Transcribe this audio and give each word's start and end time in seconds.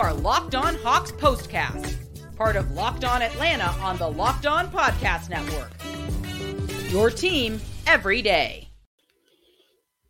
Our 0.00 0.12
Locked 0.12 0.56
On 0.56 0.74
Hawks 0.74 1.12
postcast, 1.12 1.94
part 2.34 2.56
of 2.56 2.72
Locked 2.72 3.04
On 3.04 3.22
Atlanta 3.22 3.66
on 3.80 3.96
the 3.96 4.10
Locked 4.10 4.44
On 4.44 4.66
Podcast 4.66 5.30
Network. 5.30 5.70
Your 6.90 7.10
team 7.10 7.60
every 7.86 8.20
day. 8.20 8.70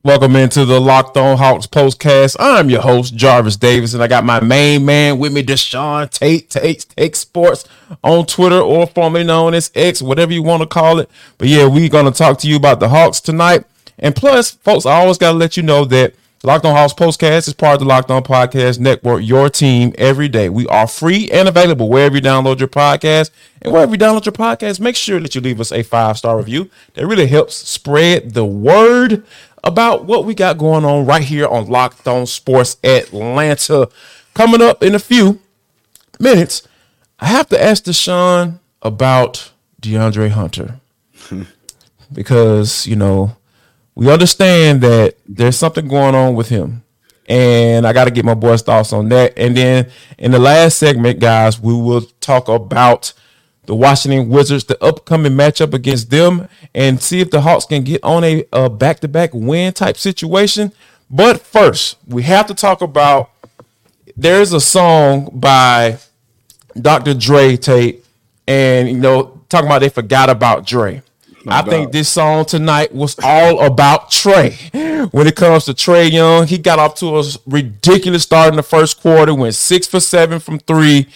Welcome 0.03 0.37
into 0.37 0.65
the 0.65 0.81
Locked 0.81 1.19
On 1.19 1.37
Hawks 1.37 1.67
postcast. 1.67 2.37
I'm 2.39 2.71
your 2.71 2.81
host, 2.81 3.15
Jarvis 3.15 3.57
Davis, 3.57 3.93
and 3.93 4.03
I 4.03 4.07
got 4.07 4.25
my 4.25 4.41
main 4.41 4.87
man 4.87 5.19
with 5.19 5.35
me, 5.35 5.43
Deshaun 5.43 6.09
Tate, 6.09 6.49
Tate, 6.49 6.87
Take 6.97 7.15
Sports 7.15 7.69
on 8.03 8.25
Twitter 8.25 8.59
or 8.59 8.87
formerly 8.87 9.25
known 9.25 9.53
as 9.53 9.71
X, 9.75 10.01
whatever 10.01 10.33
you 10.33 10.43
want 10.43 10.63
to 10.63 10.67
call 10.67 10.99
it. 10.99 11.11
But 11.37 11.49
yeah, 11.49 11.67
we're 11.67 11.91
going 11.91 12.11
to 12.11 12.19
talk 12.19 12.39
to 12.39 12.49
you 12.49 12.57
about 12.57 12.81
the 12.81 12.89
Hawks 12.89 13.21
tonight. 13.21 13.65
And 13.99 14.17
plus, 14.17 14.53
folks, 14.53 14.87
I 14.87 14.95
always 14.95 15.19
got 15.19 15.33
to 15.33 15.39
let 15.39 15.59
you 15.59 15.63
know 15.63 15.85
that 15.85 16.15
Locked 16.45 16.67
On 16.67 16.75
Hawks 16.75 16.93
Postcast 16.93 17.49
is 17.49 17.55
part 17.55 17.73
of 17.75 17.81
the 17.81 17.87
Locked 17.87 18.11
On 18.11 18.23
Podcast 18.23 18.79
Network, 18.79 19.23
your 19.25 19.49
team 19.49 19.95
every 19.97 20.29
day. 20.29 20.51
We 20.51 20.67
are 20.67 20.87
free 20.87 21.31
and 21.31 21.49
available 21.49 21.89
wherever 21.89 22.17
you 22.17 22.21
download 22.21 22.59
your 22.59 22.69
podcast. 22.69 23.31
And 23.63 23.73
wherever 23.73 23.91
you 23.91 23.99
download 23.99 24.27
your 24.27 24.35
podcast, 24.35 24.79
make 24.79 24.95
sure 24.95 25.19
that 25.21 25.35
you 25.35 25.41
leave 25.41 25.59
us 25.59 25.73
a 25.73 25.83
five 25.83 26.19
star 26.19 26.37
review. 26.37 26.69
That 26.93 27.07
really 27.07 27.29
helps 27.29 27.57
spread 27.57 28.35
the 28.35 28.45
word 28.45 29.25
about 29.65 30.05
what 30.05 30.27
we 30.27 30.35
got 30.35 30.59
going 30.59 30.85
on 30.85 31.07
right 31.07 31.23
here 31.23 31.47
on 31.47 31.67
Locked 31.67 32.07
On 32.07 32.27
Sports 32.27 32.77
Atlanta. 32.85 33.89
Coming 34.35 34.61
up 34.61 34.83
in 34.83 34.95
a 34.95 34.99
few 34.99 35.41
minutes, 36.21 36.69
I 37.21 37.29
have 37.29 37.49
to 37.49 37.63
ask 37.63 37.85
Deshaun 37.85 38.59
about 38.83 39.51
DeAndre 39.81 40.29
Hunter 40.29 40.79
because, 42.13 42.87
you 42.87 42.97
know, 42.97 43.35
we 43.95 44.11
understand 44.11 44.83
that 44.83 45.17
there's 45.27 45.57
something 45.57 45.89
going 45.89 46.15
on 46.15 46.35
with 46.35 46.49
him. 46.49 46.83
And 47.27 47.87
I 47.87 47.93
got 47.93 48.05
to 48.05 48.11
get 48.11 48.25
my 48.25 48.35
boys' 48.35 48.63
thoughts 48.63 48.93
on 48.93 49.09
that. 49.09 49.33
And 49.39 49.57
then 49.57 49.91
in 50.19 50.31
the 50.31 50.39
last 50.39 50.79
segment, 50.79 51.21
guys, 51.21 51.59
we 51.59 51.73
will 51.73 52.03
talk 52.21 52.49
about 52.49 53.13
the 53.67 53.75
Washington 53.75 54.29
Wizards, 54.29 54.65
the 54.65 54.83
upcoming 54.83 55.33
matchup 55.33 55.73
against 55.73 56.11
them, 56.11 56.49
and 56.75 57.01
see 57.01 57.21
if 57.21 57.31
the 57.31 57.41
Hawks 57.41 57.65
can 57.65 57.83
get 57.83 58.03
on 58.05 58.25
a, 58.25 58.45
a 58.53 58.69
back-to-back 58.69 59.31
win 59.33 59.73
type 59.73 59.97
situation. 59.97 60.73
But 61.11 61.41
first, 61.41 61.97
we 62.07 62.25
have 62.25 62.47
to 62.49 62.55
talk 62.55 62.83
about 62.83 63.31
there's 64.17 64.53
a 64.53 64.61
song 64.61 65.31
by 65.33 65.99
Dr. 66.79 67.15
Dre 67.15 67.57
Tate, 67.57 68.05
and 68.47 68.89
you 68.89 68.99
know, 68.99 69.41
talking 69.49 69.67
about 69.67 69.81
they 69.81 69.89
forgot 69.89 70.29
about 70.29 70.67
Dre. 70.67 71.03
I 71.47 71.63
think 71.63 71.93
this 71.93 72.09
song 72.09 72.45
tonight 72.45 72.95
was 72.95 73.17
all 73.23 73.65
about 73.65 74.11
Trae. 74.11 75.13
When 75.13 75.27
it 75.27 75.37
comes 75.37 75.65
to 75.67 75.73
Trae 75.75 76.11
Young, 76.11 76.47
he 76.47 76.59
got 76.59 76.79
off 76.79 76.95
to 76.97 77.19
a 77.19 77.25
ridiculous 77.47 78.23
start 78.23 78.49
in 78.51 78.57
the 78.57 78.63
first 78.63 79.01
quarter, 79.01 79.35
went 79.35 79.55
six 79.55 79.87
for 79.87 80.01
seven 80.01 80.41
from 80.41 80.59
three, 80.59 81.07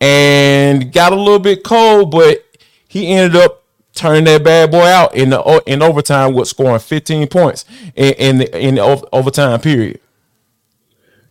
and 0.00 0.92
got 0.92 1.12
a 1.12 1.16
little 1.16 1.38
bit 1.38 1.64
cold, 1.64 2.10
but 2.10 2.44
he 2.88 3.08
ended 3.08 3.36
up 3.40 3.64
turning 3.94 4.24
that 4.24 4.44
bad 4.44 4.70
boy 4.70 4.84
out 4.84 5.14
in 5.16 5.30
the 5.30 5.62
in 5.66 5.82
overtime 5.82 6.34
with 6.34 6.46
scoring 6.48 6.78
15 6.78 7.26
points 7.28 7.64
in 7.96 8.14
in 8.14 8.38
the, 8.38 8.58
in 8.58 8.74
the 8.76 9.08
overtime 9.12 9.60
period. 9.60 10.00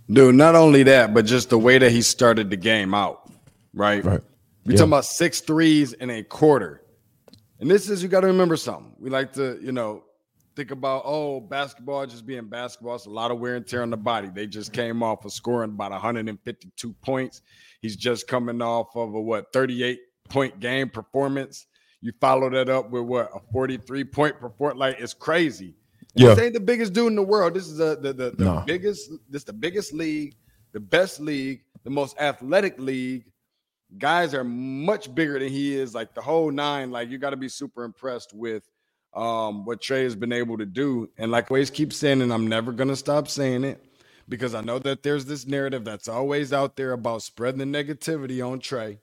Dude, 0.10 0.36
not 0.36 0.56
only 0.56 0.84
that, 0.84 1.14
but 1.14 1.26
just 1.26 1.50
the 1.50 1.58
way 1.58 1.78
that 1.78 1.92
he 1.92 2.02
started 2.02 2.50
the 2.50 2.56
game 2.58 2.94
out, 2.94 3.30
right? 3.74 4.04
Right. 4.04 4.22
We're 4.66 4.74
Yeah. 4.74 4.78
talking 4.80 4.90
about 4.92 5.06
six 5.06 5.42
threes 5.42 5.94
in 5.94 6.10
a 6.10 6.24
quarter. 6.24 6.82
And 7.60 7.70
this 7.70 7.90
is 7.90 8.04
you 8.04 8.10
got 8.10 8.22
to 8.22 8.28
remember 8.28 8.56
something. 8.56 8.94
We 9.00 9.10
like 9.10 9.34
to, 9.34 9.60
you 9.62 9.72
know, 9.72 10.04
think 10.56 10.72
about 10.72 11.04
oh, 11.06 11.40
basketball 11.40 12.06
just 12.06 12.26
being 12.26 12.46
basketball. 12.48 12.96
It's 12.96 13.06
a 13.06 13.10
lot 13.10 13.32
of 13.32 13.40
wear 13.40 13.56
and 13.56 13.66
tear 13.66 13.82
on 13.82 13.90
the 13.90 13.98
body. 13.98 14.30
They 14.34 14.48
just 14.48 14.74
came 14.74 15.02
off 15.04 15.26
of 15.26 15.32
scoring 15.32 15.72
about 15.72 15.92
152 15.92 16.94
points. 17.02 17.42
He's 17.82 17.96
just 17.96 18.28
coming 18.28 18.62
off 18.62 18.96
of 18.96 19.14
a 19.14 19.22
what 19.22 19.52
38 19.54 20.00
point 20.30 20.60
game 20.60 20.90
performance. 20.90 21.68
You 22.02 22.12
follow 22.22 22.50
that 22.52 22.70
up 22.70 22.92
with 22.92 23.04
what 23.04 23.30
a 23.34 23.40
43 23.52 24.04
point 24.04 24.40
performance. 24.40 24.80
Like 24.80 25.00
it's 25.00 25.14
crazy. 25.14 25.76
And 26.16 26.24
Yeah. 26.24 26.30
This 26.36 26.46
ain't 26.46 26.54
the 26.54 26.60
biggest 26.60 26.94
dude 26.94 27.08
in 27.08 27.16
the 27.16 27.24
world. 27.24 27.54
This 27.56 27.68
is 27.68 27.78
the 27.78 27.98
the, 28.00 28.14
the, 28.14 28.32
the 28.32 28.44
No. 28.44 28.64
biggest. 28.66 29.12
This 29.30 29.44
the 29.44 29.54
biggest 29.54 29.94
league, 29.94 30.36
the 30.74 30.80
best 30.80 31.20
league, 31.20 31.62
the 31.84 31.90
most 31.90 32.20
athletic 32.20 32.80
league 32.80 33.26
guys 33.98 34.34
are 34.34 34.44
much 34.44 35.14
bigger 35.14 35.40
than 35.40 35.50
he 35.50 35.76
is 35.76 35.94
like 35.96 36.14
the 36.14 36.22
whole 36.22 36.52
nine 36.52 36.92
like 36.92 37.10
you 37.10 37.18
got 37.18 37.30
to 37.32 37.38
be 37.38 37.50
super 37.50 37.84
impressed 37.84 38.34
with 38.34 38.70
um 39.14 39.66
what 39.66 39.82
trae 39.82 40.04
has 40.04 40.16
been 40.16 40.34
able 40.34 40.58
to 40.58 40.66
do. 40.66 41.10
And 41.18 41.32
like 41.32 41.46
I 41.46 41.48
always 41.52 41.70
keep 41.70 41.94
saying 41.94 42.22
and 42.22 42.34
i'm 42.34 42.48
never 42.48 42.72
gonna 42.72 42.96
stop 42.96 43.28
saying 43.28 43.64
it 43.64 43.84
because 44.28 44.54
i 44.54 44.62
know 44.62 44.78
that 44.80 45.04
there's 45.04 45.26
this 45.26 45.48
narrative 45.48 45.86
that's 45.86 46.08
always 46.10 46.52
out 46.52 46.76
there 46.76 46.92
about 46.92 47.22
spreading 47.22 47.60
the 47.72 47.84
negativity 47.84 48.46
on 48.46 48.60
trae. 48.60 49.00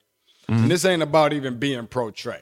And 0.49 0.71
this 0.71 0.84
ain't 0.84 1.03
about 1.03 1.33
even 1.33 1.59
being 1.59 1.87
pro 1.87 2.11
trae. 2.11 2.41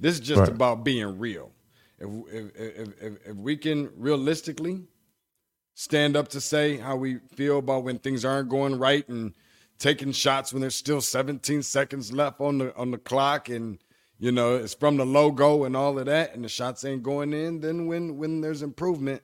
This 0.00 0.14
is 0.14 0.20
just 0.20 0.40
Right. 0.40 0.48
about 0.48 0.84
being 0.84 1.18
real. 1.18 1.52
If, 1.98 2.08
if, 2.32 2.56
if, 2.56 3.02
if, 3.02 3.26
if 3.28 3.36
we 3.36 3.56
can 3.56 3.90
realistically 3.96 4.82
stand 5.74 6.16
up 6.16 6.28
to 6.28 6.40
say 6.40 6.76
how 6.78 6.96
we 6.96 7.18
feel 7.36 7.58
about 7.58 7.84
when 7.84 7.98
things 7.98 8.24
aren't 8.24 8.48
going 8.48 8.78
right 8.78 9.08
and 9.08 9.34
taking 9.78 10.12
shots 10.12 10.52
when 10.52 10.60
there's 10.62 10.74
still 10.74 11.00
17 11.00 11.62
seconds 11.62 12.12
left 12.12 12.40
on 12.40 12.58
the 12.58 12.76
on 12.76 12.90
the 12.90 12.98
clock 12.98 13.48
and 13.48 13.78
you 14.18 14.32
know 14.32 14.56
it's 14.56 14.74
from 14.74 14.96
the 14.96 15.06
logo 15.06 15.64
and 15.64 15.76
all 15.76 15.98
of 15.98 16.06
that 16.06 16.34
and 16.34 16.44
the 16.44 16.48
shots 16.48 16.84
ain't 16.84 17.02
going 17.02 17.32
in 17.32 17.60
then 17.60 17.86
when 17.86 18.16
when 18.16 18.40
there's 18.40 18.62
improvement 18.62 19.22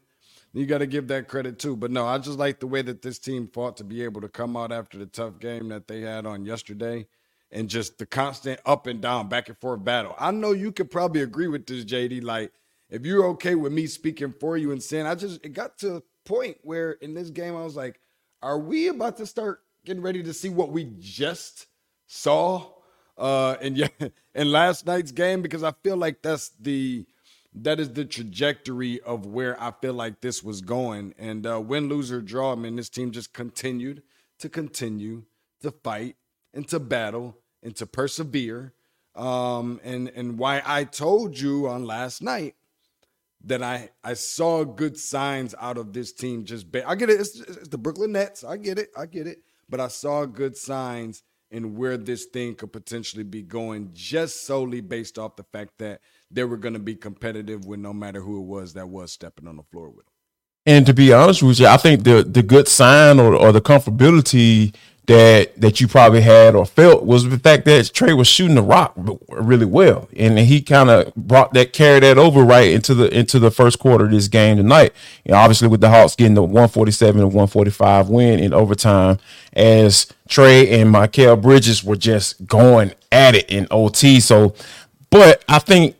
you 0.54 0.66
got 0.66 0.78
to 0.78 0.86
give 0.86 1.08
that 1.08 1.28
credit 1.28 1.58
too. 1.58 1.76
But 1.76 1.90
no 1.90 2.06
i 2.06 2.18
just 2.18 2.38
like 2.38 2.60
the 2.60 2.66
way 2.66 2.82
that 2.82 3.02
this 3.02 3.18
team 3.18 3.48
fought 3.52 3.76
to 3.78 3.84
be 3.84 4.02
able 4.02 4.20
to 4.22 4.28
come 4.28 4.56
out 4.56 4.72
after 4.72 4.98
the 4.98 5.06
tough 5.06 5.38
game 5.38 5.68
that 5.68 5.88
they 5.88 6.00
had 6.00 6.26
on 6.26 6.44
yesterday 6.44 7.06
and 7.50 7.68
just 7.68 7.98
the 7.98 8.06
constant 8.06 8.60
up 8.66 8.86
and 8.86 9.00
down 9.00 9.28
back 9.28 9.48
and 9.48 9.58
forth 9.58 9.84
battle. 9.84 10.14
I 10.18 10.30
know 10.32 10.52
you 10.52 10.72
could 10.72 10.90
probably 10.90 11.22
agree 11.22 11.48
with 11.48 11.66
this 11.66 11.84
jd 11.84 12.22
like 12.22 12.52
if 12.90 13.04
you're 13.06 13.26
okay 13.26 13.54
with 13.54 13.72
me 13.72 13.86
speaking 13.86 14.34
for 14.40 14.56
you 14.56 14.72
and 14.72 14.82
saying 14.82 15.06
i 15.06 15.14
just 15.14 15.44
it 15.44 15.52
got 15.52 15.78
to 15.78 15.96
a 15.96 16.02
point 16.24 16.56
where 16.62 16.92
in 16.92 17.14
this 17.14 17.30
game 17.30 17.56
i 17.56 17.62
was 17.62 17.76
like 17.76 18.00
are 18.42 18.58
we 18.58 18.88
about 18.88 19.16
to 19.16 19.26
start 19.26 19.60
getting 19.88 20.02
ready 20.02 20.22
to 20.22 20.34
see 20.34 20.50
what 20.50 20.70
we 20.70 20.86
just 20.98 21.66
saw 22.06 22.62
uh 23.16 23.56
in 23.62 23.74
yeah 23.74 23.88
in 24.34 24.52
last 24.52 24.84
night's 24.84 25.12
game 25.12 25.40
because 25.40 25.62
I 25.62 25.72
feel 25.82 25.96
like 25.96 26.20
that's 26.20 26.50
the 26.60 27.06
that 27.54 27.80
is 27.80 27.94
the 27.94 28.04
trajectory 28.04 29.00
of 29.00 29.24
where 29.24 29.60
I 29.60 29.72
feel 29.80 29.94
like 29.94 30.20
this 30.20 30.42
was 30.42 30.60
going 30.60 31.14
and 31.18 31.46
uh 31.46 31.58
win 31.58 31.88
lose 31.88 32.12
or 32.12 32.20
draw 32.20 32.52
I 32.52 32.68
this 32.68 32.90
team 32.90 33.12
just 33.12 33.32
continued 33.32 34.02
to 34.40 34.50
continue 34.50 35.22
to 35.62 35.70
fight 35.70 36.16
and 36.52 36.68
to 36.68 36.78
battle 36.78 37.38
and 37.62 37.74
to 37.76 37.86
persevere 37.86 38.74
um 39.14 39.80
and 39.82 40.12
and 40.14 40.38
why 40.38 40.60
I 40.66 40.84
told 40.84 41.40
you 41.40 41.66
on 41.66 41.86
last 41.86 42.22
night 42.22 42.56
that 43.44 43.62
I 43.62 43.88
I 44.04 44.12
saw 44.12 44.64
good 44.64 44.98
signs 44.98 45.54
out 45.58 45.78
of 45.78 45.94
this 45.94 46.12
team. 46.12 46.44
Just 46.44 46.70
ba- 46.70 46.86
I 46.86 46.94
get 46.96 47.08
it. 47.08 47.20
It's, 47.20 47.40
it's 47.40 47.68
the 47.68 47.78
Brooklyn 47.78 48.12
Nets. 48.12 48.42
I 48.44 48.56
get 48.56 48.78
it. 48.78 48.90
I 48.96 49.06
get 49.06 49.26
it. 49.26 49.38
But 49.68 49.80
I 49.80 49.88
saw 49.88 50.24
good 50.26 50.56
signs 50.56 51.22
in 51.50 51.76
where 51.76 51.96
this 51.96 52.26
thing 52.26 52.54
could 52.54 52.72
potentially 52.72 53.24
be 53.24 53.42
going, 53.42 53.90
just 53.94 54.46
solely 54.46 54.80
based 54.80 55.18
off 55.18 55.36
the 55.36 55.44
fact 55.44 55.78
that 55.78 56.00
they 56.30 56.44
were 56.44 56.56
going 56.58 56.74
to 56.74 56.80
be 56.80 56.94
competitive 56.94 57.64
with 57.64 57.80
no 57.80 57.92
matter 57.92 58.20
who 58.20 58.38
it 58.40 58.46
was 58.46 58.74
that 58.74 58.88
was 58.88 59.12
stepping 59.12 59.48
on 59.48 59.56
the 59.56 59.62
floor 59.62 59.90
with. 59.90 60.07
And 60.68 60.84
to 60.84 60.92
be 60.92 61.14
honest 61.14 61.42
with 61.42 61.58
you, 61.60 61.66
I 61.66 61.78
think 61.78 62.04
the 62.04 62.22
the 62.22 62.42
good 62.42 62.68
sign 62.68 63.18
or, 63.18 63.34
or 63.34 63.52
the 63.52 63.60
comfortability 63.62 64.74
that 65.06 65.58
that 65.58 65.80
you 65.80 65.88
probably 65.88 66.20
had 66.20 66.54
or 66.54 66.66
felt 66.66 67.06
was 67.06 67.26
the 67.26 67.38
fact 67.38 67.64
that 67.64 67.86
Trae 67.86 68.14
was 68.14 68.28
shooting 68.28 68.54
the 68.54 68.60
rock 68.60 68.92
really 69.30 69.64
well, 69.64 70.10
and 70.14 70.38
he 70.38 70.60
kind 70.60 70.90
of 70.90 71.14
brought 71.14 71.54
that 71.54 71.72
carried 71.72 72.02
that 72.02 72.18
over 72.18 72.42
right 72.42 72.70
into 72.70 72.92
the 72.94 73.08
into 73.18 73.38
the 73.38 73.50
first 73.50 73.78
quarter 73.78 74.04
of 74.04 74.10
this 74.10 74.28
game 74.28 74.58
tonight. 74.58 74.92
Know, 75.24 75.36
obviously 75.36 75.68
with 75.68 75.80
the 75.80 75.88
Hawks 75.88 76.14
getting 76.14 76.34
the 76.34 76.42
147 76.42 77.18
and 77.18 77.28
145 77.28 78.10
win 78.10 78.38
in 78.38 78.52
overtime, 78.52 79.18
as 79.54 80.06
Trae 80.28 80.70
and 80.70 80.94
Mikal 80.94 81.40
Bridges 81.40 81.82
were 81.82 81.96
just 81.96 82.46
going 82.46 82.92
at 83.10 83.34
it 83.34 83.48
in 83.48 83.66
OT. 83.70 84.20
So, 84.20 84.54
but 85.08 85.42
I 85.48 85.60
think 85.60 85.96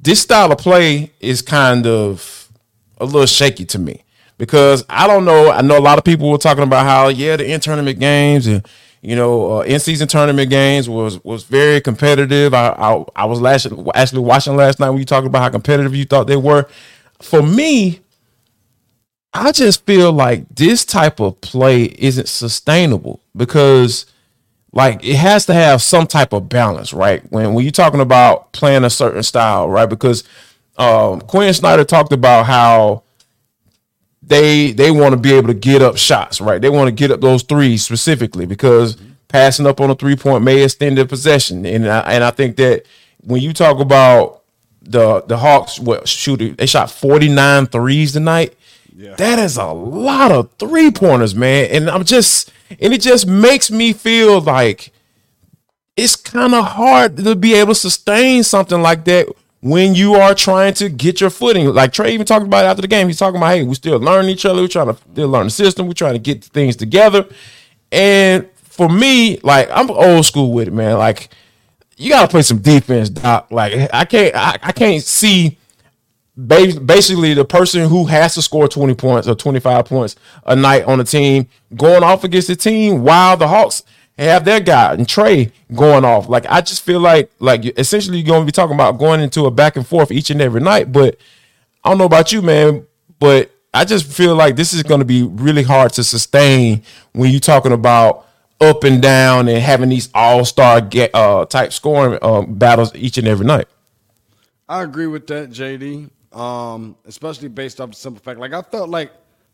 this 0.00 0.20
style 0.20 0.52
of 0.52 0.58
play 0.58 1.10
is 1.18 1.42
kind 1.42 1.88
of 1.88 2.52
a 2.98 3.04
little 3.04 3.26
shaky 3.26 3.64
to 3.64 3.78
me 3.80 4.04
because 4.38 4.84
I 4.88 5.06
don't 5.06 5.24
know. 5.24 5.50
I 5.50 5.62
know 5.62 5.78
a 5.78 5.80
lot 5.80 5.98
of 5.98 6.04
people 6.04 6.30
were 6.30 6.38
talking 6.38 6.64
about 6.64 6.84
how 6.84 7.08
yeah, 7.08 7.36
the 7.36 7.50
in 7.50 7.60
tournament 7.60 7.98
games 7.98 8.46
and 8.46 8.66
you 9.02 9.16
know 9.16 9.58
uh, 9.58 9.60
in 9.62 9.80
season 9.80 10.08
tournament 10.08 10.50
games 10.50 10.88
was 10.88 11.22
was 11.24 11.44
very 11.44 11.80
competitive. 11.80 12.54
I 12.54 12.68
I, 12.70 13.04
I 13.16 13.24
was 13.24 13.40
last, 13.40 13.66
actually 13.94 14.20
watching 14.22 14.56
last 14.56 14.80
night 14.80 14.90
when 14.90 14.98
you 14.98 15.04
talking 15.04 15.28
about 15.28 15.42
how 15.42 15.48
competitive 15.50 15.94
you 15.94 16.04
thought 16.04 16.26
they 16.26 16.36
were. 16.36 16.68
For 17.22 17.42
me, 17.42 18.00
I 19.32 19.52
just 19.52 19.86
feel 19.86 20.12
like 20.12 20.46
this 20.54 20.84
type 20.84 21.20
of 21.20 21.40
play 21.40 21.84
isn't 21.84 22.28
sustainable 22.28 23.20
because 23.36 24.06
like 24.72 25.02
it 25.04 25.16
has 25.16 25.46
to 25.46 25.54
have 25.54 25.80
some 25.82 26.06
type 26.06 26.32
of 26.32 26.48
balance, 26.48 26.92
right? 26.92 27.22
When 27.30 27.54
when 27.54 27.64
you're 27.64 27.72
talking 27.72 28.00
about 28.00 28.52
playing 28.52 28.84
a 28.84 28.90
certain 28.90 29.22
style, 29.22 29.68
right? 29.68 29.88
Because 29.88 30.24
um 30.78 31.20
Quin 31.22 31.54
Snyder 31.54 31.84
talked 31.84 32.12
about 32.12 32.46
how 32.46 33.02
they 34.26 34.72
they 34.72 34.90
want 34.90 35.12
to 35.12 35.16
be 35.16 35.32
able 35.32 35.48
to 35.48 35.54
get 35.54 35.82
up 35.82 35.96
shots, 35.96 36.40
right? 36.40 36.60
They 36.60 36.68
want 36.68 36.88
to 36.88 36.92
get 36.92 37.10
up 37.10 37.20
those 37.20 37.42
threes 37.42 37.84
specifically 37.84 38.44
because 38.44 38.96
passing 39.28 39.66
up 39.66 39.80
on 39.80 39.90
a 39.90 39.94
three 39.94 40.16
point 40.16 40.44
may 40.44 40.62
extend 40.62 40.98
their 40.98 41.06
possession, 41.06 41.64
and 41.64 41.88
I, 41.88 42.00
and 42.00 42.24
I 42.24 42.30
think 42.30 42.56
that 42.56 42.84
when 43.22 43.40
you 43.40 43.52
talk 43.52 43.78
about 43.78 44.42
the 44.82 45.22
the 45.22 45.38
Hawks, 45.38 45.78
what 45.78 46.08
shooting 46.08 46.54
they 46.54 46.66
shot 46.66 46.90
49 46.90 47.66
threes 47.66 48.12
tonight. 48.12 48.56
Yeah. 48.98 49.14
That 49.16 49.38
is 49.38 49.58
a 49.58 49.66
lot 49.66 50.32
of 50.32 50.50
three 50.58 50.90
pointers, 50.90 51.34
man. 51.34 51.68
And 51.70 51.90
I'm 51.90 52.02
just, 52.04 52.50
and 52.80 52.94
it 52.94 53.02
just 53.02 53.26
makes 53.26 53.70
me 53.70 53.92
feel 53.92 54.40
like 54.40 54.90
it's 55.96 56.16
kind 56.16 56.54
of 56.54 56.64
hard 56.64 57.18
to 57.18 57.36
be 57.36 57.54
able 57.54 57.74
to 57.74 57.80
sustain 57.80 58.42
something 58.42 58.80
like 58.80 59.04
that 59.04 59.28
when 59.66 59.96
you 59.96 60.14
are 60.14 60.32
trying 60.32 60.72
to 60.74 60.88
get 60.88 61.20
your 61.20 61.28
footing. 61.28 61.66
Like 61.66 61.92
Trae 61.92 62.10
even 62.10 62.24
talked 62.24 62.46
about 62.46 62.64
after 62.64 62.82
the 62.82 62.88
game, 62.88 63.08
he's 63.08 63.18
talking 63.18 63.36
about, 63.36 63.54
hey, 63.54 63.64
we 63.64 63.74
still 63.74 63.98
learning 63.98 64.30
each 64.30 64.46
other. 64.46 64.62
We're 64.62 64.68
trying 64.68 64.94
to 64.94 64.96
still 65.12 65.28
learn 65.28 65.46
the 65.46 65.50
system. 65.50 65.88
We're 65.88 65.94
trying 65.94 66.12
to 66.12 66.20
get 66.20 66.44
things 66.44 66.76
together. 66.76 67.26
And 67.90 68.48
for 68.54 68.88
me, 68.88 69.40
like 69.42 69.68
I'm 69.72 69.90
old 69.90 70.24
school 70.24 70.52
with 70.52 70.68
it, 70.68 70.72
man. 70.72 70.98
Like 70.98 71.30
you 71.96 72.10
got 72.10 72.22
to 72.22 72.28
play 72.28 72.42
some 72.42 72.58
defense, 72.58 73.10
Doc. 73.10 73.48
Like 73.50 73.90
I 73.92 74.04
can't, 74.04 74.36
I, 74.36 74.58
I 74.62 74.72
can't 74.72 75.02
see 75.02 75.58
basically 76.36 77.34
the 77.34 77.44
person 77.44 77.88
who 77.88 78.04
has 78.04 78.34
to 78.34 78.42
score 78.42 78.68
20 78.68 78.94
points 78.94 79.26
or 79.26 79.34
25 79.34 79.86
points 79.86 80.16
a 80.44 80.54
night 80.54 80.84
on 80.84 81.00
a 81.00 81.04
team 81.04 81.48
going 81.74 82.04
off 82.04 82.22
against 82.22 82.46
the 82.46 82.54
team 82.54 83.02
while 83.02 83.36
the 83.36 83.48
Hawks 83.48 83.82
have 84.24 84.44
their 84.44 84.60
guy 84.60 84.94
and 84.94 85.06
Trae 85.06 85.52
going 85.74 86.04
off. 86.04 86.28
Like 86.28 86.46
I 86.48 86.60
just 86.60 86.82
feel 86.82 87.00
like 87.00 87.30
like 87.38 87.64
essentially 87.78 88.18
you're 88.18 88.26
gonna 88.26 88.44
be 88.44 88.52
talking 88.52 88.74
about 88.74 88.98
going 88.98 89.20
into 89.20 89.46
a 89.46 89.50
back 89.50 89.76
and 89.76 89.86
forth 89.86 90.10
each 90.10 90.30
and 90.30 90.40
every 90.40 90.60
night. 90.60 90.92
But 90.92 91.18
I 91.84 91.90
don't 91.90 91.98
know 91.98 92.04
about 92.04 92.32
you, 92.32 92.42
man, 92.42 92.86
but 93.18 93.50
I 93.74 93.84
just 93.84 94.10
feel 94.10 94.34
like 94.34 94.56
this 94.56 94.72
is 94.72 94.82
gonna 94.82 95.04
be 95.04 95.22
really 95.22 95.62
hard 95.62 95.92
to 95.94 96.04
sustain 96.04 96.82
when 97.12 97.30
you're 97.30 97.40
talking 97.40 97.72
about 97.72 98.26
up 98.60 98.84
and 98.84 99.02
down 99.02 99.48
and 99.48 99.58
having 99.58 99.90
these 99.90 100.08
all-star 100.14 100.80
get 100.80 101.14
uh, 101.14 101.44
type 101.44 101.74
scoring 101.74 102.18
um, 102.22 102.54
battles 102.54 102.94
each 102.94 103.18
and 103.18 103.28
every 103.28 103.44
night. 103.44 103.68
I 104.66 104.82
agree 104.82 105.06
with 105.06 105.26
that, 105.26 105.50
JD 105.50 106.10
um, 106.36 106.96
especially 107.06 107.48
based 107.48 107.80
off 107.80 107.90
the 107.90 107.96
simple 107.96 108.22
fact. 108.22 108.38
Like 108.38 108.52
I 108.52 108.62
felt 108.62 108.90
like 108.90 109.10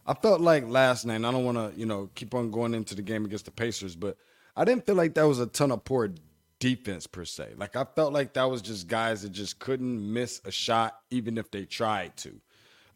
I 0.07 0.15
felt 0.15 0.41
like 0.41 0.69
last 0.69 1.07
night. 1.07 1.25
I 1.25 1.31
don't 1.31 1.45
want 1.45 1.57
to 1.57 1.79
you 1.79 1.87
know 1.87 2.11
keep 2.15 2.35
on 2.35 2.51
going 2.51 2.75
into 2.75 2.95
the 2.95 3.03
game 3.03 3.25
against 3.25 3.45
the 3.45 3.53
Pacers, 3.53 3.95
but 3.95 4.17
I 4.55 4.65
didn't 4.65 4.87
feel 4.87 4.95
like 4.95 5.15
that 5.15 5.25
was 5.25 5.39
a 5.39 5.47
ton 5.47 5.73
of 5.73 5.85
poor 5.85 6.11
defense 6.59 7.07
per 7.07 7.25
se. 7.25 7.55
Like 7.57 7.75
I 7.77 7.85
felt 7.85 8.13
like 8.13 8.35
that 8.35 8.45
was 8.45 8.63
just 8.63 8.87
guys 8.87 9.23
that 9.23 9.31
just 9.31 9.59
couldn't 9.59 10.13
miss 10.13 10.41
a 10.45 10.51
shot 10.51 10.99
even 11.11 11.39
if 11.39 11.51
they 11.51 11.65
tried 11.65 12.17
to. 12.19 12.41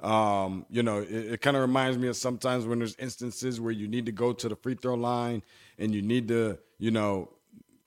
Um, 0.07 0.67
you 0.69 0.83
know, 0.83 0.99
it, 0.99 1.11
it 1.11 1.41
kind 1.41 1.57
of 1.57 1.63
reminds 1.63 1.97
me 1.99 2.09
of 2.09 2.17
sometimes 2.17 2.67
when 2.67 2.79
there's 2.81 2.97
instances 2.97 3.61
where 3.61 3.73
you 3.73 3.89
need 3.89 4.07
to 4.07 4.13
go 4.13 4.33
to 4.33 4.49
the 4.49 4.57
free 4.57 4.75
throw 4.75 4.95
line 4.95 5.43
and 5.79 5.95
you 5.95 6.03
need 6.03 6.29
to, 6.29 6.59
you 6.79 6.91
know, 6.91 7.31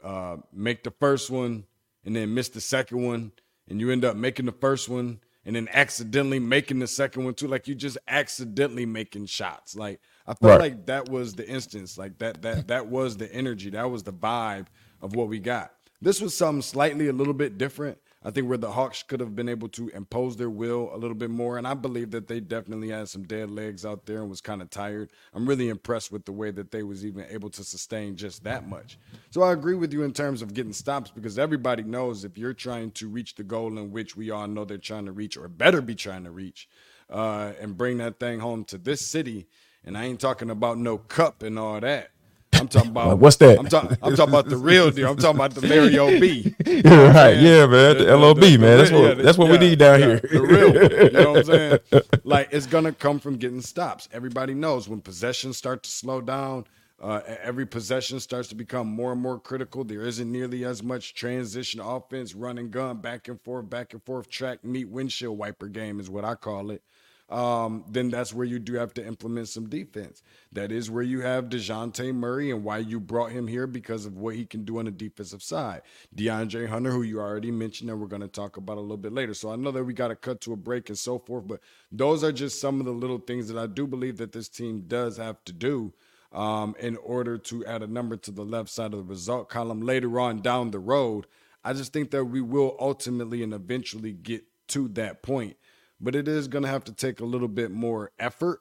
uh, 0.03 0.37
make 0.51 0.83
the 0.83 0.91
first 0.91 1.29
one 1.29 1.65
and 2.05 2.15
then 2.15 2.33
miss 2.33 2.49
the 2.49 2.61
second 2.61 3.05
one, 3.05 3.31
and 3.69 3.79
you 3.79 3.91
end 3.91 4.03
up 4.03 4.15
making 4.15 4.47
the 4.47 4.51
first 4.53 4.89
one 4.89 5.19
and 5.49 5.55
then 5.55 5.67
accidentally 5.73 6.37
making 6.37 6.77
the 6.77 6.85
second 6.85 7.23
one 7.23 7.33
too. 7.33 7.47
Like 7.47 7.67
you 7.67 7.73
just 7.73 7.97
accidentally 8.07 8.85
making 8.85 9.25
shots. 9.25 9.75
Like 9.75 9.99
I 10.27 10.35
felt 10.35 10.51
right. 10.51 10.59
like 10.59 10.85
that 10.85 11.09
was 11.09 11.33
the 11.33 11.49
instance. 11.49 11.97
Like 11.97 12.19
that 12.19 12.43
that 12.43 12.67
that 12.67 12.85
was 12.85 13.17
the 13.17 13.33
energy. 13.33 13.71
That 13.71 13.89
was 13.89 14.03
the 14.03 14.13
vibe 14.13 14.67
of 15.01 15.15
what 15.15 15.27
we 15.27 15.39
got. 15.39 15.73
This 16.03 16.21
was 16.21 16.37
something 16.37 16.61
slightly 16.61 17.07
a 17.07 17.13
little 17.13 17.33
bit 17.33 17.57
different. 17.57 17.97
I 18.21 18.31
think 18.31 18.49
where 18.49 18.57
the 18.57 18.71
Hawks 18.71 19.01
could 19.01 19.21
have 19.21 19.33
been 19.33 19.47
able 19.47 19.69
to 19.69 19.87
impose 19.89 20.35
their 20.35 20.49
will 20.49 20.93
a 20.93 20.97
little 20.97 21.15
bit 21.15 21.29
more. 21.29 21.57
And 21.57 21.65
I 21.65 21.73
believe 21.73 22.11
that 22.11 22.27
they 22.27 22.41
definitely 22.41 22.89
had 22.89 23.07
some 23.07 23.23
dead 23.23 23.49
legs 23.49 23.85
out 23.85 24.05
there 24.05 24.19
and 24.19 24.29
was 24.29 24.41
kind 24.41 24.61
of 24.61 24.69
tired. 24.69 25.11
I'm 25.33 25.47
really 25.47 25.69
impressed 25.69 26.11
with 26.11 26.25
the 26.25 26.33
way 26.33 26.51
that 26.51 26.71
they 26.71 26.83
was 26.83 27.05
even 27.05 27.25
able 27.29 27.49
to 27.51 27.63
sustain 27.63 28.17
just 28.17 28.43
that 28.43 28.67
much. 28.67 28.99
So 29.29 29.41
I 29.41 29.53
agree 29.53 29.75
with 29.75 29.93
you 29.93 30.03
in 30.03 30.11
terms 30.11 30.41
of 30.41 30.53
getting 30.53 30.73
stops 30.73 31.11
because 31.11 31.39
everybody 31.39 31.83
knows 31.83 32.25
if 32.25 32.37
you're 32.37 32.53
trying 32.53 32.91
to 32.91 33.07
reach 33.07 33.35
the 33.35 33.43
goal 33.43 33.77
in 33.77 33.91
which 33.91 34.17
we 34.17 34.31
all 34.31 34.47
know 34.47 34.65
they're 34.65 34.77
trying 34.77 35.05
to 35.05 35.13
reach 35.13 35.37
or 35.37 35.47
better 35.47 35.81
be 35.81 35.95
trying 35.95 36.25
to 36.25 36.31
reach 36.31 36.67
uh, 37.09 37.53
and 37.61 37.77
bring 37.77 37.97
that 37.97 38.19
thing 38.19 38.39
home 38.39 38.65
to 38.65 38.77
this 38.77 39.05
city. 39.05 39.47
And 39.85 39.97
I 39.97 40.03
ain't 40.03 40.19
talking 40.19 40.49
about 40.49 40.77
no 40.77 40.97
cup 40.97 41.41
and 41.41 41.57
all 41.57 41.79
that. 41.79 42.11
I'm 42.59 42.67
talking 42.67 42.91
about 42.91 43.19
what's 43.19 43.37
that? 43.37 43.59
I'm, 43.59 43.67
talking. 43.67 43.97
I'm 44.01 44.15
talking 44.15 44.33
about 44.33 44.49
the 44.49 44.57
real 44.57 44.91
deal. 44.91 45.09
I'm 45.09 45.17
talking 45.17 45.37
about 45.37 45.55
the 45.55 45.67
Mario 45.67 46.19
B. 46.19 46.55
You 46.65 46.83
know 46.83 47.07
right? 47.07 47.37
Yeah, 47.37 47.65
man. 47.65 47.97
The, 47.97 48.05
the 48.05 48.17
LOB, 48.17 48.39
the, 48.39 48.57
man. 48.57 48.77
That's 48.77 48.91
what 48.91 49.17
yeah, 49.17 49.23
that's 49.23 49.37
what 49.37 49.45
yeah, 49.47 49.51
we 49.51 49.57
need 49.57 49.79
down 49.79 49.99
yeah, 49.99 50.05
here. 50.05 50.19
The 50.19 50.41
real. 50.41 51.03
You 51.03 51.09
know 51.11 51.31
what 51.31 51.39
I'm 51.39 51.45
saying? 51.45 51.79
Like 52.23 52.49
it's 52.51 52.67
gonna 52.67 52.91
come 52.93 53.19
from 53.19 53.37
getting 53.37 53.61
stops. 53.61 54.07
Everybody 54.11 54.53
knows 54.53 54.87
when 54.87 55.01
possessions 55.01 55.57
start 55.57 55.83
to 55.83 55.89
slow 55.89 56.21
down. 56.21 56.65
Uh, 57.01 57.21
every 57.41 57.65
possession 57.65 58.19
starts 58.19 58.49
to 58.49 58.55
become 58.55 58.87
more 58.87 59.13
and 59.13 59.21
more 59.21 59.39
critical. 59.39 59.83
There 59.83 60.01
isn't 60.01 60.31
nearly 60.31 60.65
as 60.65 60.83
much 60.83 61.15
transition 61.15 61.79
offense, 61.79 62.35
run 62.35 62.57
and 62.57 62.71
gun, 62.71 62.97
back 62.97 63.29
and 63.29 63.41
forth, 63.41 63.69
back 63.69 63.93
and 63.93 64.03
forth, 64.03 64.29
track 64.29 64.63
meet 64.65 64.89
windshield 64.89 65.37
wiper 65.37 65.67
game 65.67 65.99
is 65.99 66.09
what 66.09 66.25
I 66.25 66.35
call 66.35 66.71
it 66.71 66.83
um, 67.29 67.83
then 67.87 68.09
that's 68.09 68.33
where 68.33 68.45
you 68.45 68.57
do 68.57 68.73
have 68.73 68.93
to 68.95 69.05
implement 69.05 69.47
some 69.47 69.69
defense. 69.69 70.23
That 70.51 70.71
is 70.71 70.89
where 70.89 71.03
you 71.03 71.21
have 71.21 71.45
DeJounte 71.45 72.13
Murray 72.15 72.49
and 72.49 72.63
why 72.63 72.79
you 72.79 72.99
brought 72.99 73.31
him 73.31 73.47
here 73.47 73.67
because 73.67 74.05
of 74.05 74.17
what 74.17 74.35
he 74.35 74.45
can 74.45 74.63
do 74.63 74.79
on 74.79 74.85
the 74.85 74.91
defensive 74.91 75.43
side. 75.43 75.83
DeAndre 76.15 76.67
Hunter, 76.67 76.91
who 76.91 77.03
you 77.03 77.19
already 77.19 77.51
mentioned, 77.51 77.89
and 77.91 77.99
we're 77.99 78.07
going 78.07 78.21
to 78.21 78.27
talk 78.27 78.57
about 78.57 78.77
a 78.77 78.81
little 78.81 78.97
bit 78.97 79.13
later. 79.13 79.35
So 79.35 79.51
I 79.51 79.55
know 79.55 79.71
that 79.71 79.83
we 79.83 79.93
got 79.93 80.07
to 80.07 80.15
cut 80.15 80.41
to 80.41 80.53
a 80.53 80.57
break 80.57 80.89
and 80.89 80.97
so 80.97 81.19
forth, 81.19 81.47
but 81.47 81.59
those 81.91 82.23
are 82.23 82.31
just 82.31 82.59
some 82.59 82.79
of 82.79 82.87
the 82.87 82.91
little 82.91 83.19
things 83.19 83.47
that 83.49 83.57
I 83.57 83.67
do 83.67 83.85
believe 83.85 84.17
that 84.17 84.31
this 84.31 84.49
team 84.49 84.85
does 84.87 85.17
have 85.17 85.43
to 85.45 85.53
do 85.53 85.93
um, 86.31 86.75
in 86.79 86.97
order 86.97 87.37
to 87.37 87.65
add 87.65 87.83
a 87.83 87.87
number 87.87 88.17
to 88.17 88.31
the 88.31 88.43
left 88.43 88.69
side 88.69 88.93
of 88.93 88.99
the 88.99 89.03
result 89.03 89.49
column 89.49 89.81
later 89.81 90.19
on 90.19 90.41
down 90.41 90.71
the 90.71 90.79
road. 90.79 91.27
I 91.63 91.73
just 91.73 91.93
think 91.93 92.11
that 92.11 92.25
we 92.25 92.41
will 92.41 92.75
ultimately 92.79 93.43
and 93.43 93.53
eventually 93.53 94.13
get 94.13 94.45
to 94.69 94.87
that 94.89 95.21
point 95.21 95.57
but 95.99 96.15
it 96.15 96.27
is 96.27 96.47
going 96.47 96.63
to 96.63 96.69
have 96.69 96.83
to 96.85 96.93
take 96.93 97.19
a 97.19 97.25
little 97.25 97.47
bit 97.47 97.71
more 97.71 98.11
effort 98.19 98.59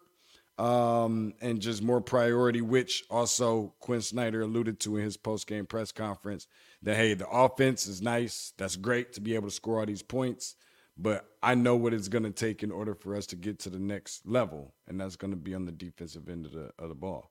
um, 0.59 1.35
and 1.41 1.61
just 1.61 1.83
more 1.83 2.01
priority, 2.01 2.61
which 2.61 3.05
also 3.11 3.75
Quin 3.81 4.01
Snyder 4.01 4.43
alluded 4.43 4.81
to 4.81 4.97
in 4.97 5.05
his 5.05 5.17
post 5.17 5.47
game 5.47 5.67
press 5.67 5.93
conference 5.93 6.47
that, 6.83 6.97
hey, 6.97 7.15
the 7.15 7.29
offense 7.29 7.87
is 7.87 8.03
nice. 8.03 8.53
That's 8.59 8.77
great 8.77 9.13
to 9.15 9.21
be 9.21 9.35
able 9.35 9.49
to 9.49 9.55
score 9.55 9.81
all 9.81 9.87
these 9.87 10.03
points. 10.03 10.57
But 11.01 11.27
I 11.45 11.55
know 11.55 11.77
what 11.77 11.95
it's 11.95 12.09
going 12.09 12.25
to 12.25 12.33
take 12.33 12.65
in 12.65 12.73
order 12.73 12.95
for 12.95 13.15
us 13.15 13.27
to 13.27 13.37
get 13.37 13.61
to 13.61 13.71
the 13.71 13.79
next 13.79 14.27
level, 14.27 14.75
and 14.89 15.01
that's 15.01 15.15
going 15.15 15.31
to 15.31 15.37
be 15.37 15.55
on 15.55 15.65
the 15.65 15.71
defensive 15.71 16.29
end 16.29 16.47
of 16.47 16.53
the, 16.53 16.71
of 16.77 16.89
the 16.89 16.95
ball. 16.97 17.31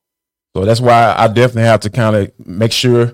So 0.55 0.63
that's 0.63 0.79
why 0.79 1.13
I 1.17 1.27
definitely 1.27 1.63
have 1.63 1.81
to 1.81 1.89
kind 1.89 2.15
of 2.15 2.47
make 2.47 2.71
sure 2.71 3.13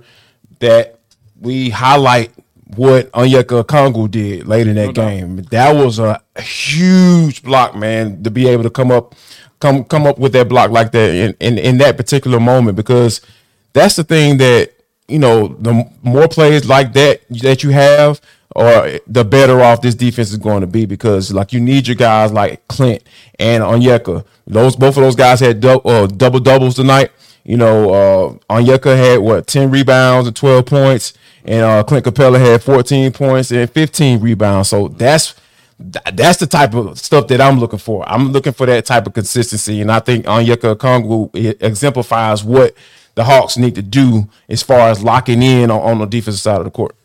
that 0.59 0.99
we 1.39 1.71
highlight 1.71 2.31
what 2.75 3.11
Onyeka 3.11 3.63
Okongwu 3.63 4.09
did 4.09 4.47
late 4.47 4.67
in 4.67 4.75
that 4.75 4.87
no 4.87 4.91
game. 4.93 5.37
That 5.51 5.75
was 5.75 5.99
a 5.99 6.21
huge 6.39 7.43
block, 7.43 7.75
man, 7.75 8.23
to 8.23 8.31
be 8.31 8.47
able 8.47 8.63
to 8.63 8.69
come 8.69 8.91
up 8.91 9.15
come 9.59 9.85
come 9.85 10.05
up 10.05 10.19
with 10.19 10.33
that 10.33 10.49
block 10.49 10.71
like 10.71 10.91
that 10.91 11.13
in, 11.15 11.35
in, 11.39 11.57
in 11.57 11.77
that 11.77 11.95
particular 11.95 12.37
moment 12.37 12.75
because 12.75 13.21
that's 13.71 13.95
the 13.95 14.03
thing 14.03 14.37
that 14.37 14.71
you 15.07 15.17
know 15.17 15.47
the 15.47 15.89
more 16.01 16.27
plays 16.27 16.67
like 16.67 16.91
that 16.91 17.21
that 17.29 17.63
you 17.63 17.69
have 17.69 18.19
or 18.55 18.99
the 19.07 19.23
better 19.23 19.61
off 19.61 19.81
this 19.81 19.95
defense 19.95 20.31
is 20.31 20.37
going 20.37 20.61
to 20.61 20.67
be 20.67 20.85
because 20.85 21.33
like 21.33 21.53
you 21.53 21.59
need 21.59 21.87
your 21.87 21.95
guys 21.95 22.31
like 22.31 22.67
Clint 22.67 23.03
and 23.39 23.63
Onyeka. 23.63 24.25
Those 24.45 24.75
both 24.75 24.97
of 24.97 25.03
those 25.03 25.15
guys 25.15 25.39
had 25.39 25.63
uh, 25.65 26.07
double 26.07 26.39
doubles 26.39 26.75
tonight. 26.75 27.11
You 27.43 27.57
know, 27.57 27.93
uh, 28.49 28.53
Onyeka 28.53 28.95
had 28.95 29.19
what 29.19 29.47
ten 29.47 29.69
rebounds 29.71 30.27
and 30.27 30.35
twelve 30.35 30.65
points 30.65 31.13
and 31.45 31.61
uh, 31.61 31.83
Clint 31.83 32.05
Capela 32.05 32.39
had 32.39 32.63
14 32.63 33.11
points 33.11 33.51
and 33.51 33.69
15 33.69 34.21
rebounds. 34.21 34.69
So 34.69 34.87
that's 34.87 35.35
that's 35.79 36.37
the 36.37 36.47
type 36.47 36.73
of 36.75 36.97
stuff 36.99 37.27
that 37.27 37.41
I'm 37.41 37.59
looking 37.59 37.79
for. 37.79 38.07
I'm 38.07 38.31
looking 38.31 38.53
for 38.53 38.65
that 38.67 38.85
type 38.85 39.07
of 39.07 39.13
consistency, 39.13 39.81
and 39.81 39.91
I 39.91 39.99
think 39.99 40.25
Onyeka 40.25 40.75
Okongwu 40.75 41.61
exemplifies 41.61 42.43
what 42.43 42.73
the 43.15 43.23
Hawks 43.23 43.57
need 43.57 43.75
to 43.75 43.81
do 43.81 44.29
as 44.47 44.61
far 44.61 44.89
as 44.89 45.03
locking 45.03 45.41
in 45.41 45.69
on, 45.71 45.81
on 45.81 45.99
the 45.99 46.05
defensive 46.05 46.41
side 46.41 46.59
of 46.59 46.65
the 46.65 46.71
court. 46.71 46.95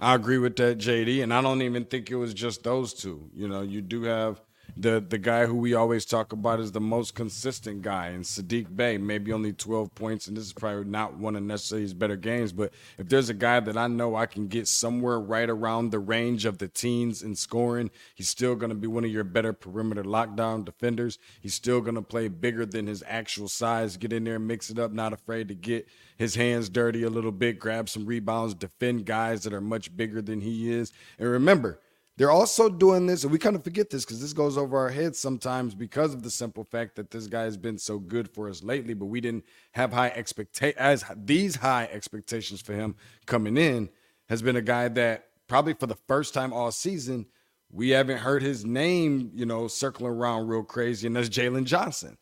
I 0.00 0.14
agree 0.14 0.38
with 0.38 0.56
that, 0.56 0.78
JD, 0.78 1.22
and 1.22 1.32
I 1.32 1.40
don't 1.40 1.62
even 1.62 1.84
think 1.84 2.10
it 2.10 2.16
was 2.16 2.34
just 2.34 2.64
those 2.64 2.94
two. 2.94 3.28
You 3.34 3.48
know, 3.48 3.62
you 3.62 3.80
do 3.80 4.02
have 4.02 4.40
the 4.76 5.04
the 5.06 5.18
guy 5.18 5.46
who 5.46 5.54
we 5.54 5.74
always 5.74 6.04
talk 6.04 6.32
about 6.32 6.58
is 6.58 6.72
the 6.72 6.80
most 6.80 7.14
consistent 7.14 7.82
guy, 7.82 8.08
and 8.08 8.24
Saddiq 8.24 8.74
Bey, 8.74 8.98
maybe 8.98 9.32
only 9.32 9.52
12 9.52 9.94
points, 9.94 10.26
and 10.26 10.36
this 10.36 10.44
is 10.44 10.52
probably 10.52 10.84
not 10.84 11.16
one 11.16 11.36
of 11.36 11.42
necessarily 11.42 11.82
his 11.82 11.94
better 11.94 12.16
games. 12.16 12.52
But 12.52 12.72
if 12.98 13.08
there's 13.08 13.28
a 13.28 13.34
guy 13.34 13.60
that 13.60 13.76
I 13.76 13.86
know 13.86 14.16
I 14.16 14.26
can 14.26 14.48
get 14.48 14.66
somewhere 14.66 15.20
right 15.20 15.48
around 15.48 15.90
the 15.90 15.98
range 15.98 16.44
of 16.44 16.58
the 16.58 16.68
teens 16.68 17.22
in 17.22 17.36
scoring, 17.36 17.90
he's 18.14 18.28
still 18.28 18.56
going 18.56 18.70
to 18.70 18.74
be 18.74 18.88
one 18.88 19.04
of 19.04 19.10
your 19.10 19.24
better 19.24 19.52
perimeter 19.52 20.02
lockdown 20.02 20.64
defenders. 20.64 21.18
He's 21.40 21.54
still 21.54 21.80
going 21.80 21.94
to 21.94 22.02
play 22.02 22.28
bigger 22.28 22.66
than 22.66 22.86
his 22.86 23.04
actual 23.06 23.48
size, 23.48 23.96
get 23.96 24.12
in 24.12 24.24
there 24.24 24.38
mix 24.38 24.70
it 24.70 24.78
up, 24.78 24.92
not 24.92 25.12
afraid 25.12 25.48
to 25.48 25.54
get 25.54 25.88
his 26.16 26.34
hands 26.34 26.68
dirty 26.68 27.02
a 27.02 27.10
little 27.10 27.32
bit, 27.32 27.58
grab 27.58 27.88
some 27.88 28.06
rebounds, 28.06 28.54
defend 28.54 29.06
guys 29.06 29.42
that 29.44 29.52
are 29.52 29.60
much 29.60 29.96
bigger 29.96 30.20
than 30.20 30.40
he 30.40 30.72
is. 30.72 30.92
And 31.18 31.28
remember, 31.28 31.80
they're 32.16 32.30
also 32.30 32.68
doing 32.68 33.06
this, 33.06 33.24
and 33.24 33.32
we 33.32 33.38
kind 33.38 33.56
of 33.56 33.64
forget 33.64 33.90
this 33.90 34.04
because 34.04 34.20
this 34.20 34.32
goes 34.32 34.56
over 34.56 34.78
our 34.78 34.90
heads 34.90 35.18
sometimes 35.18 35.74
because 35.74 36.14
of 36.14 36.22
the 36.22 36.30
simple 36.30 36.62
fact 36.62 36.94
that 36.96 37.10
this 37.10 37.26
guy 37.26 37.42
has 37.42 37.56
been 37.56 37.76
so 37.76 37.98
good 37.98 38.28
for 38.28 38.48
us 38.48 38.62
lately, 38.62 38.94
but 38.94 39.06
we 39.06 39.20
didn't 39.20 39.44
have 39.72 39.92
high 39.92 40.10
expectations 40.10 40.78
as 40.78 41.04
these 41.16 41.56
high 41.56 41.88
expectations 41.90 42.60
for 42.60 42.72
him 42.72 42.94
coming 43.26 43.56
in 43.56 43.88
has 44.28 44.42
been 44.42 44.56
a 44.56 44.62
guy 44.62 44.88
that 44.88 45.26
probably 45.48 45.74
for 45.74 45.86
the 45.86 45.98
first 46.06 46.34
time 46.34 46.52
all 46.52 46.70
season, 46.70 47.26
we 47.70 47.90
haven't 47.90 48.18
heard 48.18 48.42
his 48.42 48.64
name, 48.64 49.32
you 49.34 49.44
know, 49.44 49.66
circling 49.66 50.12
around 50.12 50.46
real 50.46 50.62
crazy, 50.62 51.06
and 51.06 51.16
that's 51.16 51.28
Jalen 51.28 51.64
Johnson. 51.64 52.16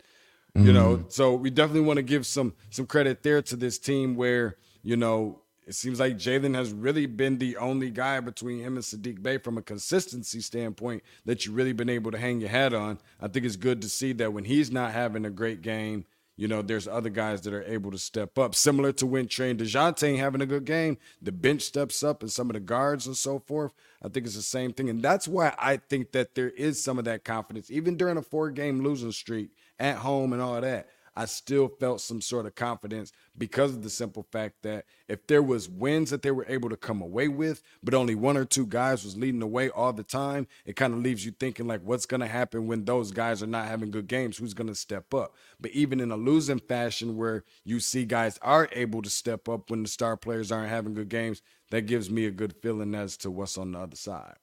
Mm. 0.57 0.67
You 0.67 0.73
know, 0.73 1.05
so 1.09 1.35
we 1.35 1.51
definitely 1.51 1.83
want 1.83 1.99
to 1.99 2.03
give 2.03 2.27
some 2.27 2.55
some 2.71 2.87
credit 2.87 3.23
there 3.23 3.43
to 3.43 3.57
this 3.57 3.79
team 3.79 4.17
where, 4.17 4.57
you 4.83 4.97
know, 4.97 5.43
it 5.67 5.75
seems 5.75 6.01
like 6.01 6.17
Jalen 6.17 6.55
has 6.55 6.73
really 6.73 7.07
been 7.07 7.39
the 7.39 7.57
only 7.57 7.91
guy 7.91 8.21
between 8.21 8.59
him 8.59 8.75
and 8.75 8.85
Saddiq 8.85 9.23
Bey 9.23 9.39
from 9.39 9.59
a 9.59 9.63
consistency 9.63 10.41
standpoint 10.41 11.03
that 11.25 11.47
you've 11.47 11.55
really 11.55 11.73
been 11.73 11.89
able 11.89 12.11
to 12.11 12.19
hang 12.19 12.41
your 12.41 12.51
hat 12.51 12.75
on. 12.75 12.99
I 13.21 13.29
think 13.29 13.47
it's 13.47 13.57
good 13.57 13.81
to 13.83 13.89
see 13.89 14.13
that 14.15 14.33
when 14.33 14.45
he's 14.45 14.73
not 14.73 14.93
having 14.93 15.25
a 15.25 15.31
great 15.31 15.63
game, 15.63 16.05
you 16.37 16.49
know, 16.49 16.63
there's 16.63 16.89
other 16.89 17.11
guys 17.11 17.43
that 17.43 17.53
are 17.53 17.63
able 17.65 17.91
to 17.91 17.99
step 17.99 18.39
up. 18.39 18.55
Similar 18.55 18.93
to 18.93 19.07
when 19.07 19.27
Trae 19.27 19.57
DeJounte 19.57 20.19
having 20.19 20.41
a 20.41 20.47
good 20.47 20.65
game, 20.65 20.97
the 21.21 21.31
bench 21.31 21.63
steps 21.63 22.03
up 22.03 22.23
and 22.23 22.33
some 22.33 22.49
of 22.51 22.55
the 22.55 22.61
guards 22.61 23.07
and 23.07 23.17
so 23.17 23.39
forth. 23.39 23.73
I 24.03 24.09
think 24.09 24.27
it's 24.27 24.35
the 24.35 24.43
same 24.43 24.73
thing. 24.73 24.89
And 24.89 25.03
that's 25.03 25.29
why 25.29 25.55
I 25.59 25.77
think 25.77 26.13
that 26.13 26.35
there 26.35 26.51
is 26.51 26.83
some 26.83 26.99
of 26.99 27.05
that 27.05 27.25
confidence, 27.25 27.71
even 27.71 27.97
during 27.97 28.17
a 28.17 28.23
four 28.23 28.51
game 28.51 28.83
losing 28.83 29.13
streak 29.13 29.51
at 29.79 29.99
home 29.99 30.33
and 30.33 30.43
all 30.43 30.61
that. 30.61 30.89
I 31.15 31.27
still 31.27 31.69
felt 31.69 32.01
some 32.01 32.21
sort 32.21 32.47
of 32.47 32.55
confidence 32.55 33.13
because 33.37 33.73
of 33.73 33.83
the 33.83 33.91
simple 33.91 34.27
fact 34.33 34.63
that 34.63 34.87
if 35.09 35.27
there 35.27 35.43
was 35.43 35.69
wins 35.69 36.11
that 36.11 36.23
they 36.23 36.31
were 36.31 36.47
able 36.49 36.71
to 36.71 36.77
come 36.77 37.03
away 37.03 37.29
with, 37.29 37.63
but 37.83 37.95
only 37.95 38.15
one 38.15 38.37
or 38.37 38.45
two 38.45 38.67
guys 38.67 39.05
was 39.05 39.17
leading 39.17 39.41
the 39.41 39.47
way 39.47 39.69
all 39.69 39.93
the 39.93 40.03
time, 40.03 40.47
it 40.65 40.77
kind 40.77 40.95
of 40.95 41.01
leaves 41.01 41.25
you 41.25 41.33
thinking 41.33 41.67
like 41.67 41.83
what's 41.83 42.07
going 42.07 42.21
to 42.21 42.27
happen 42.27 42.67
when 42.67 42.85
those 42.85 43.11
guys 43.13 43.43
are 43.43 43.47
not 43.47 43.69
having 43.69 43.91
good 43.91 44.07
games, 44.07 44.39
who's 44.39 44.55
going 44.55 44.69
to 44.69 44.75
step 44.75 45.13
up. 45.13 45.35
But 45.61 45.73
even 45.73 46.01
in 46.01 46.11
a 46.11 46.17
losing 46.17 46.61
fashion 46.61 47.17
where 47.17 47.45
you 47.65 47.79
see 47.79 48.05
guys 48.05 48.39
are 48.41 48.69
able 48.73 49.03
to 49.03 49.11
step 49.11 49.49
up 49.49 49.71
when 49.71 49.83
the 49.83 49.89
star 49.89 50.17
players 50.17 50.51
aren't 50.51 50.71
having 50.71 50.95
good 50.95 51.11
games, 51.11 51.43
that 51.71 51.83
gives 51.83 52.11
me 52.11 52.27
a 52.27 52.31
good 52.31 52.55
feeling 52.63 52.95
as 52.95 53.17
to 53.19 53.31
what's 53.31 53.59
on 53.59 53.73
the 53.73 53.79
other 53.79 53.97
side. 53.97 54.37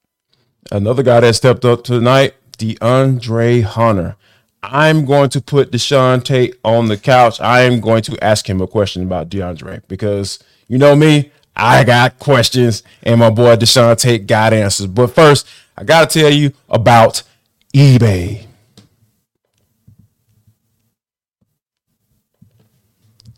Another 0.71 1.03
guy 1.03 1.21
that 1.21 1.33
stepped 1.33 1.65
up 1.65 1.83
tonight, 1.83 2.35
DeAndre 2.57 3.63
Hunter. 3.63 4.17
I'm 4.61 5.05
going 5.05 5.29
to 5.29 5.41
put 5.41 5.71
Deshaun 5.71 6.23
Tate 6.23 6.55
on 6.63 6.87
the 6.87 6.97
couch. 6.97 7.39
I 7.39 7.61
am 7.61 7.79
going 7.79 8.01
to 8.03 8.23
ask 8.23 8.49
him 8.49 8.61
a 8.61 8.67
question 8.67 9.03
about 9.03 9.29
DeAndre 9.29 9.81
because 9.87 10.39
you 10.67 10.77
know 10.77 10.95
me, 10.95 11.31
I 11.55 11.83
got 11.83 12.19
questions, 12.19 12.83
and 13.03 13.19
my 13.19 13.29
boy 13.29 13.55
Deshaun 13.55 13.97
Tate 13.97 14.27
got 14.27 14.53
answers. 14.53 14.87
But 14.87 15.07
first, 15.07 15.47
I 15.77 15.83
got 15.83 16.09
to 16.09 16.19
tell 16.19 16.31
you 16.31 16.51
about 16.69 17.23
eBay. 17.73 18.45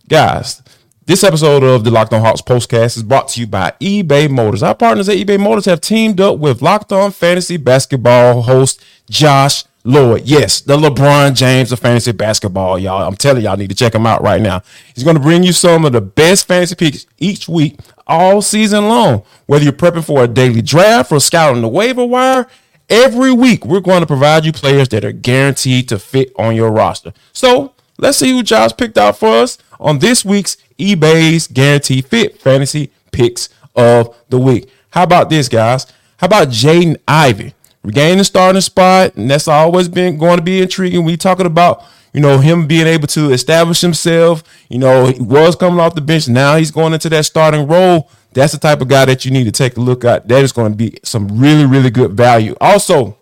Guys, 0.07 0.61
this 1.05 1.23
episode 1.23 1.63
of 1.63 1.83
the 1.83 1.91
Locked 1.91 2.13
On 2.13 2.21
Hawks 2.21 2.41
postcast 2.41 2.97
is 2.97 3.03
brought 3.03 3.29
to 3.29 3.39
you 3.39 3.47
by 3.47 3.73
eBay 3.79 4.29
Motors. 4.29 4.61
Our 4.61 4.75
partners 4.75 5.07
at 5.07 5.17
eBay 5.17 5.39
Motors 5.39 5.65
have 5.65 5.81
teamed 5.81 6.19
up 6.19 6.37
with 6.39 6.61
Locked 6.61 6.91
On 6.91 7.11
Fantasy 7.11 7.57
Basketball 7.57 8.41
host 8.41 8.83
Josh 9.09 9.63
Lloyd. 9.83 10.23
Yes, 10.25 10.61
the 10.61 10.77
LeBron 10.77 11.33
James 11.35 11.71
of 11.71 11.79
fantasy 11.79 12.11
basketball, 12.11 12.77
y'all. 12.77 13.07
I'm 13.07 13.15
telling 13.15 13.43
y'all, 13.43 13.57
need 13.57 13.69
to 13.69 13.75
check 13.75 13.95
him 13.95 14.05
out 14.05 14.21
right 14.21 14.41
now. 14.41 14.61
He's 14.93 15.03
going 15.03 15.15
to 15.15 15.21
bring 15.21 15.43
you 15.43 15.53
some 15.53 15.85
of 15.85 15.91
the 15.91 16.01
best 16.01 16.47
fantasy 16.47 16.75
picks 16.75 17.07
each 17.17 17.49
week, 17.49 17.79
all 18.05 18.41
season 18.41 18.87
long. 18.87 19.23
Whether 19.47 19.63
you're 19.63 19.73
prepping 19.73 20.05
for 20.05 20.23
a 20.23 20.27
daily 20.27 20.61
draft 20.61 21.11
or 21.11 21.19
scouting 21.19 21.61
the 21.61 21.67
waiver 21.67 22.05
wire, 22.05 22.47
every 22.89 23.31
week 23.31 23.65
we're 23.65 23.79
going 23.79 24.01
to 24.01 24.07
provide 24.07 24.45
you 24.45 24.51
players 24.51 24.89
that 24.89 25.03
are 25.03 25.11
guaranteed 25.11 25.89
to 25.89 25.97
fit 25.97 26.31
on 26.37 26.55
your 26.55 26.71
roster. 26.71 27.13
So 27.33 27.73
let's 27.97 28.19
see 28.19 28.31
who 28.31 28.43
Josh 28.43 28.71
picked 28.77 28.97
out 28.97 29.17
for 29.17 29.29
us 29.29 29.57
on 29.79 29.99
this 29.99 30.23
week's 30.23 30.57
eBay's 30.77 31.47
Guaranteed 31.47 32.05
Fit 32.05 32.39
Fantasy 32.39 32.91
Picks 33.11 33.49
of 33.75 34.15
the 34.29 34.39
Week. 34.39 34.69
How 34.91 35.03
about 35.03 35.29
this, 35.29 35.49
guys? 35.49 35.87
How 36.17 36.27
about 36.27 36.49
Jaden 36.49 36.97
Ivey? 37.07 37.55
Regain 37.83 38.17
the 38.17 38.23
starting 38.23 38.61
spot, 38.61 39.15
and 39.15 39.29
that's 39.29 39.47
always 39.47 39.87
been 39.87 40.17
going 40.17 40.37
to 40.37 40.43
be 40.43 40.61
intriguing. 40.61 41.03
We 41.03 41.17
talking 41.17 41.45
about 41.45 41.83
you 42.13 42.21
know 42.21 42.39
him 42.39 42.67
being 42.67 42.87
able 42.87 43.07
to 43.07 43.31
establish 43.31 43.81
himself. 43.81 44.43
You 44.69 44.79
know 44.79 45.07
he 45.07 45.21
was 45.21 45.55
coming 45.55 45.79
off 45.79 45.95
the 45.95 46.01
bench, 46.01 46.27
now 46.27 46.57
he's 46.57 46.71
going 46.71 46.93
into 46.93 47.09
that 47.09 47.25
starting 47.25 47.67
role. 47.67 48.09
That's 48.33 48.53
the 48.53 48.59
type 48.59 48.81
of 48.81 48.87
guy 48.87 49.05
that 49.05 49.25
you 49.25 49.31
need 49.31 49.43
to 49.45 49.51
take 49.51 49.75
a 49.77 49.81
look 49.81 50.05
at. 50.05 50.27
That 50.27 50.43
is 50.43 50.51
going 50.51 50.71
to 50.71 50.77
be 50.77 50.99
some 51.03 51.39
really 51.39 51.65
really 51.65 51.89
good 51.89 52.11
value. 52.11 52.55
Also, 52.61 53.17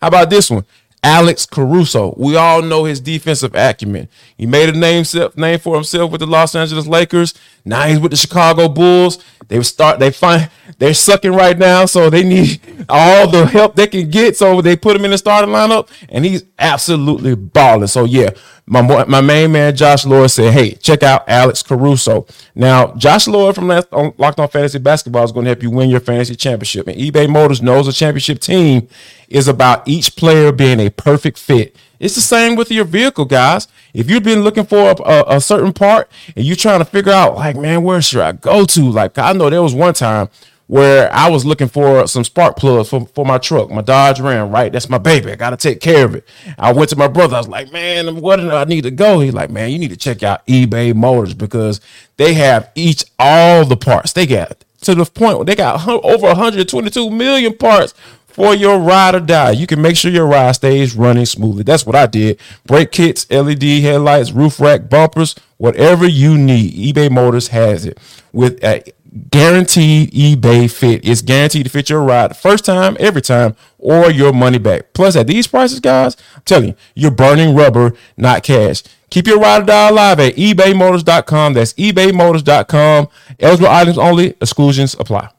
how 0.00 0.08
about 0.08 0.30
this 0.30 0.50
one? 0.50 0.64
Alex 1.02 1.46
Caruso. 1.46 2.14
We 2.16 2.34
all 2.34 2.62
know 2.62 2.84
his 2.84 2.98
defensive 3.00 3.54
acumen. 3.54 4.08
He 4.36 4.44
made 4.44 4.68
a 4.68 4.72
name 4.72 5.04
name 5.36 5.58
for 5.60 5.76
himself 5.76 6.10
with 6.10 6.20
the 6.20 6.26
Los 6.26 6.54
Angeles 6.56 6.88
Lakers. 6.88 7.32
Now 7.66 7.86
he's 7.86 7.98
with 7.98 8.12
the 8.12 8.16
Chicago 8.16 8.68
Bulls. 8.68 9.22
They 9.48 9.60
start. 9.62 9.98
They 9.98 10.10
find 10.10 10.48
they're 10.78 10.94
sucking 10.94 11.32
right 11.32 11.58
now, 11.58 11.86
so 11.86 12.10
they 12.10 12.22
need 12.22 12.60
all 12.88 13.28
the 13.28 13.46
help 13.46 13.74
they 13.74 13.86
can 13.86 14.08
get. 14.08 14.36
So 14.36 14.60
they 14.60 14.76
put 14.76 14.96
him 14.96 15.04
in 15.04 15.10
the 15.10 15.18
starting 15.18 15.50
lineup, 15.50 15.88
and 16.08 16.24
he's 16.24 16.44
absolutely 16.58 17.34
balling. 17.34 17.88
So 17.88 18.04
yeah, 18.04 18.30
my 18.66 19.04
my 19.04 19.20
main 19.20 19.52
man 19.52 19.74
Josh 19.76 20.04
Lloyd 20.04 20.30
said, 20.30 20.52
"Hey, 20.52 20.72
check 20.72 21.02
out 21.02 21.28
Alex 21.28 21.62
Caruso." 21.62 22.26
Now, 22.54 22.94
Josh 22.94 23.26
Lloyd 23.26 23.54
from 23.54 23.68
Locked 23.68 24.40
On 24.40 24.48
Fantasy 24.48 24.78
Basketball 24.78 25.24
is 25.24 25.32
going 25.32 25.44
to 25.44 25.50
help 25.50 25.62
you 25.62 25.70
win 25.70 25.90
your 25.90 26.00
fantasy 26.00 26.34
championship. 26.34 26.88
And 26.88 26.98
eBay 26.98 27.28
Motors 27.28 27.62
knows 27.62 27.88
a 27.88 27.92
championship 27.92 28.40
team 28.40 28.88
is 29.28 29.48
about 29.48 29.86
each 29.88 30.16
player 30.16 30.52
being 30.52 30.80
a 30.80 30.90
perfect 30.90 31.38
fit. 31.38 31.76
It's 31.98 32.14
the 32.14 32.20
same 32.20 32.56
with 32.56 32.70
your 32.70 32.84
vehicle, 32.84 33.24
guys. 33.24 33.68
If 33.94 34.10
you've 34.10 34.22
been 34.22 34.42
looking 34.42 34.66
for 34.66 34.90
a, 34.90 35.02
a, 35.02 35.36
a 35.36 35.40
certain 35.40 35.72
part 35.72 36.10
and 36.36 36.44
you're 36.44 36.56
trying 36.56 36.80
to 36.80 36.84
figure 36.84 37.12
out, 37.12 37.36
like, 37.36 37.56
man, 37.56 37.82
where 37.82 38.02
should 38.02 38.20
I 38.20 38.32
go 38.32 38.64
to? 38.66 38.90
Like, 38.90 39.18
I 39.18 39.32
know 39.32 39.50
there 39.50 39.62
was 39.62 39.74
one 39.74 39.94
time 39.94 40.28
where 40.68 41.12
I 41.12 41.30
was 41.30 41.44
looking 41.44 41.68
for 41.68 42.06
some 42.08 42.24
spark 42.24 42.56
plugs 42.56 42.88
for, 42.88 43.06
for 43.06 43.24
my 43.24 43.38
truck, 43.38 43.70
my 43.70 43.82
Dodge 43.82 44.20
Ram, 44.20 44.50
right? 44.50 44.72
That's 44.72 44.88
my 44.88 44.98
baby. 44.98 45.30
I 45.30 45.36
got 45.36 45.50
to 45.50 45.56
take 45.56 45.80
care 45.80 46.04
of 46.04 46.14
it. 46.16 46.26
I 46.58 46.72
went 46.72 46.90
to 46.90 46.96
my 46.96 47.06
brother. 47.06 47.36
I 47.36 47.40
was 47.40 47.48
like, 47.48 47.72
man, 47.72 48.20
where 48.20 48.36
do 48.36 48.50
I 48.50 48.64
need 48.64 48.82
to 48.82 48.90
go? 48.90 49.20
He's 49.20 49.34
like, 49.34 49.50
man, 49.50 49.70
you 49.70 49.78
need 49.78 49.90
to 49.90 49.96
check 49.96 50.22
out 50.22 50.44
eBay 50.46 50.94
Motors 50.94 51.34
because 51.34 51.80
they 52.16 52.34
have 52.34 52.70
each, 52.74 53.04
all 53.18 53.64
the 53.64 53.76
parts. 53.76 54.12
They 54.12 54.26
got 54.26 54.64
to 54.82 54.94
the 54.94 55.04
point 55.04 55.38
where 55.38 55.44
they 55.44 55.54
got 55.54 55.86
over 55.88 56.26
122 56.26 57.10
million 57.10 57.56
parts 57.56 57.94
for 58.36 58.54
your 58.54 58.78
ride 58.78 59.14
or 59.14 59.20
die. 59.20 59.52
You 59.52 59.66
can 59.66 59.80
make 59.80 59.96
sure 59.96 60.10
your 60.10 60.26
ride 60.26 60.52
stays 60.52 60.94
running 60.94 61.24
smoothly. 61.24 61.62
That's 61.62 61.86
what 61.86 61.96
I 61.96 62.04
did. 62.04 62.38
Brake 62.66 62.92
kits, 62.92 63.28
LED 63.30 63.62
headlights, 63.62 64.30
roof 64.30 64.60
rack, 64.60 64.90
bumpers, 64.90 65.34
whatever 65.56 66.06
you 66.06 66.36
need. 66.36 66.94
eBay 66.94 67.10
Motors 67.10 67.48
has 67.48 67.86
it 67.86 67.98
with 68.34 68.62
a 68.62 68.82
guaranteed 69.30 70.10
eBay 70.12 70.70
fit. 70.70 71.00
It's 71.08 71.22
guaranteed 71.22 71.64
to 71.64 71.70
fit 71.70 71.88
your 71.88 72.02
ride 72.02 72.32
the 72.32 72.34
first 72.34 72.66
time, 72.66 72.98
every 73.00 73.22
time, 73.22 73.56
or 73.78 74.10
your 74.10 74.34
money 74.34 74.58
back. 74.58 74.92
Plus, 74.92 75.16
at 75.16 75.28
these 75.28 75.46
prices, 75.46 75.80
guys, 75.80 76.14
I'm 76.34 76.42
telling 76.44 76.68
you, 76.68 76.74
you're 76.94 77.10
burning 77.10 77.56
rubber, 77.56 77.94
not 78.18 78.42
cash. 78.42 78.82
Keep 79.08 79.28
your 79.28 79.40
ride 79.40 79.62
or 79.62 79.64
die 79.64 79.88
alive 79.88 80.20
at 80.20 80.36
ebaymotors.com. 80.36 81.54
That's 81.54 81.72
ebaymotors.com. 81.72 83.08
Eligible 83.40 83.68
items 83.68 83.96
only, 83.96 84.34
exclusions 84.42 84.92
apply. 85.00 85.30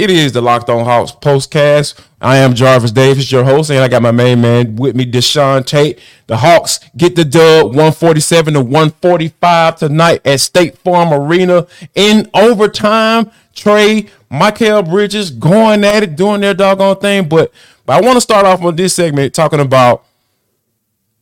It 0.00 0.08
is 0.08 0.32
the 0.32 0.40
Locked 0.40 0.70
On 0.70 0.82
Hawks 0.86 1.12
postcast. 1.12 2.00
I 2.22 2.38
am 2.38 2.54
Jarvis 2.54 2.90
Davis, 2.90 3.30
your 3.30 3.44
host, 3.44 3.68
and 3.68 3.80
I 3.80 3.88
got 3.88 4.00
my 4.00 4.10
main 4.10 4.40
man 4.40 4.76
with 4.76 4.96
me, 4.96 5.04
Deshaun 5.04 5.66
Tate. 5.66 5.98
The 6.26 6.38
Hawks 6.38 6.80
get 6.96 7.16
the 7.16 7.24
dub 7.26 7.66
147 7.66 8.54
to 8.54 8.60
145 8.62 9.76
tonight 9.76 10.22
at 10.26 10.40
State 10.40 10.78
Farm 10.78 11.12
Arena 11.12 11.66
in 11.94 12.30
overtime. 12.32 13.30
Trae, 13.54 14.08
Mikal 14.30 14.88
Bridges 14.88 15.30
going 15.30 15.84
at 15.84 16.02
it, 16.02 16.16
doing 16.16 16.40
their 16.40 16.54
doggone 16.54 16.96
thing. 16.96 17.28
But, 17.28 17.52
but 17.84 18.02
I 18.02 18.06
want 18.06 18.16
to 18.16 18.22
start 18.22 18.46
off 18.46 18.62
on 18.62 18.76
this 18.76 18.94
segment 18.94 19.34
talking 19.34 19.60
about 19.60 20.06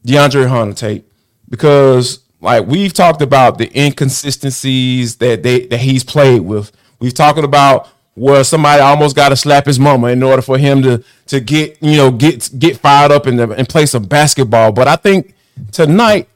DeAndre 0.06 0.47
Hunter 0.47 0.75
Tate 0.75 1.04
because 1.49 2.20
like 2.40 2.64
we've 2.68 2.92
talked 2.92 3.23
about 3.23 3.58
the 3.58 3.76
inconsistencies 3.76 5.16
that 5.16 5.42
they 5.42 5.66
that 5.66 5.80
he's 5.80 6.04
played 6.04 6.42
with. 6.42 6.70
We've 7.00 7.14
talked 7.14 7.40
about 7.40 7.88
where 8.19 8.43
somebody 8.45 8.81
almost 8.81 9.15
got 9.15 9.31
to 9.31 9.37
slap 9.37 9.67
his 9.67 9.79
mama 9.79 10.09
in 10.09 10.23
order 10.23 10.43
for 10.43 10.59
him 10.59 10.83
to 10.83 11.03
to 11.27 11.41
get 11.41 11.77
you 11.83 11.97
know 11.97 12.11
get 12.11 12.51
get 12.59 12.77
fired 12.77 13.13
up 13.13 13.27
and 13.27 13.41
and 13.41 13.69
play 13.69 13.87
some 13.87 14.05
basketball. 14.05 14.73
But 14.73 14.89
I 14.89 14.97
think 14.97 15.35
tonight 15.73 16.29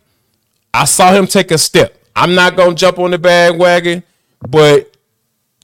I 0.73 0.85
saw 0.85 1.13
him 1.13 1.27
take 1.27 1.51
a 1.51 1.59
step. 1.59 1.99
I'm 2.15 2.35
not 2.35 2.57
gonna 2.57 2.75
jump 2.75 2.99
on 2.99 3.11
the 3.11 3.19
bandwagon, 3.19 4.03
but 4.49 4.97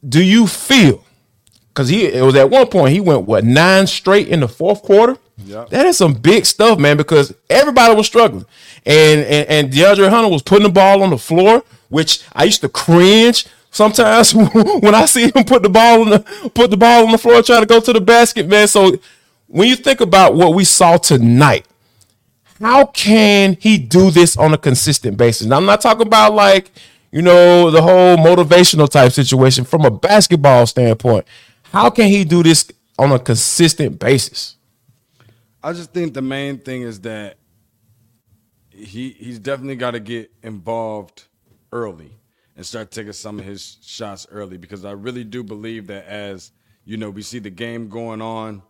do 0.07 0.23
you 0.23 0.47
feel? 0.47 1.05
Because 1.69 1.89
he 1.89 2.07
it 2.07 2.23
was 2.23 2.35
at 2.35 2.51
one 2.51 2.67
point 2.67 2.93
he 2.93 3.01
went 3.01 3.27
what 3.27 3.45
nine 3.45 3.87
straight 3.87 4.29
in 4.29 4.41
the 4.41 4.49
fourth 4.49 4.83
quarter. 4.83 5.17
Yep. 5.45 5.71
That 5.71 5.87
is 5.87 5.97
some 5.97 6.15
big 6.15 6.47
stuff, 6.47 6.79
man. 6.81 6.97
Because 6.97 7.33
everybody 7.49 7.95
was 7.95 8.07
struggling, 8.07 8.47
and 8.85 9.21
and, 9.21 9.49
and 9.49 9.73
DeAndre 9.73 10.11
Hunter 10.11 10.29
was 10.29 10.43
putting 10.43 10.65
the 10.65 10.73
ball 10.73 11.03
on 11.03 11.11
the 11.11 11.19
floor 11.19 11.63
which 11.89 12.23
I 12.35 12.45
used 12.45 12.61
to 12.63 12.69
cringe 12.69 13.47
sometimes 13.71 14.35
when 14.81 14.95
I 14.95 15.07
see 15.07 15.31
him 15.31 15.45
put 15.45 15.63
the 15.63 15.69
ball 15.69 16.03
on 16.03 16.11
the 16.11 16.51
put 16.55 16.71
the 16.71 16.77
ball 16.77 17.07
on 17.07 17.13
the 17.13 17.19
floor 17.19 17.43
trying 17.43 17.61
to 17.61 17.67
go 17.67 17.81
to 17.81 17.93
the 17.93 18.01
basket, 18.01 18.49
man. 18.49 18.69
So 18.69 18.99
when 19.47 19.69
you 19.69 19.77
think 19.77 20.01
about 20.01 20.35
what 20.35 20.55
we 20.55 20.65
saw 20.65 20.97
tonight, 20.97 21.67
how 22.61 22.87
can 22.87 23.57
he 23.61 23.79
do 23.79 24.11
this 24.11 24.37
on 24.37 24.53
a 24.53 24.59
consistent 24.59 25.17
basis? 25.17 25.47
Now, 25.47 25.57
I'm 25.57 25.65
not 25.65 25.81
talking 25.81 26.07
about 26.07 26.35
like, 26.35 26.71
you 27.11 27.23
know, 27.23 27.71
the 27.71 27.81
whole 27.81 28.17
motivational 28.17 28.89
type 28.89 29.13
situation 29.13 29.65
from 29.65 29.85
a 29.85 29.91
basketball 29.91 30.67
standpoint. 30.67 31.27
How 31.73 31.91
can 31.91 32.09
he 32.09 32.25
do 32.25 32.43
this 32.43 32.71
on 32.99 33.13
a 33.13 33.19
consistent 33.19 33.99
basis? 33.99 34.57
I 35.63 35.73
just 35.73 35.93
think 35.93 36.15
the 36.15 36.23
main 36.23 36.59
thing 36.59 36.83
is 36.83 37.01
that 37.01 37.37
he 38.71 39.11
he's 39.11 39.39
definitely 39.39 39.77
got 39.77 39.93
to 39.93 40.01
get 40.01 40.31
involved 40.43 41.25
early 41.73 42.18
and 42.59 42.67
start 42.67 42.91
taking 42.91 43.13
some 43.13 43.39
of 43.39 43.45
his 43.45 43.79
shots 43.83 44.27
early 44.33 44.59
because 44.59 44.85
I 44.85 44.91
really 44.91 45.23
do 45.23 45.45
believe 45.45 45.87
that 45.87 46.07
as 46.07 46.51
you 46.85 46.97
know 46.97 47.09
we 47.09 47.23
see 47.23 47.39
the 47.39 47.51
game 47.51 47.89
going 47.89 48.21
on 48.21 48.63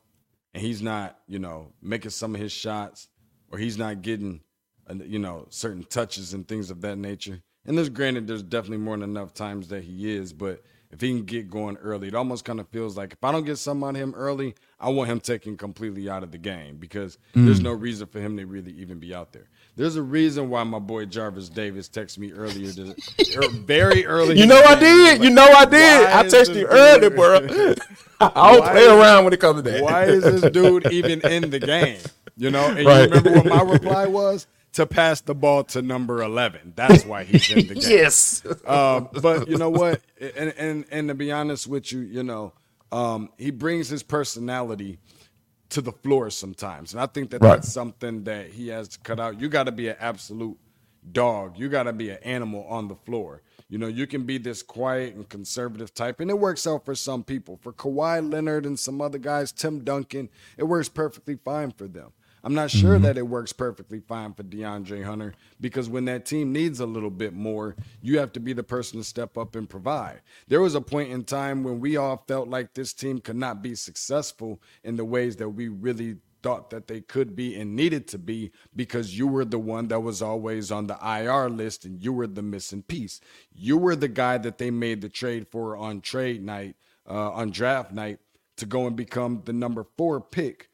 and 0.53 0.63
he's 0.63 0.83
not 0.83 1.19
you 1.27 1.39
know 1.39 1.73
making 1.81 2.11
some 2.11 2.35
of 2.35 2.41
his 2.41 2.53
shots 2.53 3.09
or 3.51 3.59
he's 3.59 3.79
not 3.79 4.03
getting 4.03 4.43
uh, 4.89 4.95
you 5.07 5.19
know 5.19 5.47
certain 5.49 5.83
touches 5.85 6.35
and 6.35 6.47
things 6.47 6.71
of 6.71 6.83
that 6.83 6.97
nature. 6.97 7.41
And 7.65 7.79
there's 7.79 7.89
granted 7.89 8.27
there's 8.27 8.43
definitely 8.43 8.77
more 8.77 8.97
than 8.97 9.09
enough 9.09 9.33
times 9.33 9.69
that 9.69 9.85
he 9.85 10.15
is, 10.15 10.35
but 10.35 10.63
if 10.91 11.01
he 11.01 11.09
can 11.09 11.25
get 11.25 11.51
going 11.51 11.79
early, 11.79 12.09
it 12.09 12.15
almost 12.15 12.45
kind 12.45 12.61
of 12.61 12.69
feels 12.69 12.95
like 12.95 13.15
if 13.15 13.25
I 13.25 13.33
don't 13.33 13.45
get 13.45 13.57
some 13.57 13.83
on 13.83 13.95
him 13.95 14.15
early, 14.15 14.55
I 14.79 14.91
want 14.91 15.11
him 15.11 15.21
taken 15.21 15.57
completely 15.57 16.11
out 16.11 16.23
of 16.23 16.31
the 16.31 16.39
game 16.39 16.77
because 16.77 17.19
mm. 17.35 17.47
there's 17.47 17.61
no 17.61 17.73
reason 17.73 18.07
for 18.07 18.21
him 18.21 18.37
to 18.37 18.45
really 18.45 18.73
even 18.73 18.99
be 18.99 19.15
out 19.15 19.33
there. 19.33 19.49
There's 19.79 19.95
a 19.95 20.03
reason 20.03 20.51
why 20.51 20.65
my 20.65 20.81
boy 20.81 21.05
Jarvis 21.05 21.49
Davis 21.49 21.89
texted 21.89 22.19
me 22.19 22.33
earlier, 22.33 22.73
to, 22.73 22.91
er, 22.91 23.49
very 23.53 24.05
early. 24.07 24.37
You 24.37 24.45
know 24.45 24.61
I 24.61 24.75
did. 24.75 25.23
You 25.23 25.31
know 25.31 25.45
I 25.45 25.65
did. 25.67 26.07
I 26.09 26.25
texted 26.25 26.57
you 26.57 26.67
early, 26.67 27.09
bro. 27.11 27.37
I 28.21 28.53
don't 28.53 28.65
play 28.65 28.87
around 28.87 29.23
when 29.23 29.33
it 29.33 29.39
comes 29.39 29.63
to 29.63 29.71
that. 29.71 29.85
Why 29.85 30.07
is 30.07 30.25
this 30.25 30.51
dude 30.51 30.91
even 30.91 31.21
in 31.21 31.51
the 31.51 31.61
game? 31.61 32.01
You 32.37 32.51
know, 32.51 32.67
and 32.67 32.85
right. 32.85 33.09
you 33.09 33.15
remember 33.15 33.31
what 33.35 33.47
my 33.47 33.63
reply 33.63 34.07
was? 34.07 34.49
to 34.75 34.87
pass 34.87 35.23
the 35.23 35.35
ball 35.35 35.65
to 35.65 35.81
number 35.81 36.23
11. 36.23 36.75
That's 36.77 37.05
why 37.05 37.25
he's 37.25 37.51
in 37.51 37.67
the 37.69 37.75
game. 37.75 37.91
yes. 37.91 38.45
Um, 38.67 39.09
but 39.23 39.49
you 39.49 39.57
know 39.57 39.71
what? 39.71 40.03
And, 40.21 40.53
and, 40.59 40.85
and 40.91 41.09
to 41.09 41.15
be 41.15 41.33
honest 41.33 41.67
with 41.67 41.91
you, 41.91 42.01
you 42.01 42.23
know, 42.23 42.53
um, 42.93 43.31
he 43.39 43.51
brings 43.51 43.89
his 43.89 44.03
personality 44.03 44.99
to 45.71 45.81
the 45.81 45.93
floor 45.93 46.31
sometimes. 46.31 46.93
And 46.93 47.01
I 47.01 47.07
think 47.07 47.31
that 47.31 47.43
right. 47.43 47.57
that's 47.57 47.73
something 47.73 48.25
that 48.25 48.51
he 48.51 48.69
has 48.69 48.89
to 48.89 48.99
cut 49.01 49.21
out. 49.21 49.41
You 49.41 49.49
got 49.49 49.65
to 49.65 49.73
be 49.73 49.89
an 49.89 49.97
absolute 50.01 50.59
dog. 51.13 51.59
You 51.59 51.69
got 51.69 51.85
to 51.85 51.93
be 51.93 52.11
an 52.11 52.19
animal 52.23 52.65
on 52.69 52.89
the 52.89 52.95
floor. 52.95 53.43
You 53.69 53.77
know, 53.77 53.87
you 53.87 54.07
can 54.07 54.25
be 54.25 54.39
this 54.39 54.63
quiet 54.63 55.15
and 55.15 55.29
conservative 55.29 55.93
type, 55.93 56.21
and 56.21 56.31
it 56.31 56.39
works 56.39 56.67
out 56.67 56.87
for 56.87 56.95
some 56.95 57.23
people. 57.23 57.59
For 57.61 57.73
Kawhi 57.73 58.33
Leonard 58.33 58.65
and 58.65 58.79
some 58.79 59.03
other 59.03 59.19
guys, 59.19 59.53
Tim 59.53 59.85
Duncan, 59.85 60.31
it 60.57 60.65
works 60.65 60.89
perfectly 60.89 61.37
fine 61.37 61.73
for 61.73 61.87
them. 61.87 62.13
I'm 62.45 62.55
not 62.55 62.71
sure 62.71 62.95
mm-hmm. 62.95 63.05
that 63.05 63.19
it 63.19 63.27
works 63.27 63.53
perfectly 63.53 64.01
fine 64.01 64.35
for 64.35 64.43
DeAndre 64.43 65.05
Hunter 65.05 65.35
because 65.61 65.89
when 65.89 66.05
that 66.07 66.27
team 66.27 66.53
needs 66.53 66.81
a 66.81 66.87
little 66.87 67.11
bit 67.11 67.35
more, 67.35 67.77
you 68.01 68.19
have 68.19 68.33
to 68.35 68.41
be 68.41 68.53
the 68.53 68.63
person 68.63 68.99
to 68.99 69.05
step 69.05 69.37
up 69.37 69.57
and 69.57 69.69
provide. 69.69 70.21
There 70.47 70.61
was 70.61 70.75
a 70.75 70.81
point 70.81 71.11
in 71.11 71.25
time 71.25 71.65
when 71.65 71.81
we 71.81 71.97
all 71.97 72.25
felt 72.29 72.49
like 72.49 72.75
this 72.75 72.93
team 72.93 73.21
could 73.21 73.37
not 73.37 73.63
be 73.63 73.75
successful 73.75 74.61
in 74.85 74.97
the 74.97 75.05
ways 75.05 75.37
that 75.37 75.49
we 75.49 75.69
really 75.69 76.17
thought 76.43 76.71
that 76.71 76.87
they 76.87 77.01
could 77.01 77.35
be 77.35 77.59
and 77.59 77.75
needed 77.75 78.07
to 78.09 78.19
be 78.19 78.53
because 78.75 79.19
you 79.19 79.27
were 79.27 79.45
the 79.45 79.59
one 79.59 79.89
that 79.89 80.01
was 80.01 80.23
always 80.23 80.71
on 80.71 80.87
the 80.87 80.99
IR 81.05 81.49
list 81.49 81.85
and 81.85 82.03
you 82.03 82.13
were 82.13 82.27
the 82.27 82.43
missing 82.43 82.83
piece. 82.83 83.21
You 83.53 83.77
were 83.77 83.97
the 83.97 84.09
guy 84.09 84.39
that 84.39 84.59
they 84.59 84.71
made 84.71 85.01
the 85.01 85.09
trade 85.09 85.49
for 85.49 85.77
on 85.77 86.01
trade 86.01 86.45
night, 86.45 86.77
uh, 87.09 87.33
on 87.33 87.51
draft 87.51 87.93
night 87.93 88.19
to 88.57 88.67
go 88.67 88.87
and 88.87 88.97
become 88.97 89.43
the 89.45 89.53
number 89.53 89.85
four 89.97 90.21
pick 90.21 90.69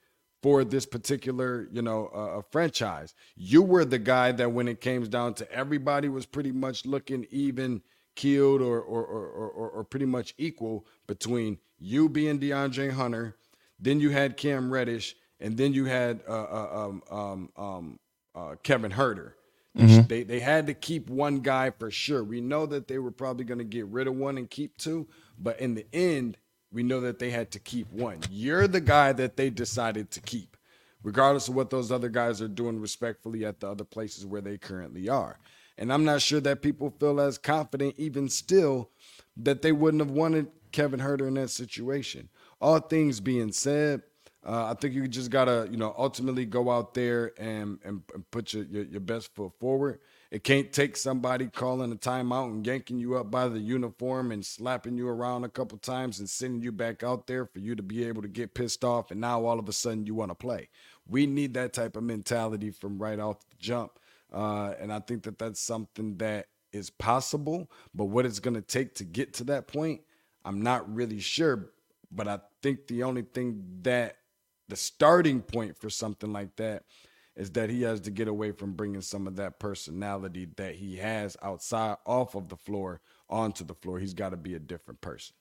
for 0.44 0.62
this 0.62 0.84
particular, 0.84 1.70
you 1.72 1.80
know, 1.80 2.08
uh, 2.08 2.42
franchise. 2.50 3.14
You 3.34 3.62
were 3.62 3.86
the 3.86 3.98
guy 3.98 4.30
that 4.32 4.52
when 4.52 4.68
it 4.68 4.78
came 4.78 5.02
down 5.04 5.32
to 5.36 5.50
everybody 5.50 6.10
was 6.10 6.26
pretty 6.26 6.52
much 6.52 6.84
looking 6.84 7.26
even 7.30 7.80
keeled 8.14 8.60
or 8.60 8.78
or, 8.78 9.02
or, 9.06 9.26
or, 9.48 9.70
or 9.70 9.84
pretty 9.84 10.04
much 10.04 10.34
equal 10.36 10.86
between 11.06 11.56
you 11.78 12.10
being 12.10 12.38
DeAndre 12.38 12.92
Hunter, 12.92 13.38
then 13.80 14.00
you 14.00 14.10
had 14.10 14.36
Cam 14.36 14.70
Reddish, 14.70 15.16
and 15.40 15.56
then 15.56 15.72
you 15.72 15.86
had 15.86 16.20
uh, 16.28 16.32
uh, 16.32 16.68
um, 16.74 17.02
um, 17.10 17.48
um, 17.56 17.98
uh, 18.34 18.56
Kevin 18.62 18.92
Huerter. 18.92 19.32
Mm-hmm. 19.78 20.08
They 20.08 20.24
they 20.24 20.40
had 20.40 20.66
to 20.66 20.74
keep 20.74 21.08
one 21.08 21.40
guy 21.40 21.70
for 21.70 21.90
sure. 21.90 22.22
We 22.22 22.42
know 22.42 22.66
that 22.66 22.86
they 22.86 22.98
were 22.98 23.12
probably 23.12 23.46
going 23.46 23.60
to 23.60 23.64
get 23.64 23.86
rid 23.86 24.08
of 24.08 24.14
one 24.14 24.36
and 24.36 24.50
keep 24.50 24.76
two, 24.76 25.08
but 25.38 25.58
in 25.58 25.74
the 25.74 25.86
end, 25.94 26.36
we 26.74 26.82
know 26.82 27.00
that 27.00 27.20
they 27.20 27.30
had 27.30 27.52
to 27.52 27.60
keep 27.60 27.90
one. 27.92 28.18
You're 28.30 28.66
the 28.66 28.80
guy 28.80 29.12
that 29.12 29.36
they 29.36 29.48
decided 29.48 30.10
to 30.10 30.20
keep, 30.20 30.56
regardless 31.04 31.48
of 31.48 31.54
what 31.54 31.70
those 31.70 31.92
other 31.92 32.08
guys 32.08 32.42
are 32.42 32.48
doing 32.48 32.80
respectfully 32.80 33.44
at 33.44 33.60
the 33.60 33.70
other 33.70 33.84
places 33.84 34.26
where 34.26 34.40
they 34.40 34.58
currently 34.58 35.08
are. 35.08 35.38
And 35.78 35.92
I'm 35.92 36.04
not 36.04 36.20
sure 36.20 36.40
that 36.40 36.62
people 36.62 36.92
feel 36.98 37.20
as 37.20 37.38
confident, 37.38 37.94
even 37.96 38.28
still, 38.28 38.90
that 39.36 39.62
they 39.62 39.72
wouldn't 39.72 40.02
have 40.02 40.10
wanted 40.10 40.48
Kevin 40.72 41.00
Huerter 41.00 41.28
in 41.28 41.34
that 41.34 41.50
situation. 41.50 42.28
All 42.60 42.80
things 42.80 43.20
being 43.20 43.52
said, 43.52 44.02
uh, 44.46 44.66
I 44.66 44.74
think 44.74 44.94
you 44.94 45.06
just 45.08 45.30
gotta, 45.30 45.68
you 45.70 45.76
know, 45.76 45.94
ultimately 45.96 46.44
go 46.44 46.70
out 46.70 46.92
there 46.94 47.32
and 47.38 47.78
and, 47.84 48.02
and 48.12 48.30
put 48.30 48.52
your, 48.52 48.64
your, 48.64 48.84
your 48.84 49.00
best 49.00 49.34
foot 49.34 49.52
forward. 49.58 50.00
It 50.34 50.42
can't 50.42 50.72
take 50.72 50.96
somebody 50.96 51.46
calling 51.46 51.92
a 51.92 51.94
timeout 51.94 52.46
and 52.46 52.66
yanking 52.66 52.98
you 52.98 53.16
up 53.16 53.30
by 53.30 53.46
the 53.46 53.60
uniform 53.60 54.32
and 54.32 54.44
slapping 54.44 54.98
you 54.98 55.06
around 55.06 55.44
a 55.44 55.48
couple 55.48 55.78
times 55.78 56.18
and 56.18 56.28
sending 56.28 56.60
you 56.60 56.72
back 56.72 57.04
out 57.04 57.28
there 57.28 57.46
for 57.46 57.60
you 57.60 57.76
to 57.76 57.84
be 57.84 58.02
able 58.02 58.20
to 58.20 58.26
get 58.26 58.52
pissed 58.52 58.82
off. 58.82 59.12
And 59.12 59.20
now 59.20 59.44
all 59.44 59.60
of 59.60 59.68
a 59.68 59.72
sudden 59.72 60.06
you 60.06 60.16
want 60.16 60.32
to 60.32 60.34
play. 60.34 60.70
We 61.06 61.26
need 61.26 61.54
that 61.54 61.72
type 61.72 61.94
of 61.94 62.02
mentality 62.02 62.72
from 62.72 63.00
right 63.00 63.20
off 63.20 63.48
the 63.48 63.54
jump. 63.60 63.92
Uh, 64.32 64.74
and 64.80 64.92
I 64.92 64.98
think 64.98 65.22
that 65.22 65.38
that's 65.38 65.60
something 65.60 66.16
that 66.16 66.48
is 66.72 66.90
possible. 66.90 67.70
But 67.94 68.06
what 68.06 68.26
it's 68.26 68.40
going 68.40 68.54
to 68.54 68.60
take 68.60 68.96
to 68.96 69.04
get 69.04 69.34
to 69.34 69.44
that 69.44 69.68
point, 69.68 70.00
I'm 70.44 70.60
not 70.60 70.92
really 70.92 71.20
sure. 71.20 71.70
But 72.10 72.26
I 72.26 72.40
think 72.60 72.88
the 72.88 73.04
only 73.04 73.22
thing 73.22 73.62
that 73.82 74.16
the 74.66 74.74
starting 74.74 75.42
point 75.42 75.78
for 75.78 75.90
something 75.90 76.32
like 76.32 76.56
that 76.56 76.82
is 77.36 77.50
that 77.52 77.70
he 77.70 77.82
has 77.82 78.00
to 78.02 78.10
get 78.10 78.28
away 78.28 78.52
from 78.52 78.72
bringing 78.74 79.00
some 79.00 79.26
of 79.26 79.36
that 79.36 79.58
personality 79.58 80.48
that 80.56 80.76
he 80.76 80.96
has 80.96 81.36
outside 81.42 81.96
off 82.06 82.34
of 82.34 82.48
the 82.48 82.56
floor 82.56 83.00
onto 83.28 83.64
the 83.64 83.74
floor. 83.74 83.98
He's 83.98 84.14
got 84.14 84.30
to 84.30 84.36
be 84.36 84.54
a 84.54 84.60
different 84.60 85.00
person. 85.00 85.34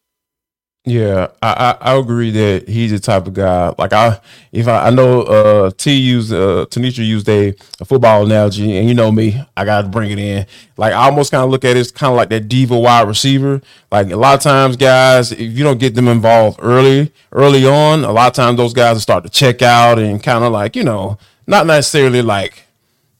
Yeah, 0.85 1.29
I, 1.41 1.77
I, 1.81 1.93
I 1.93 1.97
agree 1.97 2.31
that 2.31 2.67
he's 2.67 2.91
the 2.91 2.99
type 2.99 3.25
of 3.25 3.33
guy. 3.33 3.73
Like 3.77 3.93
I, 3.93 4.19
if 4.51 4.67
I, 4.67 4.87
I 4.87 4.89
know 4.89 5.21
uh 5.21 5.71
T 5.77 5.93
used 5.95 6.33
uh 6.33 6.65
Tanisha 6.69 7.05
used 7.07 7.29
a, 7.29 7.55
a 7.79 7.85
football 7.85 8.25
analogy, 8.25 8.77
and 8.77 8.89
you 8.89 8.93
know 8.93 9.09
me, 9.09 9.41
I 9.55 9.63
got 9.63 9.83
to 9.83 9.87
bring 9.87 10.11
it 10.11 10.19
in. 10.19 10.45
Like 10.75 10.91
I 10.91 11.05
almost 11.05 11.31
kind 11.31 11.41
of 11.45 11.51
look 11.51 11.63
at 11.63 11.77
it 11.77 11.79
as 11.79 11.91
kind 11.91 12.11
of 12.11 12.17
like 12.17 12.27
that 12.29 12.49
diva 12.49 12.77
wide 12.77 13.07
receiver. 13.07 13.61
Like 13.93 14.11
a 14.11 14.17
lot 14.17 14.35
of 14.35 14.41
times, 14.41 14.75
guys, 14.75 15.31
if 15.31 15.39
you 15.39 15.63
don't 15.63 15.77
get 15.79 15.95
them 15.95 16.09
involved 16.09 16.59
early, 16.61 17.13
early 17.31 17.65
on, 17.65 18.03
a 18.03 18.11
lot 18.11 18.27
of 18.27 18.33
times 18.33 18.57
those 18.57 18.73
guys 18.73 18.95
will 18.95 19.01
start 19.01 19.23
to 19.23 19.29
check 19.29 19.61
out 19.61 19.99
and 19.99 20.21
kind 20.21 20.43
of 20.43 20.51
like 20.51 20.75
you 20.75 20.83
know 20.83 21.17
not 21.47 21.65
necessarily 21.67 22.21
like 22.21 22.65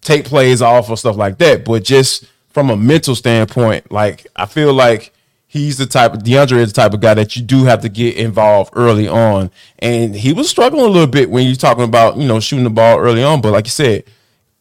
take 0.01 0.25
plays 0.25 0.61
off 0.61 0.89
or 0.89 0.97
stuff 0.97 1.15
like 1.15 1.37
that, 1.39 1.65
but 1.65 1.83
just 1.83 2.25
from 2.49 2.69
a 2.69 2.77
mental 2.77 3.15
standpoint, 3.15 3.91
like 3.91 4.27
I 4.35 4.45
feel 4.45 4.73
like 4.73 5.13
he's 5.47 5.77
the 5.77 5.85
type 5.85 6.13
of 6.13 6.23
DeAndre 6.23 6.57
is 6.57 6.73
the 6.73 6.81
type 6.81 6.93
of 6.93 6.99
guy 6.99 7.13
that 7.13 7.35
you 7.35 7.41
do 7.41 7.63
have 7.65 7.81
to 7.81 7.89
get 7.89 8.15
involved 8.17 8.73
early 8.75 9.07
on. 9.07 9.51
And 9.79 10.15
he 10.15 10.33
was 10.33 10.49
struggling 10.49 10.85
a 10.85 10.89
little 10.89 11.07
bit 11.07 11.29
when 11.29 11.45
you're 11.45 11.55
talking 11.55 11.83
about, 11.83 12.17
you 12.17 12.27
know, 12.27 12.39
shooting 12.39 12.63
the 12.63 12.69
ball 12.69 12.99
early 12.99 13.23
on. 13.23 13.41
But 13.41 13.53
like 13.53 13.65
you 13.65 13.71
said, 13.71 14.05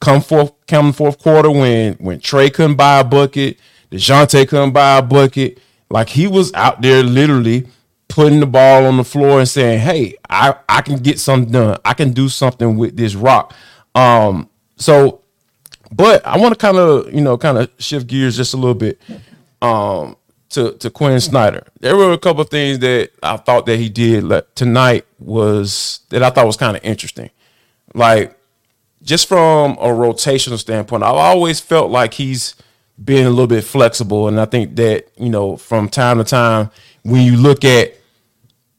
come 0.01 0.21
fourth 0.21 0.53
come 0.67 0.93
fourth 0.93 1.19
quarter 1.19 1.51
when 1.51 1.95
when 1.95 2.21
Trae 2.21 2.53
couldn't 2.53 2.77
buy 2.77 3.01
a 3.01 3.05
bucket, 3.05 3.59
DeJounte 3.91 4.49
couldn't 4.49 4.73
buy 4.73 4.99
a 4.99 5.03
bucket, 5.03 5.59
like 5.89 6.09
he 6.09 6.27
was 6.27 6.53
out 6.55 6.83
there 6.83 7.03
literally 7.03 7.67
putting 8.13 8.41
the 8.41 8.47
ball 8.47 8.85
on 8.85 8.99
the 8.99 9.05
floor 9.05 9.39
and 9.39 9.49
saying, 9.49 9.81
"Hey, 9.81 10.17
I 10.29 10.55
I 10.69 10.83
can 10.83 10.99
get 10.99 11.19
something 11.19 11.51
done. 11.51 11.79
I 11.83 11.95
can 11.95 12.13
do 12.13 12.29
something 12.29 12.77
with 12.77 12.95
this 12.95 13.15
rock." 13.15 13.55
Um, 13.95 14.51
so, 14.77 15.23
but 15.91 16.25
I 16.27 16.37
want 16.37 16.53
to 16.53 16.59
kind 16.59 16.77
of 16.77 17.13
you 17.13 17.23
know 17.23 17.39
kind 17.39 17.57
of 17.57 17.71
shift 17.79 18.07
gears 18.07 18.37
just 18.37 18.53
a 18.53 18.59
little 18.59 18.75
bit. 18.75 19.01
Um, 19.63 20.17
to 20.51 20.73
to 20.73 20.91
Quin 20.91 21.19
Snyder, 21.21 21.67
there 21.81 21.97
were 21.97 22.13
a 22.13 22.19
couple 22.19 22.43
of 22.43 22.51
things 22.51 22.81
that 22.81 23.13
I 23.23 23.39
thought 23.39 23.65
that 23.65 23.79
he 23.79 23.89
did 23.89 24.25
like, 24.25 24.55
tonight 24.55 25.07
was 25.19 26.01
that 26.11 26.23
I 26.23 26.29
thought 26.29 26.47
was 26.47 26.59
kind 26.59 26.77
of 26.77 26.85
interesting, 26.85 27.31
like 27.95 28.39
just 29.03 29.27
from 29.27 29.73
a 29.73 29.89
rotational 29.89 30.59
standpoint. 30.59 31.03
I've 31.03 31.15
always 31.15 31.61
felt 31.61 31.91
like 31.91 32.13
he's 32.13 32.55
been 33.03 33.27
a 33.27 33.31
little 33.31 33.47
bit 33.47 33.65
flexible, 33.65 34.29
and 34.29 34.39
I 34.39 34.45
think 34.45 34.77
that 34.77 35.07
you 35.17 35.31
know 35.31 35.57
from 35.57 35.89
time 35.89 36.19
to 36.19 36.25
time 36.25 36.71
when 37.05 37.23
you 37.23 37.39
look 37.39 37.65
at 37.65 38.02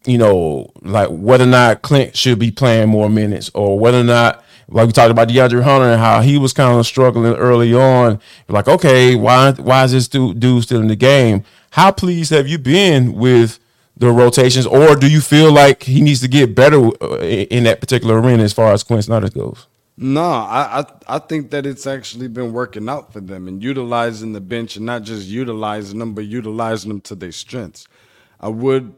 you 0.05 0.17
know, 0.17 0.71
like 0.81 1.09
whether 1.09 1.43
or 1.43 1.47
not 1.47 1.81
Clint 1.81 2.15
should 2.15 2.39
be 2.39 2.51
playing 2.51 2.89
more 2.89 3.09
minutes 3.09 3.49
or 3.53 3.79
whether 3.79 3.99
or 3.99 4.03
not 4.03 4.43
like 4.69 4.87
we 4.87 4.93
talked 4.93 5.11
about 5.11 5.27
DeAndre 5.27 5.63
Hunter 5.63 5.91
and 5.91 5.99
how 5.99 6.21
he 6.21 6.37
was 6.37 6.53
kind 6.53 6.77
of 6.77 6.85
struggling 6.85 7.33
early 7.33 7.73
on. 7.73 8.19
Like, 8.47 8.67
okay, 8.67 9.15
why 9.15 9.51
why 9.51 9.83
is 9.83 9.91
this 9.91 10.07
dude, 10.07 10.39
dude 10.39 10.63
still 10.63 10.81
in 10.81 10.87
the 10.87 10.95
game? 10.95 11.43
How 11.71 11.91
pleased 11.91 12.31
have 12.31 12.47
you 12.47 12.57
been 12.57 13.13
with 13.13 13.59
the 13.95 14.11
rotations, 14.11 14.65
or 14.65 14.95
do 14.95 15.09
you 15.09 15.21
feel 15.21 15.51
like 15.51 15.83
he 15.83 16.01
needs 16.01 16.21
to 16.21 16.27
get 16.27 16.55
better 16.55 16.89
uh, 17.01 17.19
in 17.19 17.63
that 17.65 17.79
particular 17.79 18.19
arena 18.19 18.43
as 18.43 18.53
far 18.53 18.73
as 18.73 18.83
Quin 18.83 19.01
Snyder 19.01 19.29
goes? 19.29 19.67
No, 19.95 20.23
I, 20.23 20.79
I 20.79 21.15
I 21.15 21.19
think 21.19 21.51
that 21.51 21.65
it's 21.67 21.85
actually 21.85 22.27
been 22.27 22.51
working 22.51 22.89
out 22.89 23.13
for 23.13 23.21
them 23.21 23.47
and 23.47 23.63
utilizing 23.63 24.33
the 24.33 24.41
bench 24.41 24.75
and 24.75 24.85
not 24.85 25.03
just 25.03 25.27
utilizing 25.27 25.99
them, 25.99 26.13
but 26.13 26.25
utilizing 26.25 26.89
them 26.89 27.01
to 27.01 27.15
their 27.15 27.31
strengths. 27.31 27.87
I 28.39 28.47
would 28.49 28.95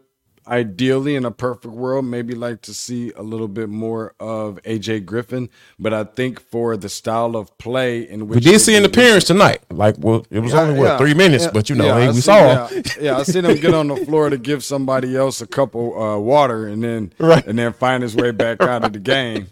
ideally 0.47 1.15
in 1.15 1.25
a 1.25 1.31
perfect 1.31 1.73
world 1.73 2.05
maybe 2.05 2.35
like 2.35 2.61
to 2.63 2.73
see 2.73 3.11
a 3.15 3.23
little 3.23 3.47
bit 3.47 3.69
more 3.69 4.13
of 4.19 4.59
AJ 4.63 5.05
Griffin, 5.05 5.49
but 5.79 5.93
I 5.93 6.03
think 6.03 6.39
for 6.39 6.77
the 6.77 6.89
style 6.89 7.35
of 7.35 7.57
play 7.57 8.07
in 8.07 8.27
which 8.27 8.43
we 8.43 8.51
did 8.51 8.59
see 8.59 8.75
an 8.75 8.85
appearance 8.85 9.25
tonight. 9.25 9.61
Like, 9.69 9.95
well, 9.97 10.25
it 10.29 10.39
was 10.39 10.53
yeah, 10.53 10.61
only 10.61 10.79
what 10.79 10.85
yeah, 10.85 10.97
three 10.97 11.13
minutes, 11.13 11.45
yeah, 11.45 11.51
but 11.51 11.69
you 11.69 11.75
know, 11.75 11.95
hey, 11.97 12.07
we 12.07 12.21
saw 12.21 12.67
him. 12.67 12.83
Yeah, 12.99 13.17
I 13.17 13.23
seen 13.23 13.45
him 13.45 13.57
get 13.57 13.73
on 13.73 13.87
the 13.87 13.97
floor 13.97 14.29
to 14.29 14.37
give 14.37 14.63
somebody 14.63 15.15
else 15.15 15.41
a 15.41 15.47
couple 15.47 16.01
uh, 16.01 16.17
water 16.17 16.67
and 16.67 16.83
then 16.83 17.13
right. 17.19 17.45
and 17.45 17.57
then 17.57 17.73
find 17.73 18.03
his 18.03 18.15
way 18.15 18.31
back 18.31 18.61
out 18.61 18.83
of 18.83 18.93
the 18.93 18.99
game. 19.15 19.47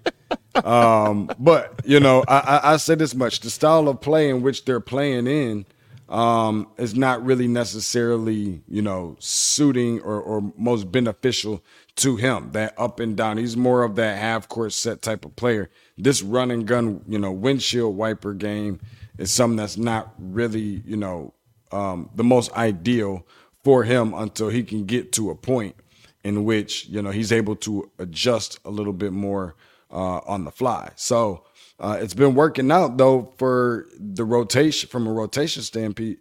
Um, 0.56 1.30
but 1.40 1.82
you 1.86 2.00
know, 2.00 2.24
I, 2.28 2.38
I, 2.38 2.74
I 2.74 2.78
say 2.78 2.96
this 2.96 3.16
much: 3.16 3.40
the 3.40 3.50
style 3.50 3.88
of 3.88 4.02
play 4.02 4.30
in 4.30 4.42
which 4.42 4.66
they're 4.66 4.80
playing 4.80 5.28
in 5.28 5.66
um, 6.10 6.68
is 6.78 6.96
not 6.96 7.24
really 7.26 7.48
necessarily, 7.48 8.62
you 8.68 8.82
know, 8.82 9.16
suiting 9.20 10.02
or, 10.02 10.20
or 10.20 10.54
most 10.58 10.92
beneficial 10.92 11.64
to 11.96 12.16
him. 12.18 12.52
That 12.52 12.74
up 12.78 13.00
and 13.00 13.16
down. 13.16 13.38
He's 13.38 13.58
more 13.58 13.84
of 13.84 13.96
that 13.96 14.18
half 14.18 14.48
court 14.50 14.74
set 14.74 15.02
type 15.02 15.26
of 15.26 15.36
player. 15.36 15.70
This 15.98 16.22
run 16.22 16.52
and 16.52 16.68
gun, 16.68 17.04
you 17.08 17.20
know, 17.20 17.32
windshield 17.32 17.96
wiper 17.96 18.34
game 18.34 18.80
is 19.18 19.32
something 19.32 19.58
that's 19.58 19.78
not 19.78 20.14
really, 20.20 20.82
you 20.86 20.98
know, 20.98 21.34
um, 21.72 22.10
the 22.16 22.24
most 22.24 22.52
ideal 22.54 23.26
for 23.64 23.84
him 23.84 24.14
until 24.14 24.50
he 24.50 24.64
can 24.64 24.86
get 24.86 25.12
to 25.14 25.30
a 25.30 25.36
point 25.36 25.76
in 26.24 26.44
which, 26.44 26.88
you 26.88 27.02
know, 27.02 27.12
he's 27.12 27.32
able 27.32 27.56
to 27.56 27.90
adjust 28.00 28.60
a 28.66 28.70
little 28.70 28.94
bit 28.94 29.12
more 29.12 29.56
uh, 29.92 30.20
on 30.26 30.44
the 30.44 30.52
fly. 30.52 30.92
So, 30.96 31.44
uh, 31.80 31.98
it's 32.00 32.14
been 32.14 32.36
working 32.36 32.72
out 32.72 32.98
though 32.98 33.34
for 33.38 33.88
the 34.00 34.24
rotation 34.24 34.90
from 34.90 35.08
a 35.08 35.12
rotation 35.12 35.64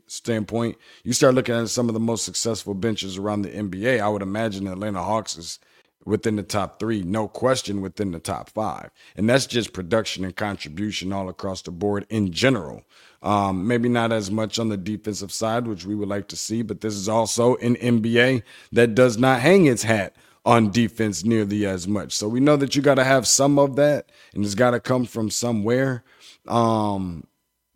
standpoint. 0.06 0.78
You 1.04 1.12
start 1.12 1.34
looking 1.34 1.54
at 1.54 1.68
some 1.68 1.88
of 1.88 1.94
the 1.94 2.00
most 2.00 2.24
successful 2.24 2.74
benches 2.74 3.18
around 3.18 3.42
the 3.42 3.50
NBA. 3.50 4.00
I 4.00 4.08
would 4.08 4.22
imagine 4.22 4.66
Atlanta 4.66 5.02
Hawks 5.02 5.36
is 5.36 5.58
within 6.04 6.36
the 6.36 6.42
top 6.42 6.80
three, 6.80 7.02
no 7.02 7.28
question 7.28 7.80
within 7.80 8.10
the 8.10 8.18
top 8.18 8.50
five. 8.50 8.90
And 9.16 9.28
that's 9.28 9.46
just 9.46 9.72
production 9.72 10.24
and 10.24 10.34
contribution 10.34 11.12
all 11.12 11.28
across 11.28 11.62
the 11.62 11.70
board 11.70 12.06
in 12.10 12.32
general. 12.32 12.82
Um, 13.22 13.68
maybe 13.68 13.88
not 13.88 14.10
as 14.10 14.30
much 14.30 14.58
on 14.58 14.68
the 14.68 14.76
defensive 14.76 15.30
side, 15.30 15.68
which 15.68 15.86
we 15.86 15.94
would 15.94 16.08
like 16.08 16.26
to 16.28 16.36
see, 16.36 16.62
but 16.62 16.80
this 16.80 16.94
is 16.94 17.08
also 17.08 17.54
an 17.56 17.76
NBA 17.76 18.42
that 18.72 18.96
does 18.96 19.16
not 19.16 19.40
hang 19.40 19.66
its 19.66 19.84
hat 19.84 20.16
on 20.44 20.70
defense 20.70 21.24
nearly 21.24 21.66
as 21.66 21.86
much. 21.86 22.12
So 22.12 22.28
we 22.28 22.40
know 22.40 22.56
that 22.56 22.74
you 22.74 22.82
got 22.82 22.96
to 22.96 23.04
have 23.04 23.26
some 23.26 23.58
of 23.58 23.76
that, 23.76 24.10
and 24.34 24.44
it's 24.44 24.54
got 24.54 24.72
to 24.72 24.80
come 24.80 25.04
from 25.04 25.30
somewhere. 25.30 26.04
Um, 26.48 27.26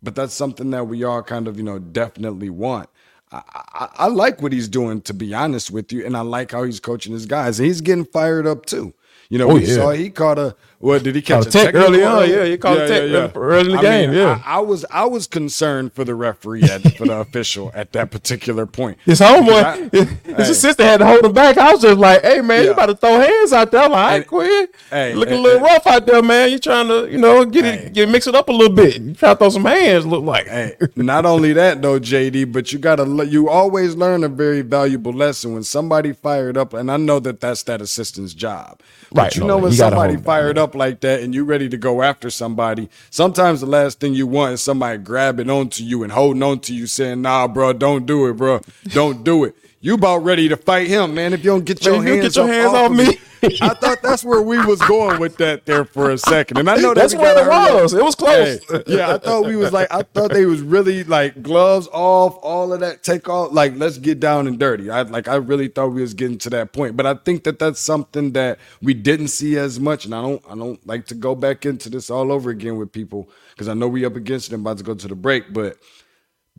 but 0.03 0.15
that's 0.15 0.33
something 0.33 0.71
that 0.71 0.85
we 0.85 1.03
all 1.03 1.23
kind 1.23 1.47
of, 1.47 1.57
you 1.57 1.63
know, 1.63 1.79
definitely 1.79 2.49
want. 2.49 2.89
I, 3.31 3.41
I, 3.73 3.89
I, 3.97 4.07
like 4.07 4.41
what 4.41 4.53
he's 4.53 4.69
doing, 4.69 5.01
to 5.01 5.13
be 5.13 5.33
honest 5.33 5.71
with 5.71 5.91
you, 5.91 6.05
and 6.05 6.15
I 6.15 6.21
like 6.21 6.51
how 6.51 6.63
he's 6.63 6.79
coaching 6.79 7.13
his 7.13 7.25
guys. 7.25 7.59
And 7.59 7.67
he's 7.67 7.81
getting 7.81 8.05
fired 8.05 8.47
up 8.47 8.65
too. 8.65 8.93
You 9.29 9.37
know, 9.37 9.51
oh, 9.51 9.55
we 9.55 9.65
yeah. 9.65 9.75
saw 9.75 9.91
he 9.91 10.09
caught 10.09 10.39
a 10.39 10.55
what 10.79 11.01
did 11.01 11.15
he 11.15 11.23
catch 11.23 11.47
a 11.47 11.49
tech 11.49 11.73
early 11.73 12.03
on? 12.03 12.29
Yeah, 12.29 12.45
he 12.45 12.55
caught 12.55 12.77
yeah, 12.77 12.83
a 12.83 12.87
tech 12.87 13.09
yeah, 13.09 13.39
early 13.39 13.71
in 13.71 13.71
the 13.71 13.79
I 13.79 13.81
game. 13.81 14.09
Mean, 14.11 14.19
yeah, 14.19 14.43
I, 14.45 14.57
I, 14.57 14.59
was 14.59 14.85
I 14.91 15.05
was 15.05 15.25
concerned 15.25 15.93
for 15.93 16.03
the 16.03 16.13
referee 16.13 16.63
at, 16.63 16.81
for 16.95 17.07
the 17.07 17.17
official 17.19 17.71
at 17.73 17.93
that 17.93 18.11
particular 18.11 18.67
point. 18.67 18.99
His 19.03 19.19
homeboy, 19.19 19.91
his, 19.91 20.09
his 20.37 20.49
assistant 20.49 20.87
had 20.87 20.97
to 20.97 21.07
hold 21.07 21.25
him 21.25 21.33
back. 21.33 21.57
I 21.57 21.71
was 21.71 21.81
just 21.81 21.97
like, 21.97 22.21
"Hey 22.21 22.41
man, 22.41 22.65
you 22.65 22.73
about 22.73 22.87
to 22.87 22.95
throw 22.95 23.19
hands 23.19 23.53
out 23.53 23.71
there?" 23.71 23.85
I'm 23.85 23.91
like, 23.91 24.21
"Hey, 24.21 24.23
quit! 24.27 24.75
Hey, 24.91 25.15
looking 25.15 25.33
hey, 25.33 25.39
a 25.39 25.41
little 25.41 25.59
hey, 25.59 25.73
rough 25.73 25.87
out 25.87 26.05
there, 26.05 26.21
man. 26.21 26.51
You 26.51 26.59
trying 26.59 26.87
to 26.89 27.09
you 27.11 27.17
know 27.17 27.43
get 27.43 27.65
it 27.65 27.93
get 27.93 28.07
mix 28.07 28.27
it 28.27 28.35
up 28.35 28.47
a 28.49 28.51
little 28.51 28.75
bit? 28.75 29.01
You 29.01 29.15
try 29.15 29.33
to 29.33 29.35
throw 29.35 29.49
some 29.49 29.65
hands? 29.65 30.05
Look 30.05 30.23
like." 30.23 30.45
Hey, 30.45 30.75
not 30.95 31.25
only 31.25 31.53
that 31.53 31.81
though, 31.81 31.99
JD, 31.99 32.51
but 32.51 32.71
you 32.71 32.77
gotta 32.77 33.25
you 33.25 33.49
always 33.49 33.95
learn 33.95 34.23
a 34.23 34.29
very 34.29 34.61
valuable 34.61 35.11
lesson 35.11 35.53
when 35.53 35.63
somebody 35.63 36.13
fired 36.13 36.55
up, 36.55 36.73
and 36.73 36.91
I 36.91 36.97
know 36.97 37.19
that 37.19 37.39
that's 37.39 37.63
that 37.63 37.81
assistant's 37.81 38.35
job. 38.35 38.79
But 39.11 39.21
right, 39.21 39.35
you 39.35 39.43
know 39.43 39.57
when 39.57 39.71
somebody 39.71 40.17
fired 40.17 40.59
up 40.59 40.66
like 40.75 41.01
that 41.01 41.21
and 41.21 41.33
you're 41.33 41.45
ready 41.45 41.69
to 41.69 41.77
go 41.77 42.01
after 42.01 42.29
somebody, 42.29 42.89
sometimes 43.09 43.61
the 43.61 43.67
last 43.67 43.99
thing 43.99 44.13
you 44.13 44.27
want 44.27 44.53
is 44.53 44.61
somebody 44.61 44.97
grabbing 44.97 45.49
onto 45.49 45.83
you 45.83 46.03
and 46.03 46.11
holding 46.11 46.43
on 46.43 46.59
to 46.61 46.73
you 46.73 46.87
saying, 46.87 47.21
nah, 47.21 47.47
bro, 47.47 47.73
don't 47.73 48.05
do 48.05 48.27
it, 48.27 48.33
bro. 48.33 48.61
Don't 48.89 49.23
do 49.23 49.43
it. 49.43 49.55
You 49.79 49.93
about 49.93 50.17
ready 50.23 50.49
to 50.49 50.57
fight 50.57 50.87
him, 50.87 51.13
man. 51.13 51.33
If 51.33 51.43
you 51.43 51.51
don't 51.51 51.65
get 51.65 51.85
your, 51.85 52.01
hands, 52.01 52.21
get 52.21 52.35
your 52.35 52.45
off, 52.45 52.51
hands 52.51 52.73
off, 52.73 52.91
off 52.91 52.97
me. 52.97 53.17
I 53.43 53.73
thought 53.73 54.01
that's 54.01 54.23
where 54.23 54.41
we 54.41 54.63
was 54.65 54.81
going 54.81 55.19
with 55.19 55.37
that 55.37 55.65
there 55.65 55.85
for 55.85 56.09
a 56.09 56.17
second. 56.17 56.57
And 56.57 56.69
I 56.69 56.77
know 56.77 56.93
that's 56.93 57.13
where 57.13 57.37
it 57.37 57.47
was. 57.47 57.93
It 57.93 58.03
was 58.03 58.15
close. 58.15 58.59
Hey, 58.67 58.83
yeah, 58.87 59.13
I 59.13 59.17
thought 59.17 59.45
we 59.45 59.55
was 59.55 59.71
like 59.71 59.87
I 59.91 60.03
thought 60.03 60.31
they 60.31 60.45
was 60.45 60.61
really 60.61 61.03
like 61.03 61.41
gloves 61.41 61.87
off, 61.91 62.37
all 62.41 62.73
of 62.73 62.79
that 62.79 63.03
take 63.03 63.29
off. 63.29 63.51
Like 63.51 63.75
let's 63.75 63.97
get 63.97 64.19
down 64.19 64.47
and 64.47 64.59
dirty. 64.59 64.89
I 64.89 65.03
like 65.03 65.27
I 65.27 65.35
really 65.35 65.67
thought 65.67 65.89
we 65.89 66.01
was 66.01 66.13
getting 66.13 66.37
to 66.39 66.49
that 66.51 66.73
point. 66.73 66.97
But 66.97 67.05
I 67.05 67.15
think 67.15 67.43
that 67.43 67.59
that's 67.59 67.79
something 67.79 68.33
that 68.33 68.59
we 68.81 68.93
didn't 68.93 69.29
see 69.29 69.57
as 69.57 69.79
much. 69.79 70.05
And 70.05 70.15
I 70.15 70.21
don't 70.21 70.43
I 70.49 70.55
don't 70.55 70.85
like 70.87 71.05
to 71.07 71.15
go 71.15 71.35
back 71.35 71.65
into 71.65 71.89
this 71.89 72.09
all 72.09 72.31
over 72.31 72.49
again 72.49 72.77
with 72.77 72.91
people 72.91 73.29
because 73.51 73.67
I 73.67 73.73
know 73.73 73.87
we 73.87 74.05
up 74.05 74.15
against 74.15 74.49
them 74.49 74.61
about 74.61 74.77
to 74.79 74.83
go 74.83 74.93
to 74.93 75.07
the 75.07 75.15
break, 75.15 75.53
but 75.53 75.77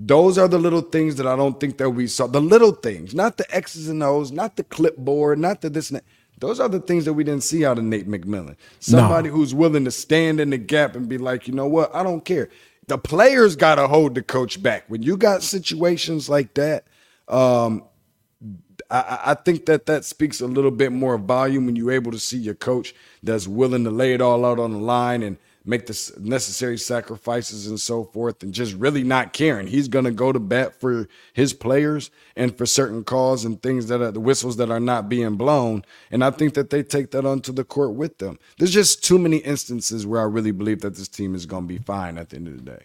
those 0.01 0.39
are 0.39 0.47
the 0.47 0.59
little 0.59 0.81
things 0.81 1.17
that 1.17 1.27
I 1.27 1.35
don't 1.35 1.59
think 1.59 1.79
that 1.79 1.91
we 1.91 2.07
saw. 2.07 2.29
The 2.29 2.41
little 2.41 2.71
things, 2.71 3.15
not 3.15 3.37
the 3.37 3.55
X's 3.55 3.89
and 3.89 4.03
O's, 4.03 4.31
not 4.31 4.57
the 4.57 4.63
clipboard, 4.63 5.41
not 5.41 5.61
the 5.61 5.71
this 5.71 5.91
and 5.91 5.99
that. 5.99 6.05
Those 6.41 6.61
are 6.61 6.69
the 6.69 6.81
things 6.81 7.05
that 7.05 7.15
we 7.15 7.25
didn't 7.25 7.43
see 7.43 7.65
out 7.65 7.79
of 7.79 7.85
Nate 7.85 8.09
McMillan. 8.09 8.57
Somebody 8.81 9.29
no. 9.29 9.35
who's 9.35 9.55
willing 9.55 9.85
to 9.85 9.91
stand 9.91 10.41
in 10.41 10.51
the 10.51 10.59
gap 10.59 10.95
and 10.95 11.09
be 11.09 11.19
like, 11.19 11.49
you 11.49 11.55
know 11.55 11.67
what, 11.67 11.95
I 11.95 12.03
don't 12.03 12.25
care. 12.25 12.49
The 12.87 12.99
players 12.99 13.57
got 13.57 13.75
to 13.75 13.87
hold 13.87 14.15
the 14.15 14.23
coach 14.23 14.63
back. 14.63 14.85
When 14.89 15.03
you 15.03 15.17
got 15.17 15.43
situations 15.43 16.29
like 16.29 16.55
that, 16.55 16.87
um, 17.29 17.85
I, 18.91 19.21
I, 19.27 19.35
think 19.35 19.67
that 19.67 19.85
that 19.87 20.05
speaks 20.07 20.41
a 20.41 20.47
little 20.47 20.71
bit 20.71 20.93
more 20.93 21.19
volume 21.19 21.67
when 21.67 21.77
you're 21.77 21.93
able 21.93 22.13
to 22.13 22.19
see 22.19 22.39
your 22.39 22.55
coach 22.55 22.95
that's 23.23 23.47
willing 23.47 23.85
to 23.85 23.91
lay 23.91 24.15
it 24.15 24.23
all 24.23 24.47
out 24.47 24.59
on 24.59 24.73
the 24.73 24.79
line 24.79 25.23
and 25.23 25.37
make 25.69 25.87
the 25.87 26.13
necessary 26.19 26.79
sacrifices 26.79 27.67
and 27.67 27.79
so 27.79 28.05
forth, 28.05 28.43
and 28.43 28.55
just 28.55 28.73
really 28.75 29.05
not 29.05 29.35
caring. 29.35 29.67
He's 29.67 29.87
going 29.87 30.07
to 30.07 30.11
go 30.11 30.33
to 30.33 30.41
bat 30.41 30.81
for 30.81 31.07
his 31.35 31.53
players 31.53 32.11
and 32.37 32.57
for 32.57 32.65
certain 32.65 33.05
calls 33.05 33.45
and 33.45 33.63
things 33.63 33.89
that 33.89 34.01
are 34.01 34.11
the 34.11 34.19
whistles 34.21 34.57
that 34.57 34.71
are 34.71 34.81
not 34.81 35.11
being 35.11 35.37
blown. 35.37 35.85
And 36.11 36.25
I 36.25 36.31
think 36.31 36.55
that 36.55 36.71
they 36.71 36.83
take 36.83 37.11
that 37.11 37.27
onto 37.27 37.53
the 37.53 37.65
court 37.65 37.95
with 37.95 38.17
them. 38.17 38.39
There's 38.59 38.73
just 38.73 39.05
too 39.05 39.19
many 39.19 39.37
instances 39.39 40.07
where 40.07 40.23
I 40.23 40.25
really 40.25 40.53
believe 40.53 40.81
that 40.81 40.97
this 40.97 41.09
team 41.09 41.35
is 41.35 41.45
going 41.45 41.65
to 41.65 41.69
be 41.69 41.79
fine 41.79 42.17
at 42.17 42.31
the 42.31 42.37
end 42.37 42.49
of 42.49 42.57
the 42.57 42.71
day. 42.71 42.85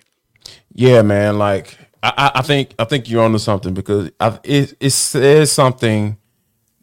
Yeah, 0.74 1.04
man. 1.04 1.38
Like 1.38 1.78
I, 2.04 2.32
I 2.36 2.42
think 2.42 2.76
I 2.78 2.84
think 2.84 3.10
you're 3.10 3.24
onto 3.24 3.38
something 3.38 3.74
because 3.74 4.12
I, 4.20 4.38
it 4.44 4.76
it 4.82 4.90
says 4.90 5.54
something 5.54 6.18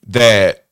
that 0.07 0.65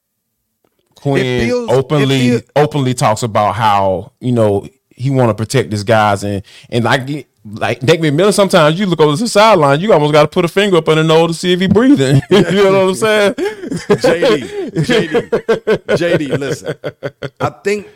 Quin 0.95 1.47
feels, 1.47 1.71
openly 1.71 2.31
feels, 2.31 2.43
openly 2.57 2.95
talks 2.95 3.23
about 3.23 3.57
how 3.57 4.13
you 4.21 4.33
know 4.33 4.67
he 4.99 5.11
want 5.11 5.31
to 5.31 5.35
protect 5.35 5.71
his 5.71 5.85
guys 5.85 6.25
and 6.25 6.43
and 6.71 6.85
like 6.85 7.27
like 7.45 7.83
Nate 7.83 8.01
McMillan. 8.01 8.35
Sometimes 8.35 8.79
you 8.79 8.87
look 8.87 9.01
over 9.01 9.17
the 9.17 9.29
sideline, 9.29 9.81
you 9.81 9.93
almost 9.93 10.13
got 10.13 10.23
to 10.23 10.29
put 10.29 10.45
a 10.45 10.49
finger 10.49 10.77
up 10.77 10.89
on 10.89 10.97
the 10.97 11.05
nose 11.05 11.31
to 11.31 11.35
see 11.35 11.53
if 11.53 11.61
he 11.61 11.69
breathing. 11.69 12.21
you 12.31 12.43
know 12.43 12.87
what 12.87 12.89
I'm 12.89 12.95
saying? 12.95 13.35
JD, 13.35 14.71
JD, 14.71 15.31
JD. 15.87 16.39
Listen, 16.39 16.75
I 17.41 17.51
think, 17.51 17.89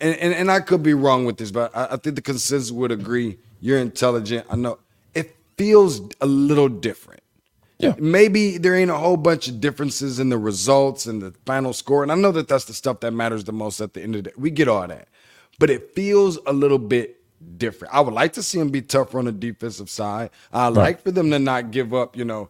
and, 0.00 0.16
and, 0.16 0.34
and 0.34 0.50
I 0.50 0.60
could 0.60 0.82
be 0.82 0.94
wrong 0.94 1.24
with 1.24 1.38
this, 1.38 1.50
but 1.50 1.74
I, 1.76 1.88
I 1.92 1.96
think 1.96 2.16
the 2.16 2.22
consensus 2.22 2.70
would 2.70 2.92
agree. 2.92 3.38
You're 3.60 3.78
intelligent. 3.78 4.46
I 4.50 4.56
know 4.56 4.78
it 5.14 5.34
feels 5.56 6.02
a 6.20 6.26
little 6.26 6.68
different. 6.68 7.22
Yeah. 7.78 7.94
Maybe 7.98 8.58
there 8.58 8.76
ain't 8.76 8.92
a 8.92 8.96
whole 8.96 9.16
bunch 9.16 9.48
of 9.48 9.60
differences 9.60 10.20
in 10.20 10.28
the 10.28 10.38
results 10.38 11.06
and 11.06 11.20
the 11.20 11.32
final 11.44 11.72
score. 11.72 12.04
And 12.04 12.12
I 12.12 12.14
know 12.14 12.30
that 12.30 12.46
that's 12.46 12.66
the 12.66 12.74
stuff 12.74 13.00
that 13.00 13.10
matters 13.10 13.42
the 13.42 13.52
most 13.52 13.80
at 13.80 13.94
the 13.94 14.02
end 14.02 14.14
of 14.14 14.22
the 14.22 14.30
day. 14.30 14.34
We 14.38 14.50
get 14.50 14.68
all 14.68 14.86
that 14.86 15.08
but 15.62 15.70
it 15.70 15.94
feels 15.94 16.40
a 16.44 16.52
little 16.52 16.76
bit 16.76 17.22
different. 17.56 17.94
I 17.94 18.00
would 18.00 18.14
like 18.14 18.32
to 18.32 18.42
see 18.42 18.58
them 18.58 18.70
be 18.70 18.82
tougher 18.82 19.20
on 19.20 19.26
the 19.26 19.32
defensive 19.32 19.88
side. 19.88 20.30
I 20.52 20.64
right. 20.64 20.76
like 20.76 21.02
for 21.02 21.12
them 21.12 21.30
to 21.30 21.38
not 21.38 21.70
give 21.70 21.94
up, 21.94 22.16
you 22.16 22.24
know, 22.24 22.48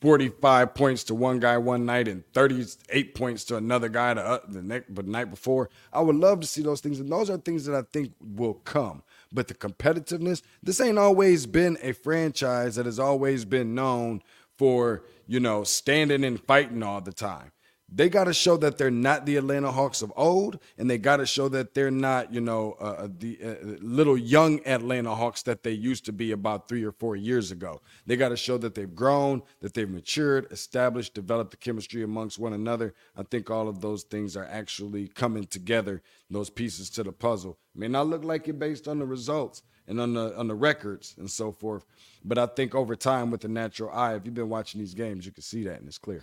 45 0.00 0.72
points 0.72 1.02
to 1.04 1.16
one 1.16 1.40
guy 1.40 1.58
one 1.58 1.84
night 1.84 2.06
and 2.06 2.22
38 2.34 3.16
points 3.16 3.42
to 3.46 3.56
another 3.56 3.88
guy 3.88 4.14
the, 4.14 4.24
uh, 4.24 4.38
the 4.46 4.62
next 4.62 4.94
but 4.94 5.06
the 5.06 5.10
night 5.10 5.24
before. 5.24 5.70
I 5.92 6.02
would 6.02 6.14
love 6.14 6.38
to 6.38 6.46
see 6.46 6.62
those 6.62 6.80
things 6.80 7.00
and 7.00 7.10
those 7.10 7.30
are 7.30 7.36
things 7.36 7.64
that 7.64 7.74
I 7.74 7.82
think 7.92 8.12
will 8.20 8.54
come. 8.54 9.02
But 9.32 9.48
the 9.48 9.54
competitiveness, 9.54 10.42
this 10.62 10.80
ain't 10.80 10.98
always 10.98 11.46
been 11.46 11.76
a 11.82 11.94
franchise 11.94 12.76
that 12.76 12.86
has 12.86 13.00
always 13.00 13.44
been 13.44 13.74
known 13.74 14.22
for, 14.56 15.02
you 15.26 15.40
know, 15.40 15.64
standing 15.64 16.22
and 16.22 16.40
fighting 16.40 16.84
all 16.84 17.00
the 17.00 17.12
time 17.12 17.50
they 17.96 18.10
got 18.10 18.24
to 18.24 18.34
show 18.34 18.58
that 18.58 18.76
they're 18.76 18.90
not 18.90 19.24
the 19.24 19.36
Atlanta 19.36 19.72
Hawks 19.72 20.02
of 20.02 20.12
old, 20.16 20.58
and 20.76 20.88
they 20.88 20.98
got 20.98 21.16
to 21.16 21.24
show 21.24 21.48
that 21.48 21.72
they're 21.72 21.90
not, 21.90 22.32
you 22.32 22.42
know, 22.42 22.76
uh, 22.78 22.84
uh, 22.84 23.08
the 23.18 23.38
uh, 23.42 23.54
little 23.80 24.18
young 24.18 24.60
Atlanta 24.66 25.14
Hawks 25.14 25.42
that 25.44 25.62
they 25.62 25.70
used 25.70 26.04
to 26.04 26.12
be 26.12 26.32
about 26.32 26.68
three 26.68 26.84
or 26.84 26.92
four 26.92 27.16
years 27.16 27.50
ago. 27.50 27.80
They 28.04 28.16
got 28.16 28.28
to 28.28 28.36
show 28.36 28.58
that 28.58 28.74
they've 28.74 28.94
grown, 28.94 29.42
that 29.62 29.72
they've 29.72 29.88
matured, 29.88 30.46
established, 30.50 31.14
developed 31.14 31.52
the 31.52 31.56
chemistry 31.56 32.02
amongst 32.02 32.38
one 32.38 32.52
another. 32.52 32.92
I 33.16 33.22
think 33.22 33.50
all 33.50 33.66
of 33.66 33.80
those 33.80 34.02
things 34.02 34.36
are 34.36 34.44
actually 34.44 35.08
coming 35.08 35.46
together, 35.46 36.02
those 36.28 36.50
pieces 36.50 36.90
to 36.90 37.02
the 37.02 37.12
puzzle. 37.12 37.56
It 37.74 37.80
may 37.80 37.88
not 37.88 38.08
look 38.08 38.24
like 38.24 38.46
it 38.46 38.58
based 38.58 38.88
on 38.88 38.98
the 38.98 39.06
results 39.06 39.62
and 39.88 39.98
on 40.00 40.12
the 40.12 40.36
on 40.36 40.48
the 40.48 40.54
records 40.54 41.14
and 41.16 41.30
so 41.30 41.50
forth, 41.50 41.86
but 42.24 42.36
I 42.36 42.44
think 42.44 42.74
over 42.74 42.94
time, 42.94 43.30
with 43.30 43.40
the 43.40 43.48
natural 43.48 43.90
eye, 43.90 44.16
if 44.16 44.26
you've 44.26 44.34
been 44.34 44.50
watching 44.50 44.80
these 44.80 44.94
games, 44.94 45.24
you 45.24 45.32
can 45.32 45.44
see 45.44 45.64
that 45.64 45.78
and 45.78 45.88
it's 45.88 45.96
clear 45.96 46.22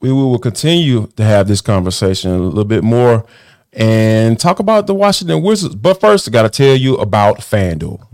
we 0.00 0.12
will 0.12 0.38
continue 0.38 1.06
to 1.16 1.24
have 1.24 1.48
this 1.48 1.60
conversation 1.60 2.30
a 2.30 2.38
little 2.38 2.64
bit 2.64 2.84
more 2.84 3.24
and 3.72 4.38
talk 4.38 4.58
about 4.58 4.86
the 4.86 4.94
Washington 4.94 5.42
Wizards. 5.42 5.74
But 5.74 6.00
first, 6.00 6.28
I 6.28 6.30
got 6.30 6.42
to 6.42 6.48
tell 6.50 6.76
you 6.76 6.96
about 6.96 7.38
FanDuel. 7.38 8.06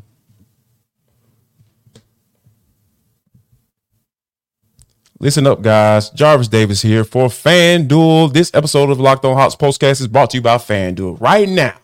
Listen 5.22 5.46
up, 5.46 5.60
guys. 5.60 6.08
Jarvis 6.10 6.48
Davis 6.48 6.80
here 6.80 7.04
for 7.04 7.28
FanDuel. 7.28 8.32
This 8.32 8.50
episode 8.54 8.88
of 8.88 8.98
Locked 8.98 9.26
On 9.26 9.36
Hawks 9.36 9.54
Postcast 9.54 10.00
is 10.00 10.06
brought 10.08 10.30
to 10.30 10.38
you 10.38 10.42
by 10.42 10.56
FanDuel. 10.56 11.20
Right 11.20 11.46
now, 11.46 11.74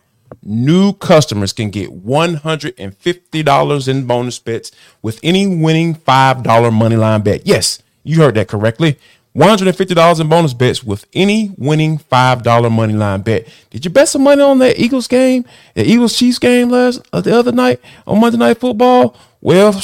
new 0.41 0.93
customers 0.93 1.53
can 1.53 1.69
get 1.69 2.03
$150 2.03 3.87
in 3.87 4.07
bonus 4.07 4.39
bets 4.39 4.71
with 5.03 5.19
any 5.21 5.45
winning 5.45 5.93
$5 5.93 6.43
moneyline 6.43 7.23
bet. 7.23 7.45
Yes, 7.45 7.83
you 8.03 8.21
heard 8.21 8.33
that 8.35 8.47
correctly. 8.47 8.97
$150 9.37 10.19
in 10.19 10.27
bonus 10.27 10.53
bets 10.53 10.83
with 10.83 11.05
any 11.13 11.51
winning 11.57 11.99
$5 11.99 12.71
money 12.71 12.93
line 12.93 13.21
bet. 13.21 13.47
Did 13.69 13.85
you 13.85 13.91
bet 13.91 14.09
some 14.09 14.23
money 14.23 14.41
on 14.41 14.57
that 14.59 14.79
Eagles 14.79 15.07
game, 15.07 15.45
the 15.75 15.85
Eagles 15.85 16.17
Chiefs 16.17 16.39
game 16.39 16.69
last 16.69 17.07
uh, 17.13 17.21
the 17.21 17.37
other 17.37 17.51
night 17.51 17.79
on 18.07 18.19
Monday 18.19 18.39
Night 18.39 18.57
Football? 18.59 19.15
Well, 19.39 19.79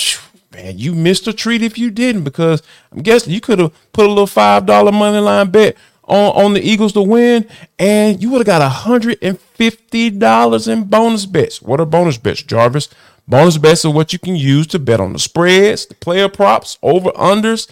man, 0.51 0.79
you 0.79 0.95
missed 0.95 1.27
a 1.27 1.33
treat 1.33 1.61
if 1.61 1.77
you 1.77 1.91
didn't 1.91 2.23
because 2.23 2.63
I'm 2.91 3.03
guessing 3.03 3.31
you 3.31 3.41
could 3.41 3.59
have 3.59 3.71
put 3.93 4.07
a 4.07 4.09
little 4.09 4.25
$5 4.25 4.91
money 4.91 5.19
line 5.19 5.51
bet 5.51 5.77
on, 6.05 6.45
on 6.45 6.53
the 6.55 6.61
Eagles 6.61 6.93
to 6.93 7.03
win 7.03 7.47
and 7.77 8.19
you 8.23 8.31
would 8.31 8.39
have 8.39 8.47
got 8.47 8.71
$150 8.71 10.67
in 10.67 10.83
bonus 10.85 11.27
bets. 11.27 11.61
What 11.61 11.79
are 11.79 11.85
bonus 11.85 12.17
bets, 12.17 12.41
Jarvis? 12.41 12.89
Bonus 13.27 13.59
bets 13.59 13.85
are 13.85 13.91
what 13.91 14.13
you 14.13 14.19
can 14.19 14.35
use 14.35 14.65
to 14.67 14.79
bet 14.79 14.99
on 14.99 15.13
the 15.13 15.19
spreads, 15.19 15.85
the 15.85 15.93
player 15.93 16.27
props, 16.27 16.79
over 16.81 17.11
unders 17.11 17.69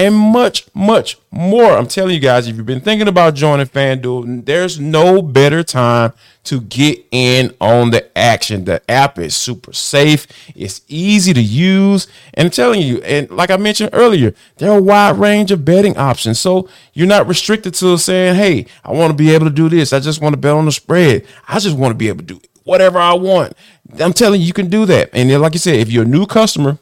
and 0.00 0.14
much, 0.14 0.66
much 0.72 1.18
more. 1.30 1.72
I'm 1.76 1.86
telling 1.86 2.14
you 2.14 2.20
guys, 2.20 2.48
if 2.48 2.56
you've 2.56 2.64
been 2.64 2.80
thinking 2.80 3.06
about 3.06 3.34
joining 3.34 3.66
FanDuel, 3.66 4.46
there's 4.46 4.80
no 4.80 5.20
better 5.20 5.62
time 5.62 6.14
to 6.44 6.62
get 6.62 7.04
in 7.10 7.54
on 7.60 7.90
the 7.90 8.16
action. 8.16 8.64
The 8.64 8.80
app 8.90 9.18
is 9.18 9.36
super 9.36 9.74
safe, 9.74 10.26
it's 10.56 10.80
easy 10.88 11.34
to 11.34 11.42
use, 11.42 12.06
and 12.32 12.46
I'm 12.46 12.50
telling 12.50 12.80
you, 12.80 13.02
and 13.02 13.30
like 13.30 13.50
I 13.50 13.58
mentioned 13.58 13.90
earlier, 13.92 14.32
there 14.56 14.70
are 14.70 14.78
a 14.78 14.82
wide 14.82 15.18
range 15.18 15.52
of 15.52 15.66
betting 15.66 15.98
options. 15.98 16.40
So 16.40 16.66
you're 16.94 17.06
not 17.06 17.28
restricted 17.28 17.74
to 17.74 17.98
saying, 17.98 18.36
hey, 18.36 18.64
I 18.82 18.92
want 18.92 19.10
to 19.10 19.16
be 19.16 19.34
able 19.34 19.46
to 19.46 19.52
do 19.52 19.68
this. 19.68 19.92
I 19.92 20.00
just 20.00 20.22
want 20.22 20.32
to 20.32 20.40
bet 20.40 20.54
on 20.54 20.64
the 20.64 20.72
spread. 20.72 21.26
I 21.46 21.58
just 21.58 21.76
want 21.76 21.90
to 21.92 21.98
be 21.98 22.08
able 22.08 22.20
to 22.20 22.34
do 22.34 22.40
whatever 22.64 22.98
I 22.98 23.12
want. 23.12 23.52
I'm 24.00 24.14
telling 24.14 24.40
you, 24.40 24.46
you 24.46 24.54
can 24.54 24.70
do 24.70 24.86
that. 24.86 25.10
And 25.12 25.30
like 25.42 25.52
you 25.52 25.58
said, 25.58 25.76
if 25.76 25.90
you're 25.90 26.04
a 26.04 26.08
new 26.08 26.24
customer, 26.24 26.78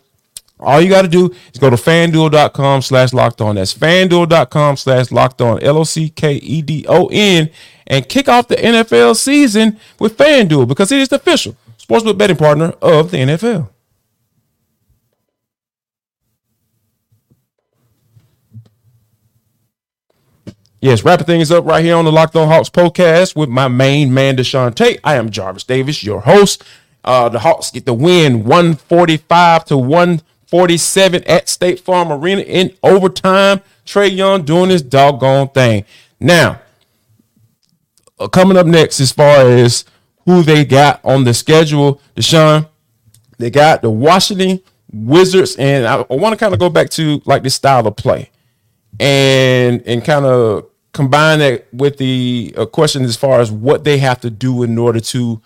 all 0.61 0.81
you 0.81 0.89
got 0.89 1.03
to 1.03 1.09
do 1.09 1.35
is 1.53 1.61
go 1.61 1.71
to 1.71 1.77
fanduel.com 1.77 2.83
slash 2.83 3.13
locked 3.13 3.41
on. 3.41 3.57
That's 3.57 3.75
fanduel.com 3.75 4.77
slash 4.77 5.11
locked 5.13 5.41
on, 5.41 5.63
L 5.63 5.79
O 5.79 5.85
C 5.85 6.09
K 6.09 6.35
E 6.35 6.63
D 6.63 6.85
O 6.89 7.09
N, 7.13 7.51
and 7.87 8.09
kick 8.09 8.29
off 8.29 8.49
the 8.49 8.57
NFL 8.57 9.17
season 9.17 9.79
with 9.99 10.17
FanDuel 10.17 10.67
because 10.67 10.91
it 10.93 10.99
is 10.99 11.09
the 11.09 11.17
official 11.17 11.57
sportsbook 11.79 12.19
betting 12.19 12.37
partner 12.37 12.75
of 12.83 13.11
the 13.11 13.19
NFL. 13.19 13.69
Yes, 20.81 21.05
wrapping 21.05 21.27
things 21.27 21.51
up 21.51 21.65
right 21.65 21.85
here 21.85 21.97
on 21.97 22.05
the 22.05 22.13
Locked 22.13 22.37
On 22.37 22.47
Hawks 22.47 22.69
podcast 22.69 23.35
with 23.35 23.49
my 23.49 23.67
main 23.67 24.15
man, 24.15 24.37
Deshaun 24.37 24.73
Tate. 24.77 25.01
I 25.03 25.17
am 25.17 25.29
Jarvis 25.29 25.65
Davis, 25.65 26.05
your 26.05 26.21
host. 26.21 26.63
Uh, 27.03 27.29
the 27.29 27.41
Hawks 27.41 27.73
get 27.73 27.85
the 27.85 27.95
win 27.95 28.45
145 28.45 29.65
to 29.67 29.77
1 29.77 30.23
47 30.49 31.25
at 31.25 31.49
State 31.49 31.81
Farm 31.81 32.11
Arena 32.11 32.43
in 32.43 32.75
overtime. 32.83 33.61
Trae 33.87 34.15
Young 34.15 34.45
doing 34.45 34.71
his 34.71 34.83
doggone 34.83 35.49
thing. 35.51 35.85
Now, 36.19 36.61
uh, 38.19 38.29
coming 38.29 38.57
up 38.57 38.67
next, 38.67 39.01
as 39.01 39.13
far 39.13 39.47
as 39.47 39.85
who 40.25 40.43
they 40.43 40.65
got 40.65 41.01
on 41.05 41.25
the 41.25 41.33
schedule, 41.35 42.01
Deshaun, 42.17 42.69
they 43.39 43.51
got 43.51 43.83
the 43.83 43.91
Washington 43.91 44.61
Wizards, 44.93 45.57
and 45.57 45.87
I, 45.87 46.01
I 46.01 46.15
want 46.15 46.33
to 46.33 46.37
kind 46.37 46.55
of 46.55 46.61
go 46.61 46.71
back 46.71 46.91
to 46.91 47.21
like 47.27 47.43
this 47.43 47.55
style 47.55 47.87
of 47.87 47.97
play, 47.97 48.31
and 48.99 49.83
and 49.87 50.03
kind 50.03 50.25
of 50.25 50.67
combine 50.93 51.39
that 51.41 51.67
with 51.73 51.99
the 51.99 52.55
uh, 52.57 52.67
question 52.67 53.05
as 53.05 53.17
far 53.17 53.41
as 53.41 53.53
what 53.53 53.85
they 53.85 53.99
have 53.99 54.21
to 54.23 54.31
do 54.31 54.63
in 54.63 54.79
order 54.79 55.01
to 55.01 55.41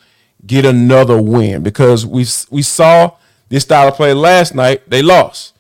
get 0.47 0.65
another 0.65 1.21
win, 1.21 1.62
because 1.62 2.07
we 2.07 2.25
we 2.51 2.62
saw 2.62 3.12
this 3.53 3.65
style 3.65 3.88
of 3.88 3.95
play 3.95 4.15
last 4.15 4.55
night, 4.55 4.88
they 4.88 5.03
lost. 5.03 5.55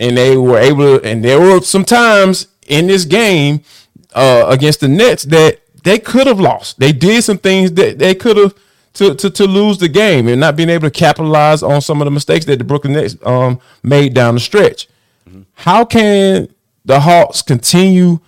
And 0.00 0.16
they 0.16 0.36
were 0.36 0.58
able 0.58 0.98
to, 0.98 1.06
and 1.06 1.24
there 1.24 1.40
were 1.40 1.60
some 1.60 1.84
times 1.84 2.48
in 2.66 2.88
this 2.88 3.04
game 3.04 3.60
uh, 4.16 4.46
against 4.48 4.80
the 4.80 4.88
Nets 4.88 5.22
that 5.22 5.60
they 5.84 6.00
could 6.00 6.26
have 6.26 6.40
lost. 6.40 6.80
They 6.80 6.90
did 6.90 7.22
some 7.22 7.38
things 7.38 7.70
that 7.74 8.00
they 8.00 8.16
could 8.16 8.36
have 8.36 8.54
to, 8.94 9.14
to, 9.14 9.30
to 9.30 9.46
lose 9.46 9.78
the 9.78 9.88
game 9.88 10.26
and 10.26 10.40
not 10.40 10.56
being 10.56 10.68
able 10.68 10.88
to 10.88 10.90
capitalize 10.90 11.62
on 11.62 11.80
some 11.80 12.00
of 12.00 12.06
the 12.06 12.10
mistakes 12.10 12.46
that 12.46 12.58
the 12.58 12.64
Brooklyn 12.64 12.94
Nets 12.94 13.14
um, 13.24 13.60
made 13.80 14.12
down 14.12 14.34
the 14.34 14.40
stretch. 14.40 14.88
Mm-hmm. 15.28 15.42
How 15.54 15.84
can 15.84 16.52
the 16.84 16.98
Hawks 16.98 17.42
continue 17.42 18.18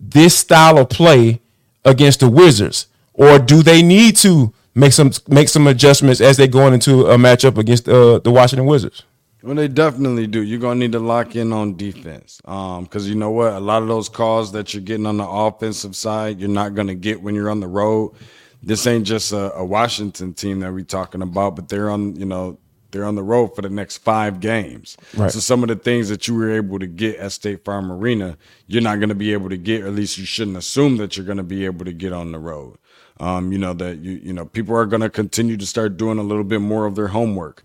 this 0.00 0.38
style 0.38 0.78
of 0.78 0.88
play 0.88 1.40
against 1.84 2.20
the 2.20 2.30
Wizards? 2.30 2.86
Or 3.12 3.40
do 3.40 3.64
they 3.64 3.82
need 3.82 4.14
to 4.18 4.54
make 4.78 4.92
some 4.92 5.10
make 5.26 5.48
some 5.48 5.66
adjustments 5.66 6.20
as 6.20 6.36
they're 6.36 6.46
going 6.46 6.72
into 6.72 7.06
a 7.06 7.16
matchup 7.16 7.58
against 7.58 7.88
uh, 7.88 8.18
the 8.20 8.30
Washington 8.30 8.66
Wizards. 8.66 9.02
Well, 9.42 9.54
they 9.54 9.68
definitely 9.68 10.26
do. 10.26 10.42
You're 10.42 10.60
gonna 10.60 10.80
need 10.80 10.92
to 10.92 10.98
lock 10.98 11.36
in 11.36 11.52
on 11.52 11.76
defense, 11.76 12.40
because 12.42 13.04
um, 13.04 13.08
you 13.08 13.14
know 13.14 13.30
what? 13.30 13.52
A 13.52 13.60
lot 13.60 13.82
of 13.82 13.88
those 13.88 14.08
calls 14.08 14.52
that 14.52 14.72
you're 14.72 14.82
getting 14.82 15.06
on 15.06 15.16
the 15.16 15.28
offensive 15.28 15.94
side, 15.94 16.40
you're 16.40 16.48
not 16.48 16.74
gonna 16.74 16.94
get 16.94 17.22
when 17.22 17.34
you're 17.34 17.50
on 17.50 17.60
the 17.60 17.68
road. 17.68 18.14
This 18.62 18.86
ain't 18.86 19.06
just 19.06 19.32
a, 19.32 19.54
a 19.54 19.64
Washington 19.64 20.34
team 20.34 20.60
that 20.60 20.72
we're 20.72 20.84
talking 20.84 21.22
about, 21.22 21.54
but 21.54 21.68
they're 21.68 21.90
on, 21.90 22.16
you 22.16 22.26
know, 22.26 22.58
they're 22.90 23.04
on 23.04 23.14
the 23.14 23.22
road 23.22 23.54
for 23.54 23.62
the 23.62 23.70
next 23.70 23.98
five 23.98 24.40
games. 24.40 24.96
Right. 25.14 25.30
So 25.30 25.38
some 25.38 25.62
of 25.62 25.68
the 25.68 25.76
things 25.76 26.08
that 26.08 26.26
you 26.26 26.34
were 26.34 26.50
able 26.50 26.80
to 26.80 26.88
get 26.88 27.16
at 27.16 27.30
State 27.30 27.64
Farm 27.64 27.92
Arena, 27.92 28.36
you're 28.66 28.82
not 28.82 28.98
going 28.98 29.10
to 29.10 29.14
be 29.14 29.32
able 29.32 29.50
to 29.50 29.56
get, 29.56 29.82
or 29.82 29.86
at 29.86 29.94
least 29.94 30.18
you 30.18 30.24
shouldn't 30.24 30.56
assume 30.56 30.96
that 30.96 31.16
you're 31.16 31.26
going 31.26 31.38
to 31.38 31.44
be 31.44 31.66
able 31.66 31.84
to 31.84 31.92
get 31.92 32.12
on 32.12 32.32
the 32.32 32.38
road. 32.38 32.78
Um, 33.20 33.50
you 33.50 33.58
know 33.58 33.74
that 33.74 33.98
you 33.98 34.12
you 34.22 34.32
know 34.32 34.44
people 34.44 34.76
are 34.76 34.86
going 34.86 35.00
to 35.00 35.10
continue 35.10 35.56
to 35.56 35.66
start 35.66 35.96
doing 35.96 36.18
a 36.18 36.22
little 36.22 36.44
bit 36.44 36.60
more 36.60 36.86
of 36.86 36.94
their 36.94 37.08
homework, 37.08 37.64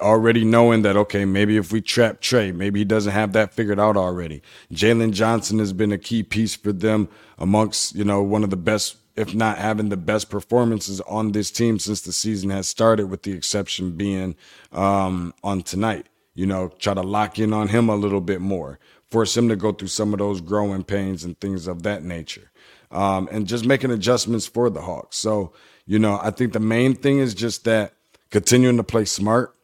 already 0.00 0.44
knowing 0.44 0.82
that 0.82 0.96
okay 0.96 1.24
maybe 1.24 1.56
if 1.56 1.70
we 1.70 1.80
trap 1.80 2.20
Trae 2.20 2.52
maybe 2.52 2.80
he 2.80 2.84
doesn't 2.84 3.12
have 3.12 3.32
that 3.34 3.52
figured 3.52 3.78
out 3.78 3.96
already. 3.96 4.42
Jalen 4.72 5.12
Johnson 5.12 5.60
has 5.60 5.72
been 5.72 5.92
a 5.92 5.98
key 5.98 6.24
piece 6.24 6.56
for 6.56 6.72
them 6.72 7.08
amongst 7.38 7.94
you 7.94 8.04
know 8.04 8.22
one 8.22 8.42
of 8.42 8.50
the 8.50 8.56
best 8.56 8.96
if 9.18 9.34
not 9.34 9.58
having 9.58 9.88
the 9.88 9.96
best 9.96 10.30
performances 10.30 11.00
on 11.02 11.32
this 11.32 11.50
team 11.50 11.78
since 11.78 12.00
the 12.02 12.12
season 12.12 12.50
has 12.50 12.68
started, 12.68 13.10
with 13.10 13.24
the 13.24 13.32
exception 13.32 13.92
being 13.92 14.36
um, 14.70 15.34
on 15.42 15.62
tonight. 15.62 16.06
You 16.34 16.46
know, 16.46 16.68
try 16.78 16.94
to 16.94 17.02
lock 17.02 17.40
in 17.40 17.52
on 17.52 17.66
him 17.66 17.88
a 17.88 17.96
little 17.96 18.20
bit 18.20 18.40
more, 18.40 18.78
force 19.10 19.36
him 19.36 19.48
to 19.48 19.56
go 19.56 19.72
through 19.72 19.88
some 19.88 20.12
of 20.12 20.20
those 20.20 20.40
growing 20.40 20.84
pains 20.84 21.24
and 21.24 21.38
things 21.40 21.66
of 21.66 21.82
that 21.82 22.04
nature 22.04 22.47
um, 22.90 23.28
and 23.30 23.46
just 23.46 23.66
making 23.66 23.90
adjustments 23.90 24.46
for 24.46 24.70
the 24.70 24.80
Hawks. 24.80 25.16
So, 25.16 25.52
you 25.86 25.98
know, 25.98 26.18
I 26.22 26.30
think 26.30 26.52
the 26.52 26.60
main 26.60 26.94
thing 26.94 27.18
is 27.18 27.34
just 27.34 27.64
that 27.64 27.94
continuing 28.30 28.76
to 28.76 28.84
play 28.84 29.04
smart, 29.04 29.54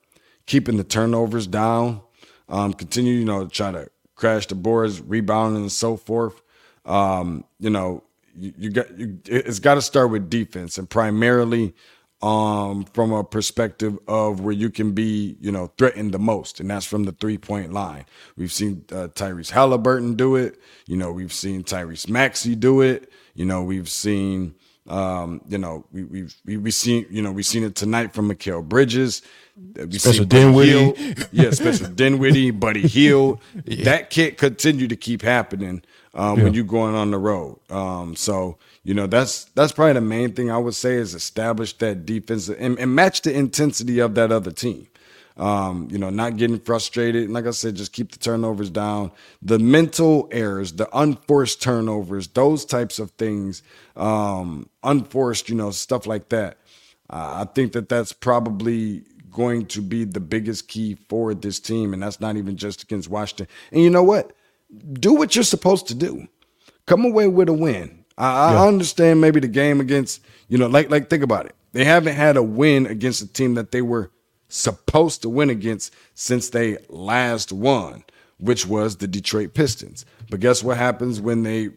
keeping 0.46 0.76
the 0.76 0.84
turnovers 0.84 1.46
down, 1.46 2.00
um, 2.48 2.72
continue, 2.72 3.14
you 3.14 3.24
know, 3.24 3.46
try 3.46 3.72
to 3.72 3.88
crash 4.14 4.46
the 4.46 4.54
boards, 4.54 5.00
rebounding, 5.00 5.62
and 5.62 5.72
so 5.72 5.96
forth. 5.96 6.42
Um, 6.84 7.44
you 7.58 7.70
know, 7.70 8.02
you, 8.36 8.52
you 8.58 8.70
got 8.70 8.98
you, 8.98 9.18
it's 9.26 9.58
got 9.58 9.74
to 9.74 9.82
start 9.82 10.10
with 10.10 10.28
defense 10.28 10.76
and 10.78 10.88
primarily 10.88 11.74
um, 12.24 12.84
from 12.94 13.12
a 13.12 13.24
perspective 13.24 13.98
of 14.08 14.40
where 14.40 14.54
you 14.54 14.70
can 14.70 14.92
be, 14.92 15.36
you 15.40 15.52
know, 15.52 15.68
threatened 15.78 16.12
the 16.12 16.20
most, 16.20 16.60
and 16.60 16.70
that's 16.70 16.86
from 16.86 17.04
the 17.04 17.12
three 17.12 17.38
point 17.38 17.72
line. 17.72 18.06
We've 18.36 18.52
seen 18.52 18.84
uh, 18.92 19.08
Tyrese 19.08 19.50
Halliburton 19.50 20.14
do 20.16 20.36
it. 20.36 20.58
You 20.86 20.96
know, 20.96 21.12
we've 21.12 21.32
seen 21.34 21.64
Tyrese 21.64 22.08
Maxey 22.08 22.56
do 22.56 22.80
it. 22.82 23.12
You 23.34 23.46
know, 23.46 23.62
we've 23.64 23.90
seen 23.90 24.54
Um, 24.88 25.40
you 25.48 25.58
know, 25.58 25.86
we 25.92 26.04
we 26.04 26.28
we 26.46 26.56
we 26.58 26.70
seen 26.72 27.06
you 27.10 27.22
know 27.22 27.32
we've 27.32 27.46
seen 27.46 27.64
it 27.64 27.74
tonight 27.74 28.14
from 28.14 28.30
Mikal 28.30 28.64
Bridges. 28.68 29.22
We 29.76 29.98
Special 29.98 30.26
Dinwiddie. 30.26 30.92
Hield. 30.94 31.28
yeah, 31.32 31.50
special 31.52 31.88
Dinwiddie, 32.02 32.52
Buddy 32.52 32.86
Hield. 32.88 33.40
That 33.84 34.10
can't 34.10 34.36
continue 34.38 34.88
to 34.88 34.96
keep 34.96 35.22
happening 35.22 35.82
um, 36.14 36.42
when 36.42 36.54
you're 36.54 36.64
going 36.64 36.94
on 36.96 37.10
the 37.12 37.18
road. 37.18 37.60
Um, 37.70 38.16
so 38.16 38.58
you 38.84 38.94
know 38.94 39.06
that's 39.06 39.44
that's 39.56 39.72
probably 39.72 39.94
the 39.94 40.02
main 40.02 40.32
thing 40.32 40.50
I 40.50 40.58
would 40.58 40.74
say 40.74 40.94
is 40.94 41.14
establish 41.14 41.76
that 41.78 42.06
defense 42.06 42.48
and, 42.48 42.78
and 42.78 42.94
match 42.94 43.22
the 43.22 43.34
intensity 43.34 43.98
of 43.98 44.14
that 44.14 44.30
other 44.30 44.52
team. 44.52 44.88
Um, 45.36 45.88
you 45.90 45.98
know, 45.98 46.10
not 46.10 46.36
getting 46.36 46.60
frustrated. 46.60 47.24
And 47.24 47.32
like 47.32 47.46
I 47.46 47.50
said, 47.50 47.74
just 47.74 47.92
keep 47.92 48.12
the 48.12 48.18
turnovers 48.20 48.70
down. 48.70 49.10
The 49.42 49.58
mental 49.58 50.28
errors, 50.30 50.72
the 50.74 50.88
unforced 50.96 51.60
turnovers, 51.60 52.28
those 52.28 52.64
types 52.64 53.00
of 53.00 53.10
things, 53.12 53.64
um, 53.96 54.68
unforced, 54.84 55.48
you 55.48 55.56
know, 55.56 55.72
stuff 55.72 56.06
like 56.06 56.28
that. 56.28 56.58
Uh, 57.10 57.44
I 57.44 57.52
think 57.52 57.72
that 57.72 57.88
that's 57.88 58.12
probably 58.12 59.02
going 59.32 59.66
to 59.66 59.82
be 59.82 60.04
the 60.04 60.20
biggest 60.20 60.68
key 60.68 60.96
for 61.08 61.34
this 61.34 61.58
team. 61.58 61.92
And 61.92 62.02
that's 62.02 62.20
not 62.20 62.36
even 62.36 62.56
just 62.56 62.84
against 62.84 63.10
Washington. 63.10 63.48
And 63.72 63.82
you 63.82 63.90
know 63.90 64.04
what? 64.04 64.34
Do 64.92 65.14
what 65.14 65.34
you're 65.34 65.42
supposed 65.42 65.88
to 65.88 65.96
do. 65.96 66.28
Come 66.86 67.04
away 67.04 67.26
with 67.26 67.48
a 67.48 67.52
win. 67.52 68.03
I, 68.16 68.54
I 68.54 68.68
understand 68.68 69.20
maybe 69.20 69.40
the 69.40 69.48
game 69.48 69.80
against, 69.80 70.24
you 70.48 70.58
know, 70.58 70.66
like 70.66 70.90
like 70.90 71.10
think 71.10 71.22
about 71.22 71.46
it. 71.46 71.54
They 71.72 71.84
haven't 71.84 72.14
had 72.14 72.36
a 72.36 72.42
win 72.42 72.86
against 72.86 73.22
a 73.22 73.26
team 73.26 73.54
that 73.54 73.72
they 73.72 73.82
were 73.82 74.10
supposed 74.48 75.22
to 75.22 75.28
win 75.28 75.50
against 75.50 75.92
since 76.14 76.50
they 76.50 76.78
last 76.88 77.52
won, 77.52 78.04
which 78.38 78.66
was 78.66 78.96
the 78.96 79.08
Detroit 79.08 79.54
Pistons. 79.54 80.04
But 80.30 80.40
guess 80.40 80.62
what 80.62 80.76
happens 80.76 81.20
when 81.20 81.42
they 81.42 81.70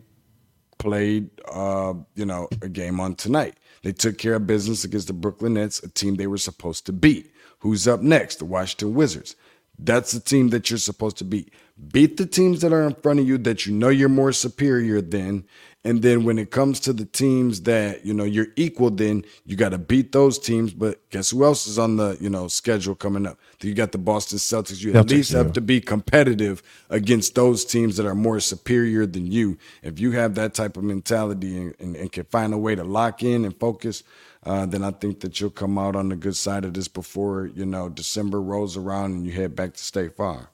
played, 0.78 1.30
uh, 1.52 1.96
you 2.16 2.26
know, 2.26 2.48
a 2.62 2.70
game 2.70 3.00
on 3.00 3.16
tonight? 3.16 3.58
They 3.82 3.92
took 3.92 4.18
care 4.18 4.36
of 4.36 4.46
business 4.46 4.84
against 4.84 5.08
the 5.08 5.14
Brooklyn 5.14 5.56
Nets, 5.56 5.82
a 5.82 5.90
team 5.90 6.16
they 6.16 6.28
were 6.28 6.38
supposed 6.38 6.86
to 6.86 6.94
beat. 6.94 7.32
Who's 7.60 7.88
up 7.88 8.02
next? 8.02 8.38
The 8.38 8.46
Washington 8.46 8.94
Wizards. 8.94 9.36
That's 9.80 10.12
the 10.12 10.20
team 10.20 10.50
that 10.50 10.70
you're 10.70 10.78
supposed 10.78 11.18
to 11.18 11.24
beat. 11.24 11.54
Beat 11.92 12.18
the 12.18 12.26
teams 12.26 12.62
that 12.62 12.74
are 12.74 12.84
in 12.84 12.96
front 12.96 13.20
of 13.20 13.28
you 13.28 13.38
that 13.40 13.66
you 13.66 13.74
know 13.74 13.90
you're 13.90 14.10
more 14.10 14.32
superior 14.32 15.02
than. 15.02 15.46
And 15.88 16.02
then 16.02 16.26
when 16.26 16.38
it 16.38 16.52
comes 16.52 16.82
to 16.82 16.92
the 16.92 17.06
teams 17.06 17.62
that, 17.62 18.06
you 18.06 18.14
know, 18.14 18.26
you're 18.26 18.50
equal, 18.58 18.90
then 18.90 19.24
you 19.46 19.56
got 19.56 19.70
to 19.70 19.78
beat 19.78 20.12
those 20.12 20.38
teams. 20.38 20.74
But 20.74 21.10
guess 21.12 21.30
who 21.30 21.46
else 21.46 21.66
is 21.66 21.80
on 21.80 21.96
the, 21.96 22.18
you 22.20 22.30
know, 22.30 22.50
schedule 22.50 22.94
coming 22.94 23.26
up? 23.26 23.40
You 23.62 23.74
got 23.74 23.94
the 23.94 23.98
Boston 23.98 24.38
Celtics. 24.38 24.84
You 24.84 24.90
at 24.92 25.06
Celtics, 25.06 25.10
least 25.12 25.32
yeah. 25.32 25.38
have 25.38 25.54
to 25.54 25.62
be 25.62 25.80
competitive 25.80 26.62
against 26.90 27.36
those 27.36 27.64
teams 27.64 27.96
that 27.96 28.06
are 28.06 28.16
more 28.16 28.42
superior 28.42 29.06
than 29.06 29.32
you. 29.32 29.58
If 29.82 29.98
you 29.98 30.12
have 30.12 30.36
that 30.36 30.54
type 30.54 30.76
of 30.76 30.84
mentality 30.84 31.58
and, 31.58 31.74
and, 31.80 31.96
and 31.96 32.12
can 32.12 32.26
find 32.26 32.54
a 32.54 32.58
way 32.58 32.76
to 32.76 32.84
lock 32.84 33.24
in 33.24 33.46
and 33.46 33.58
focus, 33.58 34.04
uh, 34.44 34.66
then 34.66 34.84
I 34.84 34.92
think 34.92 35.22
that 35.22 35.40
you'll 35.40 35.52
come 35.52 35.78
out 35.78 35.96
on 35.96 36.10
the 36.10 36.18
good 36.18 36.36
side 36.36 36.66
of 36.66 36.74
this 36.74 36.90
before, 36.90 37.46
you 37.46 37.66
know, 37.66 37.88
December 37.88 38.42
rolls 38.42 38.76
around 38.76 39.14
and 39.14 39.26
you 39.26 39.32
head 39.32 39.56
back 39.56 39.74
to 39.76 39.82
State 39.82 40.18
Farm. 40.18 40.48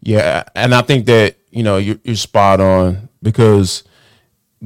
Yeah, 0.00 0.42
and 0.56 0.74
I 0.74 0.82
think 0.82 1.06
that 1.06 1.36
you 1.50 1.62
know 1.62 1.76
you're, 1.76 2.00
you're 2.02 2.16
spot 2.16 2.60
on 2.60 3.08
because 3.22 3.84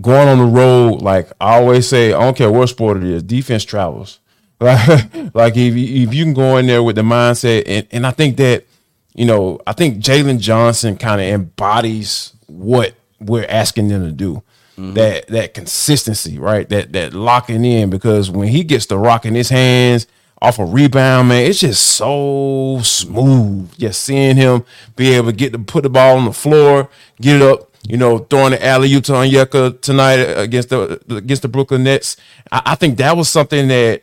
going 0.00 0.29
on 0.29 0.38
the 0.38 0.44
road, 0.44 1.03
like 1.03 1.31
I 1.40 1.59
always 1.59 1.88
say, 1.88 2.12
I 2.12 2.20
don't 2.20 2.37
care 2.37 2.50
what 2.50 2.68
sport 2.68 2.98
it 2.98 3.05
is, 3.05 3.22
defense 3.22 3.64
travels. 3.64 4.18
Like, 4.62 5.35
like 5.35 5.57
if 5.57 5.74
you, 5.74 6.03
if 6.03 6.12
you 6.12 6.22
can 6.22 6.35
go 6.35 6.59
in 6.59 6.66
there 6.66 6.83
with 6.83 6.96
the 6.96 7.03
mindset, 7.03 7.62
and, 7.64 7.87
and 7.90 8.07
I 8.07 8.11
think 8.11 8.37
that 8.37 8.66
you 9.14 9.24
know, 9.24 9.61
I 9.66 9.72
think 9.72 9.98
Jalen 9.98 10.38
Johnson 10.38 10.96
kind 10.96 11.20
of 11.20 11.26
embodies 11.26 12.33
what 12.46 12.94
we're 13.18 13.46
asking 13.48 13.88
them 13.88 14.05
to 14.05 14.12
do. 14.12 14.42
Mm-hmm. 14.79 14.94
That 14.94 15.26
that 15.29 15.55
consistency, 15.55 16.38
right? 16.38 16.68
That 16.68 16.92
that 16.92 17.12
locking 17.12 17.64
in 17.64 17.90
because 17.90 18.31
when 18.31 18.48
he 18.48 18.64
gets 18.64 18.87
the 18.87 18.98
rock 18.98 19.26
in 19.26 19.35
his 19.35 19.50
hands 19.50 20.07
off 20.40 20.59
a 20.59 20.64
rebound, 20.64 21.29
man, 21.29 21.44
it's 21.44 21.61
just 21.61 21.83
so 21.83 22.81
smooth. 22.83 23.76
Just 23.76 24.03
seeing 24.03 24.37
him 24.37 24.64
be 24.96 25.11
able 25.11 25.26
to 25.26 25.37
get 25.37 25.53
to 25.53 25.59
put 25.59 25.83
the 25.83 25.90
ball 25.90 26.16
on 26.16 26.24
the 26.24 26.33
floor, 26.33 26.88
get 27.20 27.37
it 27.37 27.42
up, 27.42 27.69
you 27.88 27.96
know, 27.96 28.18
throwing 28.18 28.52
the 28.52 28.64
alley 28.64 28.92
oop 28.94 29.04
to 29.04 29.12
Onyeka 29.12 29.80
tonight 29.80 30.16
against 30.16 30.68
the 30.68 31.00
against 31.10 31.42
the 31.42 31.48
Brooklyn 31.48 31.84
Nets. 31.84 32.16
I, 32.52 32.62
I 32.66 32.74
think 32.74 32.98
that 32.98 33.16
was 33.16 33.28
something 33.28 33.68
that 33.68 34.02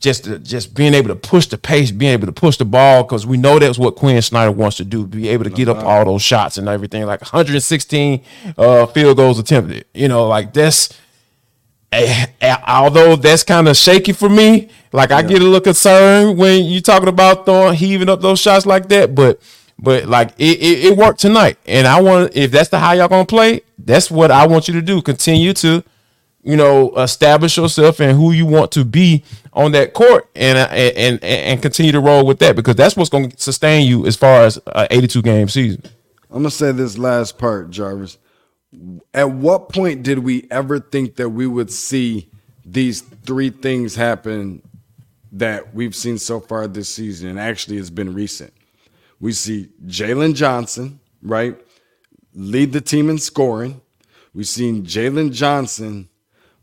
just 0.00 0.24
just 0.42 0.74
being 0.74 0.94
able 0.94 1.08
to 1.08 1.16
push 1.16 1.46
the 1.46 1.58
pace, 1.58 1.90
being 1.90 2.12
able 2.12 2.26
to 2.26 2.32
push 2.32 2.56
the 2.56 2.64
ball, 2.64 3.02
because 3.02 3.26
we 3.26 3.36
know 3.36 3.58
that's 3.58 3.78
what 3.78 3.96
Quin 3.96 4.20
Snyder 4.22 4.50
wants 4.50 4.78
to 4.78 4.84
do, 4.84 5.06
be 5.06 5.28
able 5.28 5.44
to 5.44 5.50
get 5.50 5.68
up 5.68 5.78
all 5.84 6.04
those 6.06 6.22
shots 6.22 6.56
and 6.56 6.68
everything. 6.68 7.04
Like 7.04 7.20
116 7.20 8.22
uh, 8.56 8.86
field 8.86 9.16
goals 9.18 9.38
attempted, 9.38 9.84
you 9.94 10.08
know, 10.08 10.26
like 10.26 10.54
that's. 10.54 10.88
eh, 11.92 12.26
eh, 12.40 12.56
although 12.66 13.16
that's 13.16 13.42
kind 13.42 13.68
of 13.68 13.76
shaky 13.76 14.12
for 14.12 14.28
me, 14.28 14.70
like 14.92 15.10
I 15.10 15.22
get 15.22 15.40
a 15.40 15.44
little 15.44 15.60
concerned 15.60 16.38
when 16.38 16.64
you're 16.64 16.80
talking 16.80 17.08
about 17.08 17.44
throwing 17.44 17.74
heaving 17.74 18.08
up 18.08 18.20
those 18.22 18.40
shots 18.40 18.64
like 18.64 18.88
that, 18.88 19.14
but 19.14 19.40
but 19.80 20.06
like 20.06 20.30
it, 20.38 20.58
it, 20.60 20.84
it 20.86 20.96
worked 20.96 21.20
tonight, 21.20 21.58
and 21.66 21.86
I 21.86 22.00
want 22.00 22.36
if 22.36 22.50
that's 22.50 22.68
the 22.68 22.78
how 22.78 22.92
y'all 22.92 23.08
gonna 23.08 23.24
play, 23.24 23.62
that's 23.78 24.10
what 24.10 24.30
I 24.30 24.46
want 24.46 24.68
you 24.68 24.74
to 24.74 24.82
do. 24.82 25.02
Continue 25.02 25.52
to 25.54 25.82
you 26.42 26.56
know, 26.56 26.94
establish 26.96 27.56
yourself 27.56 28.00
and 28.00 28.16
who 28.16 28.32
you 28.32 28.46
want 28.46 28.72
to 28.72 28.84
be 28.84 29.24
on 29.52 29.72
that 29.72 29.92
court, 29.92 30.28
and 30.34 30.56
uh, 30.56 30.68
and 30.70 31.22
and, 31.22 31.24
and 31.24 31.62
continue 31.62 31.92
to 31.92 32.00
roll 32.00 32.24
with 32.24 32.38
that 32.38 32.56
because 32.56 32.76
that's 32.76 32.96
what's 32.96 33.10
to 33.10 33.30
sustain 33.36 33.86
you 33.86 34.06
as 34.06 34.16
far 34.16 34.44
as 34.44 34.58
a 34.66 34.86
82 34.90 35.22
game 35.22 35.48
season. 35.48 35.82
I'm 36.30 36.38
gonna 36.38 36.50
say 36.50 36.72
this 36.72 36.96
last 36.96 37.38
part, 37.38 37.70
Jarvis. 37.70 38.18
At 39.12 39.30
what 39.30 39.68
point 39.68 40.02
did 40.02 40.20
we 40.20 40.46
ever 40.50 40.78
think 40.78 41.16
that 41.16 41.30
we 41.30 41.46
would 41.46 41.72
see 41.72 42.30
these 42.64 43.00
three 43.00 43.50
things 43.50 43.96
happen 43.96 44.62
that 45.32 45.74
we've 45.74 45.94
seen 45.94 46.18
so 46.18 46.38
far 46.40 46.68
this 46.68 46.88
season? 46.88 47.30
And 47.30 47.40
actually, 47.40 47.78
it's 47.78 47.90
been 47.90 48.14
recent. 48.14 48.52
We 49.20 49.32
see 49.32 49.68
Jalen 49.86 50.34
Johnson, 50.34 50.98
right, 51.22 51.56
lead 52.34 52.72
the 52.72 52.80
team 52.80 53.10
in 53.10 53.18
scoring. 53.18 53.80
We've 54.32 54.48
seen 54.48 54.84
Jalen 54.84 55.32
Johnson 55.32 56.08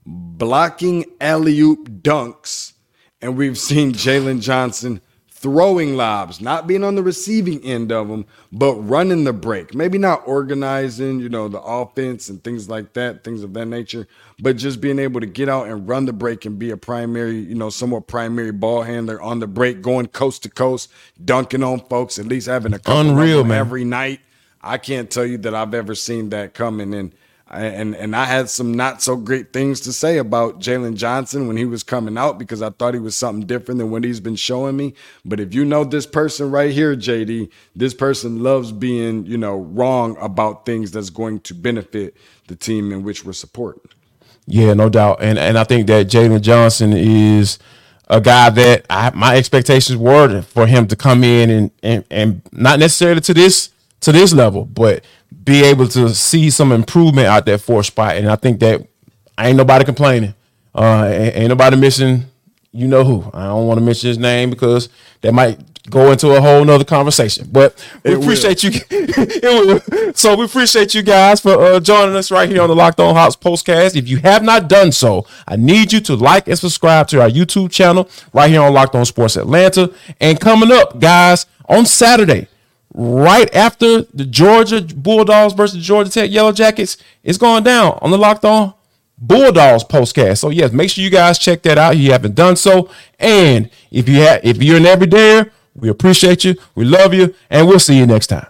blocking 0.06 1.06
alley 1.22 1.60
oop 1.60 1.90
dunks, 2.02 2.74
and 3.22 3.38
we've 3.38 3.58
seen 3.58 3.94
Jalen 3.94 4.42
Johnson 4.42 5.02
throwing 5.40 5.96
lobs, 5.96 6.42
not 6.42 6.66
being 6.66 6.84
on 6.84 6.96
the 6.96 7.04
receiving 7.04 7.64
end 7.64 7.92
of 7.92 8.08
them, 8.08 8.26
but 8.52 8.74
running 8.76 9.24
the 9.24 9.34
break. 9.34 9.76
Maybe 9.76 10.00
not 10.00 10.28
organizing, 10.28 11.20
you 11.20 11.30
know, 11.30 11.48
the 11.48 11.62
offense 11.62 12.28
and 12.28 12.44
things 12.44 12.68
like 12.68 12.94
that, 12.94 13.24
things 13.24 13.44
of 13.44 13.54
that 13.54 13.68
nature, 13.68 14.08
but 14.40 14.58
just 14.58 14.82
being 14.82 14.98
able 14.98 15.20
to 15.20 15.28
get 15.28 15.48
out 15.48 15.68
and 15.68 15.88
run 15.88 16.06
the 16.06 16.14
break 16.14 16.46
and 16.46 16.58
be 16.58 16.72
a 16.72 16.78
primary, 16.78 17.38
you 17.38 17.54
know, 17.54 17.70
somewhat 17.70 18.08
primary 18.08 18.52
ball 18.52 18.82
handler 18.82 19.22
on 19.22 19.40
the 19.40 19.48
break, 19.48 19.84
going 19.84 20.08
coast 20.08 20.42
to 20.44 20.50
coast, 20.50 20.92
dunking 21.24 21.62
on 21.64 21.82
folks, 21.82 22.18
at 22.18 22.26
least 22.26 22.48
having 22.48 22.74
a 22.74 22.80
couple 22.80 23.12
Unreal, 23.12 23.42
of 23.42 23.46
them 23.46 23.50
man. 23.50 23.60
every 23.60 23.84
night. 23.84 24.22
I 24.60 24.80
can't 24.80 25.10
tell 25.10 25.26
you 25.26 25.38
that 25.40 25.54
I've 25.54 25.76
ever 25.76 25.94
seen 25.94 26.30
that 26.30 26.56
coming. 26.56 26.94
And 26.96 27.14
and 27.52 27.96
and 27.96 28.16
I 28.16 28.26
had 28.26 28.50
some 28.50 28.74
not 28.74 29.02
so 29.02 29.16
great 29.16 29.54
things 29.54 29.82
to 29.82 29.94
say 29.94 30.18
about 30.18 30.60
Jalen 30.60 30.96
Johnson 30.96 31.48
when 31.48 31.58
he 31.58 31.66
was 31.66 31.84
coming 31.84 32.18
out 32.18 32.38
because 32.40 32.62
I 32.62 32.72
thought 32.72 32.94
he 32.94 33.00
was 33.00 33.16
something 33.16 33.48
different 33.48 33.80
than 33.80 33.92
what 33.92 34.04
he's 34.04 34.20
been 34.20 34.36
showing 34.36 34.76
me. 34.78 34.94
But 35.26 35.40
if 35.40 35.54
you 35.54 35.66
know 35.66 35.84
this 35.84 36.06
person 36.06 36.52
right 36.52 36.72
here, 36.72 36.96
JD, 36.96 37.50
this 37.76 37.94
person 37.94 38.44
loves 38.44 38.72
being 38.72 39.26
you 39.26 39.38
know 39.38 39.58
wrong 39.58 40.18
about 40.20 40.66
things 40.66 40.92
that's 40.92 41.10
going 41.10 41.42
to 41.42 41.54
benefit 41.54 42.18
the 42.48 42.56
team 42.56 42.92
in 42.92 43.04
which 43.04 43.24
we're 43.26 43.34
supporting. 43.34 43.90
Yeah, 44.48 44.74
no 44.74 44.90
doubt, 44.90 45.20
and 45.22 45.40
and 45.40 45.58
I 45.58 45.64
think 45.64 45.88
that 45.88 46.08
Jalen 46.08 46.42
Johnson 46.42 46.94
is 46.94 47.60
a 48.10 48.22
guy 48.22 48.50
that 48.50 48.86
I, 48.90 49.12
my 49.14 49.38
expectations 49.38 49.98
were 49.98 50.42
for 50.42 50.68
him 50.68 50.88
to 50.88 50.96
come 50.96 51.24
in 51.24 51.50
and, 51.50 51.72
and 51.84 52.06
and 52.12 52.42
not 52.52 52.80
necessarily 52.80 53.22
to 53.22 53.34
this 53.34 53.70
to 54.02 54.12
this 54.12 54.34
level, 54.34 54.66
but 54.66 55.04
be 55.44 55.64
able 55.64 55.88
to 55.90 56.10
see 56.14 56.50
some 56.50 56.72
improvement 56.72 57.28
out 57.28 57.46
that 57.46 57.62
fourth 57.62 57.86
spot, 57.88 58.18
and 58.18 58.30
I 58.30 58.36
think 58.36 58.60
that 58.60 58.86
I 59.38 59.50
ain't 59.50 59.58
nobody 59.58 59.86
complaining, 59.86 60.34
uh, 60.76 61.08
ain't, 61.10 61.50
nobody 61.50 61.76
missing. 61.78 62.26
You 62.72 62.88
know 62.88 63.04
who? 63.04 63.30
I 63.34 63.46
don't 63.46 63.66
want 63.68 63.80
to 63.80 63.86
mention 63.86 64.10
his 64.10 64.18
name 64.18 64.50
because 64.50 64.90
that 65.22 65.34
might 65.34 65.58
go 65.90 66.12
into 66.12 66.32
a 66.36 66.42
whole 66.42 66.64
nother 66.66 66.84
conversation. 66.84 67.48
But 67.52 67.82
we 68.04 68.12
It 68.12 68.18
will. 68.18 68.24
appreciate 68.24 68.62
you. 68.64 68.72
Will. 69.44 70.14
so 70.14 70.36
we 70.36 70.44
appreciate 70.46 70.94
you 70.94 71.02
guys 71.02 71.40
for 71.40 71.54
uh, 71.54 71.80
joining 71.80 72.16
us 72.16 72.30
right 72.30 72.50
here 72.50 72.62
on 72.62 72.68
the 72.68 72.76
Locked 72.76 73.00
On 73.00 73.16
Hawks 73.16 73.36
postcast. 73.38 73.96
If 73.96 74.08
you 74.10 74.18
have 74.18 74.44
not 74.44 74.68
done 74.68 74.92
so, 74.92 75.26
I 75.48 75.56
need 75.56 75.94
you 75.94 76.02
to 76.02 76.16
like 76.16 76.48
and 76.50 76.60
subscribe 76.60 77.08
to 77.10 77.22
our 77.22 77.30
YouTube 77.30 77.72
channel 77.72 78.10
right 78.34 78.50
here 78.50 78.62
on 78.62 78.74
Locked 78.74 78.96
On 78.96 79.06
Sports 79.06 79.38
Atlanta. 79.38 79.92
And 80.20 80.40
coming 80.40 80.72
up, 80.72 81.00
guys, 81.00 81.46
on 81.70 81.86
Saturday, 81.86 82.48
right 82.94 83.54
after 83.54 84.02
the 84.02 84.26
Georgia 84.26 84.82
Bulldogs 84.82 85.54
versus 85.54 85.84
Georgia 85.84 86.10
Tech 86.10 86.32
Yellow 86.32 86.52
Jackets, 86.52 86.98
it's 87.24 87.38
going 87.38 87.64
down 87.64 87.98
on 88.02 88.12
the 88.12 88.18
Locked 88.18 88.46
On 88.46 88.74
Bulldogs 89.18 89.84
postcast. 89.84 90.40
So 90.40 90.50
yes, 90.50 90.72
make 90.72 90.90
sure 90.90 91.04
you 91.04 91.10
guys 91.10 91.40
check 91.40 91.62
that 91.64 91.78
out. 91.78 91.94
If 91.94 92.00
you 92.00 92.12
haven't 92.12 92.36
done 92.36 92.56
so, 92.56 92.90
and 93.20 93.70
if 93.92 94.08
you 94.08 94.22
have, 94.22 94.42
if 94.44 94.62
you're 94.62 94.78
an 94.78 94.84
everydayer, 94.84 95.52
we 95.76 95.90
appreciate 95.90 96.44
you, 96.44 96.56
we 96.76 96.86
love 96.86 97.14
you, 97.14 97.36
and 97.50 97.68
we'll 97.68 97.80
see 97.80 97.98
you 97.98 98.06
next 98.06 98.28
time. 98.28 98.48